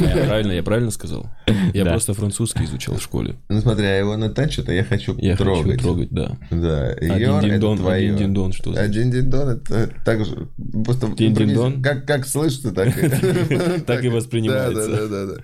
[0.00, 1.26] Я правильно, я правильно сказал?
[1.74, 1.90] Я Да.
[1.90, 3.34] просто французский изучал в школе.
[3.48, 5.72] Ну смотри, а его на тач, это я хочу Я трогать.
[5.72, 6.36] хочу трогать, да.
[6.50, 6.94] Да.
[6.94, 7.10] Дин
[7.50, 8.08] это дон, твое.
[8.10, 8.92] дин дин дон что А значит?
[8.92, 10.48] дин-дин-дон это так же.
[10.84, 11.82] Просто Дин-дин-дон?
[11.82, 13.80] Как, как слышится, так и...
[13.80, 14.88] Так и воспринимается.
[14.88, 15.42] Да, да, да, да.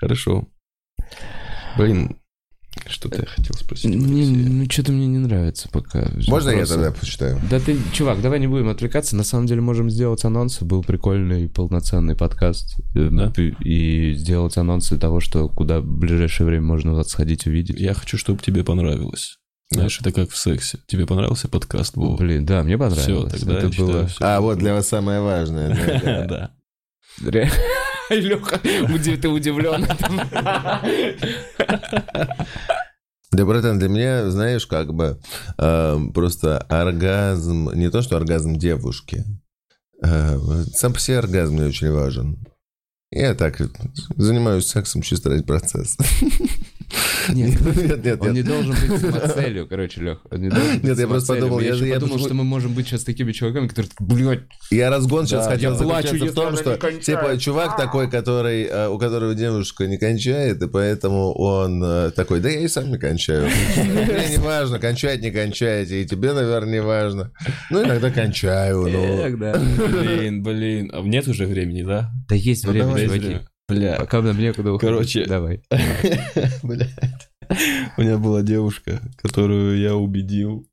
[0.00, 0.48] Хорошо.
[1.76, 2.16] Блин,
[2.86, 3.86] что-то я хотел спросить.
[3.94, 6.08] Не, ну, что-то мне не нравится пока.
[6.28, 6.74] Можно я Вопросы.
[6.74, 7.40] тогда почитаю?
[7.50, 9.16] Да ты, чувак, давай не будем отвлекаться.
[9.16, 10.64] На самом деле можем сделать анонсы.
[10.64, 12.76] Был прикольный полноценный подкаст.
[12.94, 13.32] Э, Да?
[13.64, 17.80] И сделать анонсы того, что куда в ближайшее время можно вот сходить увидеть.
[17.80, 19.38] Я хочу, чтобы тебе понравилось.
[19.70, 20.78] Знаешь, это как в сексе.
[20.86, 22.16] Тебе понравился подкаст, Вова?
[22.16, 23.32] Блин, да, мне Все, понравилось.
[23.32, 24.06] тогда Это я считаю, было...
[24.06, 24.16] всё.
[24.20, 26.18] А, вот для вас самое важное.
[26.28, 26.50] да,
[28.10, 29.86] Леха, ты удивлен.
[33.30, 35.20] Да, братан, для меня, знаешь, как бы
[35.58, 39.22] э, просто оргазм, не то, что оргазм девушки,
[40.02, 40.38] э,
[40.72, 42.38] сам по себе оргазм мне очень важен.
[43.10, 43.60] Я так
[44.16, 46.02] занимаюсь сексом чисто ради процесса.
[47.28, 50.18] Нет, нет, нет, Он не должен быть самоцелью, короче, Лех.
[50.30, 53.90] Нет, я просто подумал, я же- подумал, что мы можем быть сейчас такими чуваками, которые,
[54.00, 54.40] блядь,
[54.70, 59.34] Я разгон сейчас хотел заключаться в том, что типа чувак такой, который э, у которого
[59.34, 63.48] девушка не кончает, и поэтому он э, такой, да я и сам не кончаю.
[63.76, 67.32] Мне не важно, кончать не кончаете, и тебе, наверное, не важно.
[67.70, 69.18] Ну иногда кончаю, ну.
[69.88, 70.90] Блин, блин.
[70.92, 72.10] А нет уже времени, да?
[72.28, 73.38] Да есть Ну, время, давай, чуваки.
[73.68, 73.96] Бля.
[73.98, 74.94] Пока нам некуда уходить.
[74.94, 75.26] Короче.
[75.26, 75.62] Давай.
[76.62, 77.30] Блядь.
[77.96, 80.66] У меня была девушка, которую я убедил,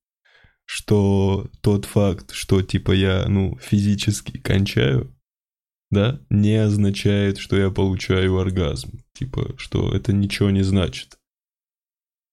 [0.65, 5.15] что тот факт, что типа я, ну, физически кончаю,
[5.91, 8.99] да, не означает, что я получаю оргазм.
[9.13, 11.17] Типа, что это ничего не значит.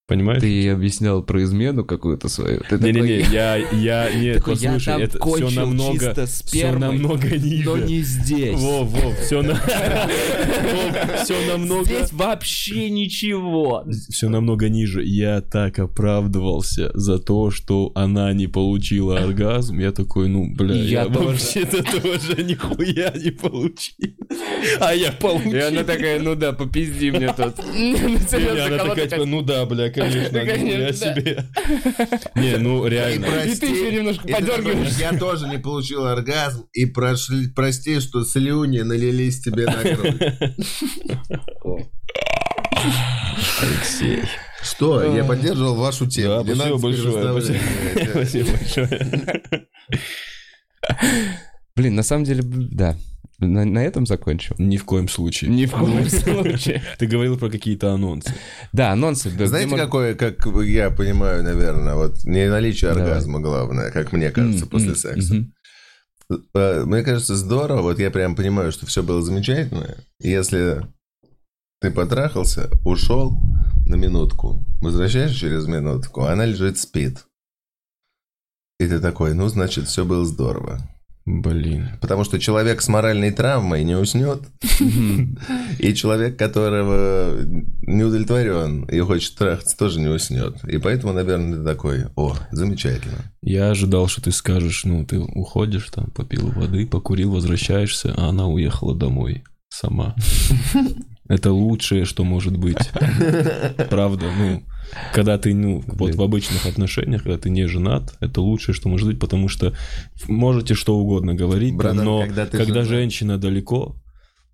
[0.09, 0.41] Понимаешь?
[0.41, 2.63] Ты объяснял про измену какую-то свою.
[2.71, 7.65] Не-не-не, я, я, нет, такой, я послушай, там это все намного, все намного ниже.
[7.65, 8.59] но не здесь.
[8.59, 9.55] Вов, Вов, все, на...
[11.23, 11.85] все намного...
[11.85, 13.85] Здесь вообще ничего.
[14.11, 15.05] Все намного ниже.
[15.05, 19.79] Я так оправдывался за то, что она не получила оргазм.
[19.79, 21.29] Я такой, ну, бля, я я, тоже.
[21.29, 24.17] вообще-то тоже нихуя не получил.
[24.81, 25.53] А я получил.
[25.53, 27.55] И она такая, ну да, попизди мне тут.
[27.73, 30.93] И она такая, типа, ну да, бля, конечно, да.
[30.93, 31.45] себе.
[32.35, 33.27] Не, ну реально.
[33.45, 34.97] И ты еще немножко подергиваешь.
[34.99, 40.23] Я тоже не получил оргазм, и прости, что слюни налились тебе на грудь.
[43.61, 44.23] Алексей.
[44.63, 45.15] Что?
[45.15, 46.45] Я поддерживал вашу тему.
[46.45, 47.43] Да, спасибо большое.
[48.11, 49.67] Спасибо большое.
[51.75, 52.97] Блин, на самом деле, да.
[53.47, 54.57] На, на этом закончим.
[54.59, 55.51] Ни в коем случае.
[55.51, 56.83] Ни в коем случае.
[56.99, 58.33] Ты говорил про какие-то анонсы.
[58.73, 59.31] Да, анонсы.
[59.31, 64.95] Знаете, какое, как я понимаю, наверное, вот не наличие оргазма главное, как мне кажется, после
[64.95, 65.45] секса.
[66.55, 67.83] Э, Мне кажется, здорово.
[67.83, 69.97] Вот я прям понимаю, что все было замечательно.
[70.21, 70.81] И Если
[71.81, 73.37] ты потрахался, ушел
[73.87, 77.27] на минутку, возвращаешься через минутку, она лежит, спит.
[78.79, 80.81] И ты такой, ну, значит, все было здорово.
[81.25, 81.91] Блин.
[82.01, 84.43] Потому что человек с моральной травмой не уснет.
[85.79, 87.37] И человек, которого
[87.83, 90.63] не удовлетворен и хочет трахаться, тоже не уснет.
[90.65, 93.33] И поэтому, наверное, ты такой, о, замечательно.
[93.41, 98.49] Я ожидал, что ты скажешь, ну, ты уходишь там, попил воды, покурил, возвращаешься, а она
[98.49, 100.17] уехала домой сама.
[101.33, 102.77] Это лучшее, что может быть.
[103.89, 104.63] Правда, ну,
[105.15, 109.09] когда ты, ну, вот в обычных отношениях, когда ты не женат, это лучшее, что может
[109.09, 109.75] быть, потому что
[110.29, 113.97] можете что угодно говорить, да, Братан, но когда ты когда женщина далеко,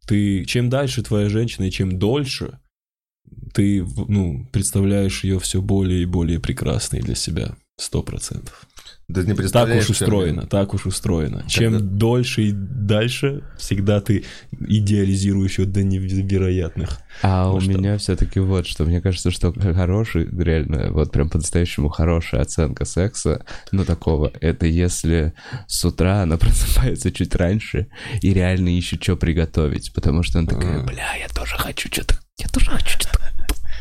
[0.06, 2.60] ты, чем дальше твоя женщина, и чем дольше,
[3.52, 7.56] ты, ну, представляешь ее все более и более прекрасной для себя.
[7.76, 8.67] Сто процентов.
[9.12, 11.42] Ты не Так уж чем- устроено, так уж устроено.
[11.48, 17.00] Чем дольше и дальше, всегда ты идеализируешь ее до невероятных.
[17.22, 17.80] А у масштабов.
[17.80, 18.84] меня все-таки вот что.
[18.84, 25.32] Мне кажется, что хороший, реально, вот прям по-настоящему хорошая оценка секса, ну такого, это если
[25.66, 27.88] с утра она просыпается чуть раньше
[28.20, 29.92] и реально ищет, что приготовить.
[29.94, 30.84] Потому что она такая, А.
[30.84, 33.20] бля, я тоже хочу что-то, я тоже хочу что-то.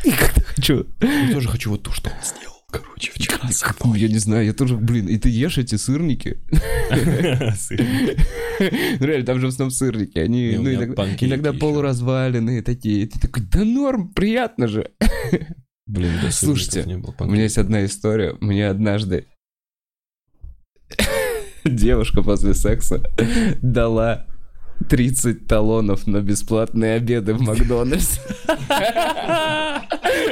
[0.04, 0.12] Я
[0.56, 0.86] хочу.
[1.02, 3.38] Я тоже хочу вот то, что он сделал, короче, вчера.
[3.84, 6.38] Ну, я не знаю, я тоже, блин, и ты ешь эти сырники?
[9.00, 10.18] Ну, реально, там же в основном сырники.
[10.18, 13.06] Они ну, иногда, полуразваленные такие.
[13.06, 14.90] Ты такой, да норм, приятно же.
[15.86, 16.84] Блин, да, Слушайте.
[17.18, 18.36] У меня есть одна история.
[18.40, 19.26] Мне однажды
[21.64, 23.02] девушка после секса
[23.62, 24.26] дала
[24.88, 28.18] 30 талонов на бесплатные обеды в Макдональдс.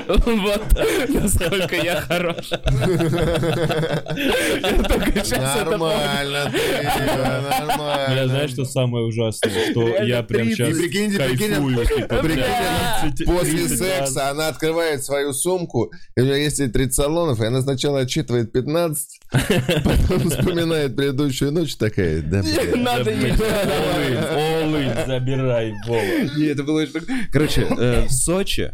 [0.06, 0.62] Вот
[1.09, 2.51] насколько я хорош.
[5.27, 5.64] Я.
[5.64, 7.01] Нормально, ты,
[7.66, 8.06] нормально.
[8.10, 9.52] Бля, знаешь, что самое ужасное?
[9.70, 10.56] Что я прям 30.
[10.56, 11.86] сейчас И прикиньте, прикиньте, кайфую.
[11.86, 13.78] типа, прикиньте, бля, 30 После 30 раз.
[13.78, 18.01] секса она открывает свою сумку, и у нее есть эти 30 салонов, и она сначала
[18.01, 19.20] отчитывает 15,
[19.85, 22.43] потом вспоминает предыдущую ночь, такая, да.
[22.77, 23.10] Надо
[24.37, 26.01] In, забирай, Вова.
[26.37, 27.01] Не, это было очень...
[27.33, 28.73] Короче, э, в Сочи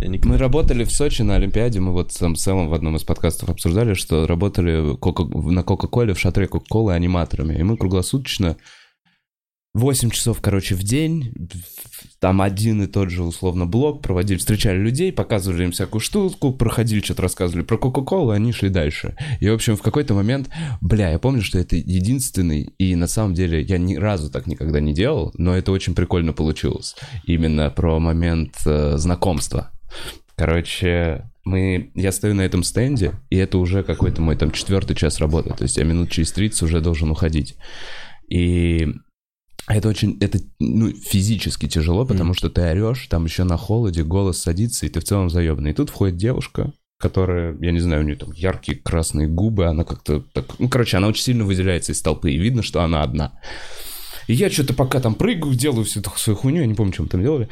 [0.00, 3.94] Мы работали в Сочи на Олимпиаде, мы вот в целом в одном из подкастов обсуждали,
[3.94, 8.56] что работали Кока- на Кока-Коле, в шатре Кока-Колы аниматорами, и мы круглосуточно
[9.74, 11.34] 8 часов, короче, в день,
[12.20, 17.00] там один и тот же, условно, блок, проводили, встречали людей, показывали им всякую штуку, проходили,
[17.00, 19.16] что-то рассказывали про Кока-Колу, они шли дальше.
[19.40, 20.50] И, в общем, в какой-то момент,
[20.80, 24.80] бля, я помню, что это единственный, и на самом деле я ни разу так никогда
[24.80, 26.96] не делал, но это очень прикольно получилось.
[27.24, 29.70] Именно про момент э, знакомства.
[30.34, 35.18] Короче, мы, я стою на этом стенде, и это уже какой-то мой там четвертый час
[35.18, 37.56] работы, то есть я минут через 30 уже должен уходить.
[38.28, 38.88] И
[39.74, 44.38] это очень, это ну, физически тяжело, потому что ты орешь, там еще на холоде, голос
[44.38, 45.72] садится, и ты в целом заебанный.
[45.72, 49.84] И тут входит девушка, которая, я не знаю, у нее там яркие красные губы, она
[49.84, 53.38] как-то так, ну, короче, она очень сильно выделяется из толпы, и видно, что она одна.
[54.26, 57.02] И я что-то пока там прыгаю, делаю всю эту свою хуйню, я не помню, что
[57.02, 57.48] мы там делали.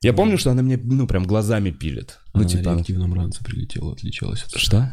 [0.00, 2.18] Я помню, что она мне, ну, прям глазами пилит.
[2.34, 2.70] Ну, Она типа...
[2.70, 4.92] реактивном ранце прилетела, отличалась от Что?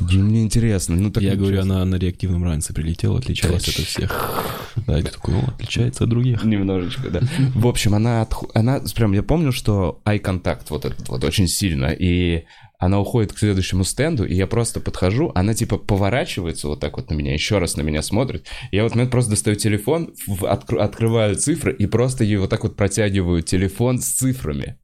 [0.00, 0.96] Мне интересно.
[0.96, 4.74] Ну, так Я говорю, она на реактивном ранце прилетела, отличалась от всех.
[4.86, 6.44] Да, и ты такой, о, отличается от других.
[6.44, 7.20] Немножечко, да.
[7.54, 11.86] В общем, она, отху- она, прям, я помню, что contact вот этот вот очень сильно,
[11.86, 12.44] и
[12.78, 17.10] она уходит к следующему стенду, и я просто подхожу, она типа поворачивается вот так вот
[17.10, 20.44] на меня, еще раз на меня смотрит, я в этот момент просто достаю телефон, в-
[20.44, 24.78] откр- открываю цифры и просто ей вот так вот протягиваю телефон с цифрами.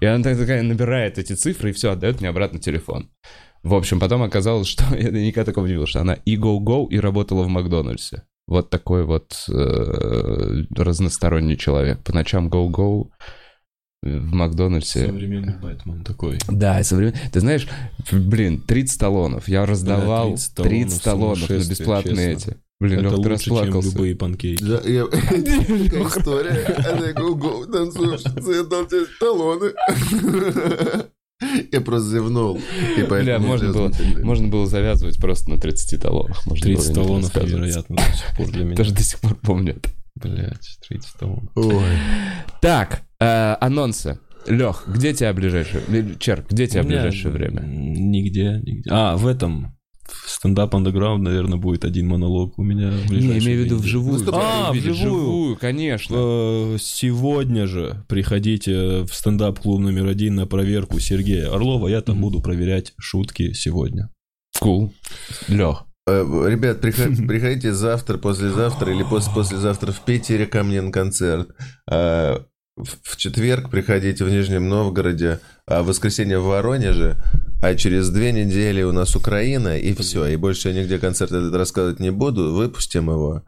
[0.00, 3.10] И она так- такая набирает эти цифры и все, отдает мне обратно телефон.
[3.62, 6.98] В общем, потом оказалось, что я никогда такого не видел, что она и go-go, и
[6.98, 8.22] работала в Макдональдсе.
[8.46, 12.00] Вот такой вот э, разносторонний человек.
[12.02, 13.10] По ночам go-go
[14.02, 15.06] в Макдональдсе.
[15.06, 16.38] Современный Бэтмен такой.
[16.48, 17.68] Да, и современ- Ты знаешь,
[18.10, 19.46] блин, 30 талонов.
[19.46, 22.50] Я раздавал 30 30 талонов, талонов, на бесплатные честно.
[22.50, 22.60] эти.
[22.80, 23.90] Блин, Это лучше, чем расплакался.
[23.90, 24.64] любые панкейки.
[24.64, 25.02] Да, я...
[26.08, 27.04] История.
[27.06, 29.72] Я го-го, танцуешь, я дал тебе талоны.
[31.72, 32.60] Я просто зевнул.
[32.96, 33.92] И Бля, можно было,
[34.22, 36.46] можно было завязывать просто на 30 талонах.
[36.46, 38.76] Можно 30 было не талонов невероятно до сих пор для меня.
[38.76, 39.90] Даже до сих пор помню это.
[40.16, 41.50] Блять, 30 талонов.
[41.54, 41.96] Ой.
[42.60, 44.18] Так, э, анонсы.
[44.46, 45.82] Лех, где тебя ближайшее...
[46.18, 47.60] Черк, где тебя ближайшее время?
[47.60, 48.90] Нигде, нигде.
[48.90, 49.76] А, в этом.
[50.26, 54.18] Стендап андеграунд, наверное, будет один монолог у меня в Не, имею в виду вживую.
[54.20, 54.30] недели.
[54.34, 54.94] А, вживую.
[54.94, 56.14] Вживую, конечно.
[56.18, 61.88] Э, Сегодня же приходите в стендап-клуб номер один на проверку Сергея Орлова.
[61.88, 64.10] Я там буду проверять шутки сегодня.
[64.58, 64.92] Cool.
[65.48, 65.84] Лех.
[66.06, 71.48] Э, Ребят, приход- приходите завтра, послезавтра или после послезавтра в Питере ко мне на концерт.
[71.90, 72.44] А,
[72.84, 77.16] В четверг приходите в Нижнем Новгороде, а в воскресенье в Воронеже,
[77.62, 80.26] а через две недели у нас Украина, и все.
[80.26, 83.42] И больше я нигде концерт этот рассказывать не буду, выпустим его.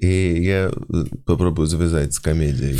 [0.00, 2.78] И я э, попробую завязать с комедией.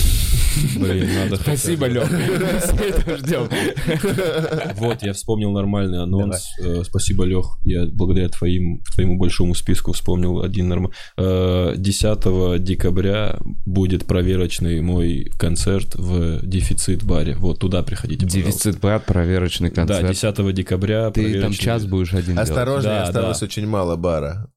[0.78, 1.36] Блин, надо...
[1.36, 1.86] Спасибо.
[1.88, 3.48] Все это ждем.
[4.76, 6.44] Вот, я вспомнил нормальный анонс.
[6.62, 7.58] Э, Спасибо, Лех.
[7.64, 10.94] Я благодаря твоим, твоему большому списку вспомнил один нормальный.
[11.16, 17.36] 10 декабря будет проверочный мой концерт в дефицит-баре.
[17.36, 18.26] Вот, туда приходите.
[18.26, 20.08] Дефицит брат, проверочный Да, концерт.
[20.08, 22.84] 10 декабря Ты там проверочный- час будешь один Да, осталось
[23.40, 23.46] да.
[23.46, 24.50] очень мало бара.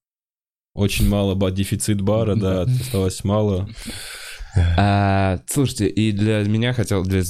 [0.79, 3.67] Очень мало, дефицит бара, да, осталось мало.
[4.77, 7.21] А, слушайте, и для меня хотел, для-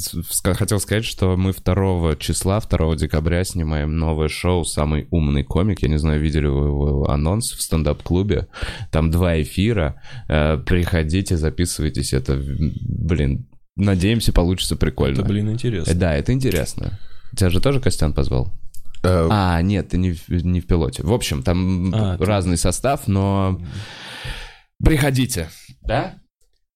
[0.56, 5.82] хотел сказать, что мы 2 числа, 2 декабря снимаем новое шоу «Самый умный комик».
[5.82, 8.48] Я не знаю, видели вы его анонс в стендап-клубе.
[8.92, 10.02] Там два эфира.
[10.30, 12.14] Э, Приходите, записывайтесь.
[12.14, 15.20] Это, блин, надеемся, получится прикольно.
[15.20, 15.94] Это, блин, интересно.
[15.96, 17.00] Да, это интересно.
[17.36, 18.54] Тебя же тоже Костян позвал?
[19.04, 21.04] Э, А, нет, ты не в, не в пилоте.
[21.04, 23.60] В общем, там А, ты- разный состав, но
[24.84, 25.50] приходите.
[25.82, 26.16] Да?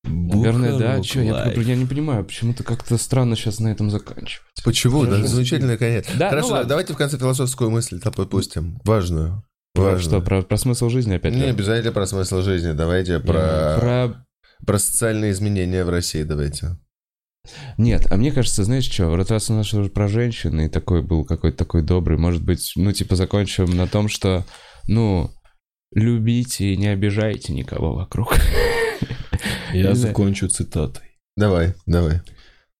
[0.05, 1.01] Наверное, да.
[1.01, 1.57] Че, я, лайф.
[1.57, 4.45] я не понимаю, почему-то как-то странно сейчас на этом заканчивать.
[4.65, 5.05] Почему?
[5.05, 6.07] Да, замечательный конец.
[6.17, 6.69] Да, Хорошо, ну ладно.
[6.69, 8.79] давайте в конце философскую мысль то попустим.
[8.83, 9.43] Важную.
[9.73, 10.01] Про Важную.
[10.01, 11.33] что, про, про смысл жизни опять?
[11.33, 11.49] Не да?
[11.49, 14.25] обязательно про смысл жизни, давайте про, Про...
[14.67, 16.77] про социальные изменения в России, давайте.
[17.77, 21.01] Нет, а мне кажется, знаешь что, вот раз у нас уже про женщин, и такой
[21.01, 24.45] был какой-то такой добрый, может быть, ну, типа, закончим на том, что,
[24.87, 25.31] ну,
[25.93, 28.37] любите и не обижайте никого вокруг.
[29.73, 31.17] Я закончу цитатой.
[31.35, 32.21] Давай, давай.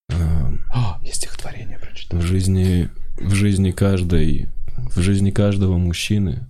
[0.10, 2.20] Эм, О, я стихотворение прочитал.
[2.20, 6.48] В жизни, в жизни каждой, в жизни каждого мужчины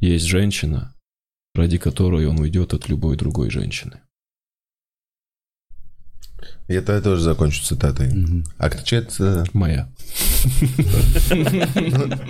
[0.00, 0.94] есть женщина,
[1.54, 4.00] ради которой он уйдет от любой другой женщины.
[6.68, 8.08] Я тогда тоже закончу цитатой.
[8.12, 8.44] Мгм.
[8.58, 9.44] А чья это?
[9.52, 9.88] Моя.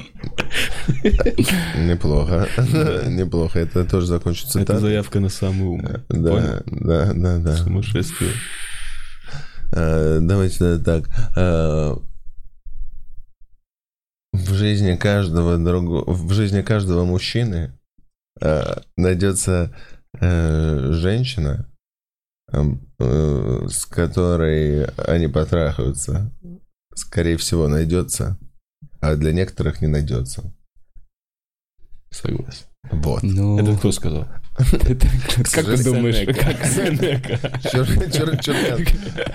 [1.76, 2.48] Неплохо.
[3.08, 3.58] Неплохо.
[3.60, 4.80] Это тоже закончу Это цитатой.
[4.80, 5.82] заявка на самый ум.
[6.08, 7.56] Да, да, да, да.
[7.56, 8.30] Сумасшествие.
[9.72, 11.04] Э, Давайте так.
[11.36, 11.94] Э,
[14.32, 17.72] В жизни каждого другого, в жизни каждого мужчины
[18.40, 18.62] э,
[18.96, 19.74] найдется
[20.20, 21.73] э, женщина, э, э,
[22.98, 26.32] с которой они потрахаются.
[26.94, 28.38] Скорее всего, найдется,
[29.00, 30.54] а для некоторых не найдется.
[32.10, 32.66] Согласен.
[32.90, 33.22] Вот.
[33.22, 34.28] Ну, Это кто сказал?
[35.52, 36.24] как ты думаешь?
[36.38, 37.40] Как Сенека.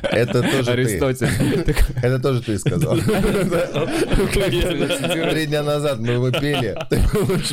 [0.03, 0.71] Это тоже ты.
[0.71, 1.27] Аристотель.
[2.01, 2.97] Это тоже ты сказал.
[5.31, 6.73] Три дня назад мы его пели.
[6.79, 7.07] А я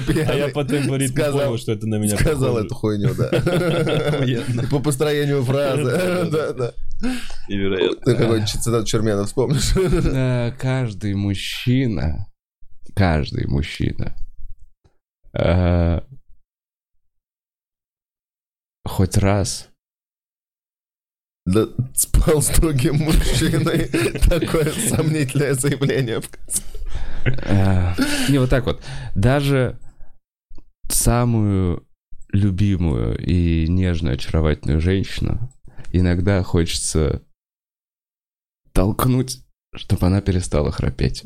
[0.07, 0.53] пьяный.
[0.53, 3.31] по темпоритму понял, что это на меня Сказал эту хуйню, да.
[4.71, 6.31] По построению фразы.
[6.31, 6.73] Да, да.
[7.49, 8.01] Невероятно.
[8.05, 9.73] Ты какой цитату Чермена вспомнишь?
[10.59, 12.27] Каждый мужчина,
[12.95, 14.15] каждый мужчина
[15.35, 16.01] э,
[18.87, 19.69] хоть раз
[21.45, 23.89] Да спал с другим мужчиной.
[24.29, 26.21] Такое сомнительное заявление.
[27.25, 27.95] э,
[28.29, 28.83] не вот так вот,
[29.15, 29.79] даже
[30.89, 31.87] самую
[32.33, 35.51] любимую и нежную, очаровательную женщину
[35.93, 37.23] иногда хочется
[38.73, 39.43] толкнуть,
[39.75, 41.25] чтобы она перестала храпеть.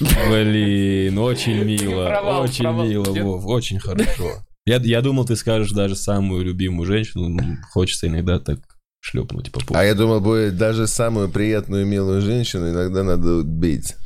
[0.00, 2.06] Блин, очень мило.
[2.06, 2.86] Провал, очень провал.
[2.86, 3.12] мило?
[3.22, 4.44] Вов, очень хорошо.
[4.66, 7.38] Я, я думал, ты скажешь даже самую любимую женщину.
[7.38, 8.58] М, Хочется иногда так
[9.00, 9.74] шлепнуть по попе.
[9.74, 13.96] А я думал, будет даже самую приятную и милую женщину иногда надо бить.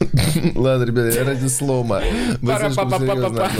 [0.54, 2.02] Ладно, ребята, я ради слома.
[2.42, 3.50] Вы слишком серьезно.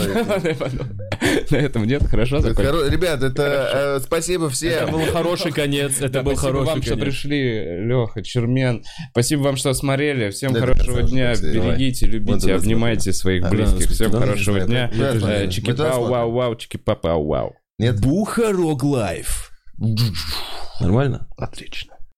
[1.51, 4.91] На этом нет, хорошо Это хоро- Ребят, это э, спасибо Это всем.
[4.91, 7.05] был хороший конец, это был спасибо хороший вам, что конец.
[7.05, 8.85] пришли, Леха, Чермен.
[9.11, 10.31] Спасибо вам, что смотрели.
[10.31, 11.35] Всем хорошего дня.
[11.35, 13.91] Берегите, любите, это обнимайте своих близких.
[13.91, 14.91] Всем хорошего дня.
[14.93, 17.57] Э, Чики-пау, вау, вау, чики-па-пау, вау.
[17.79, 18.01] Нет?
[18.01, 19.51] Бухарог лайф.
[20.81, 21.29] Нормально?
[21.37, 21.96] Отлично.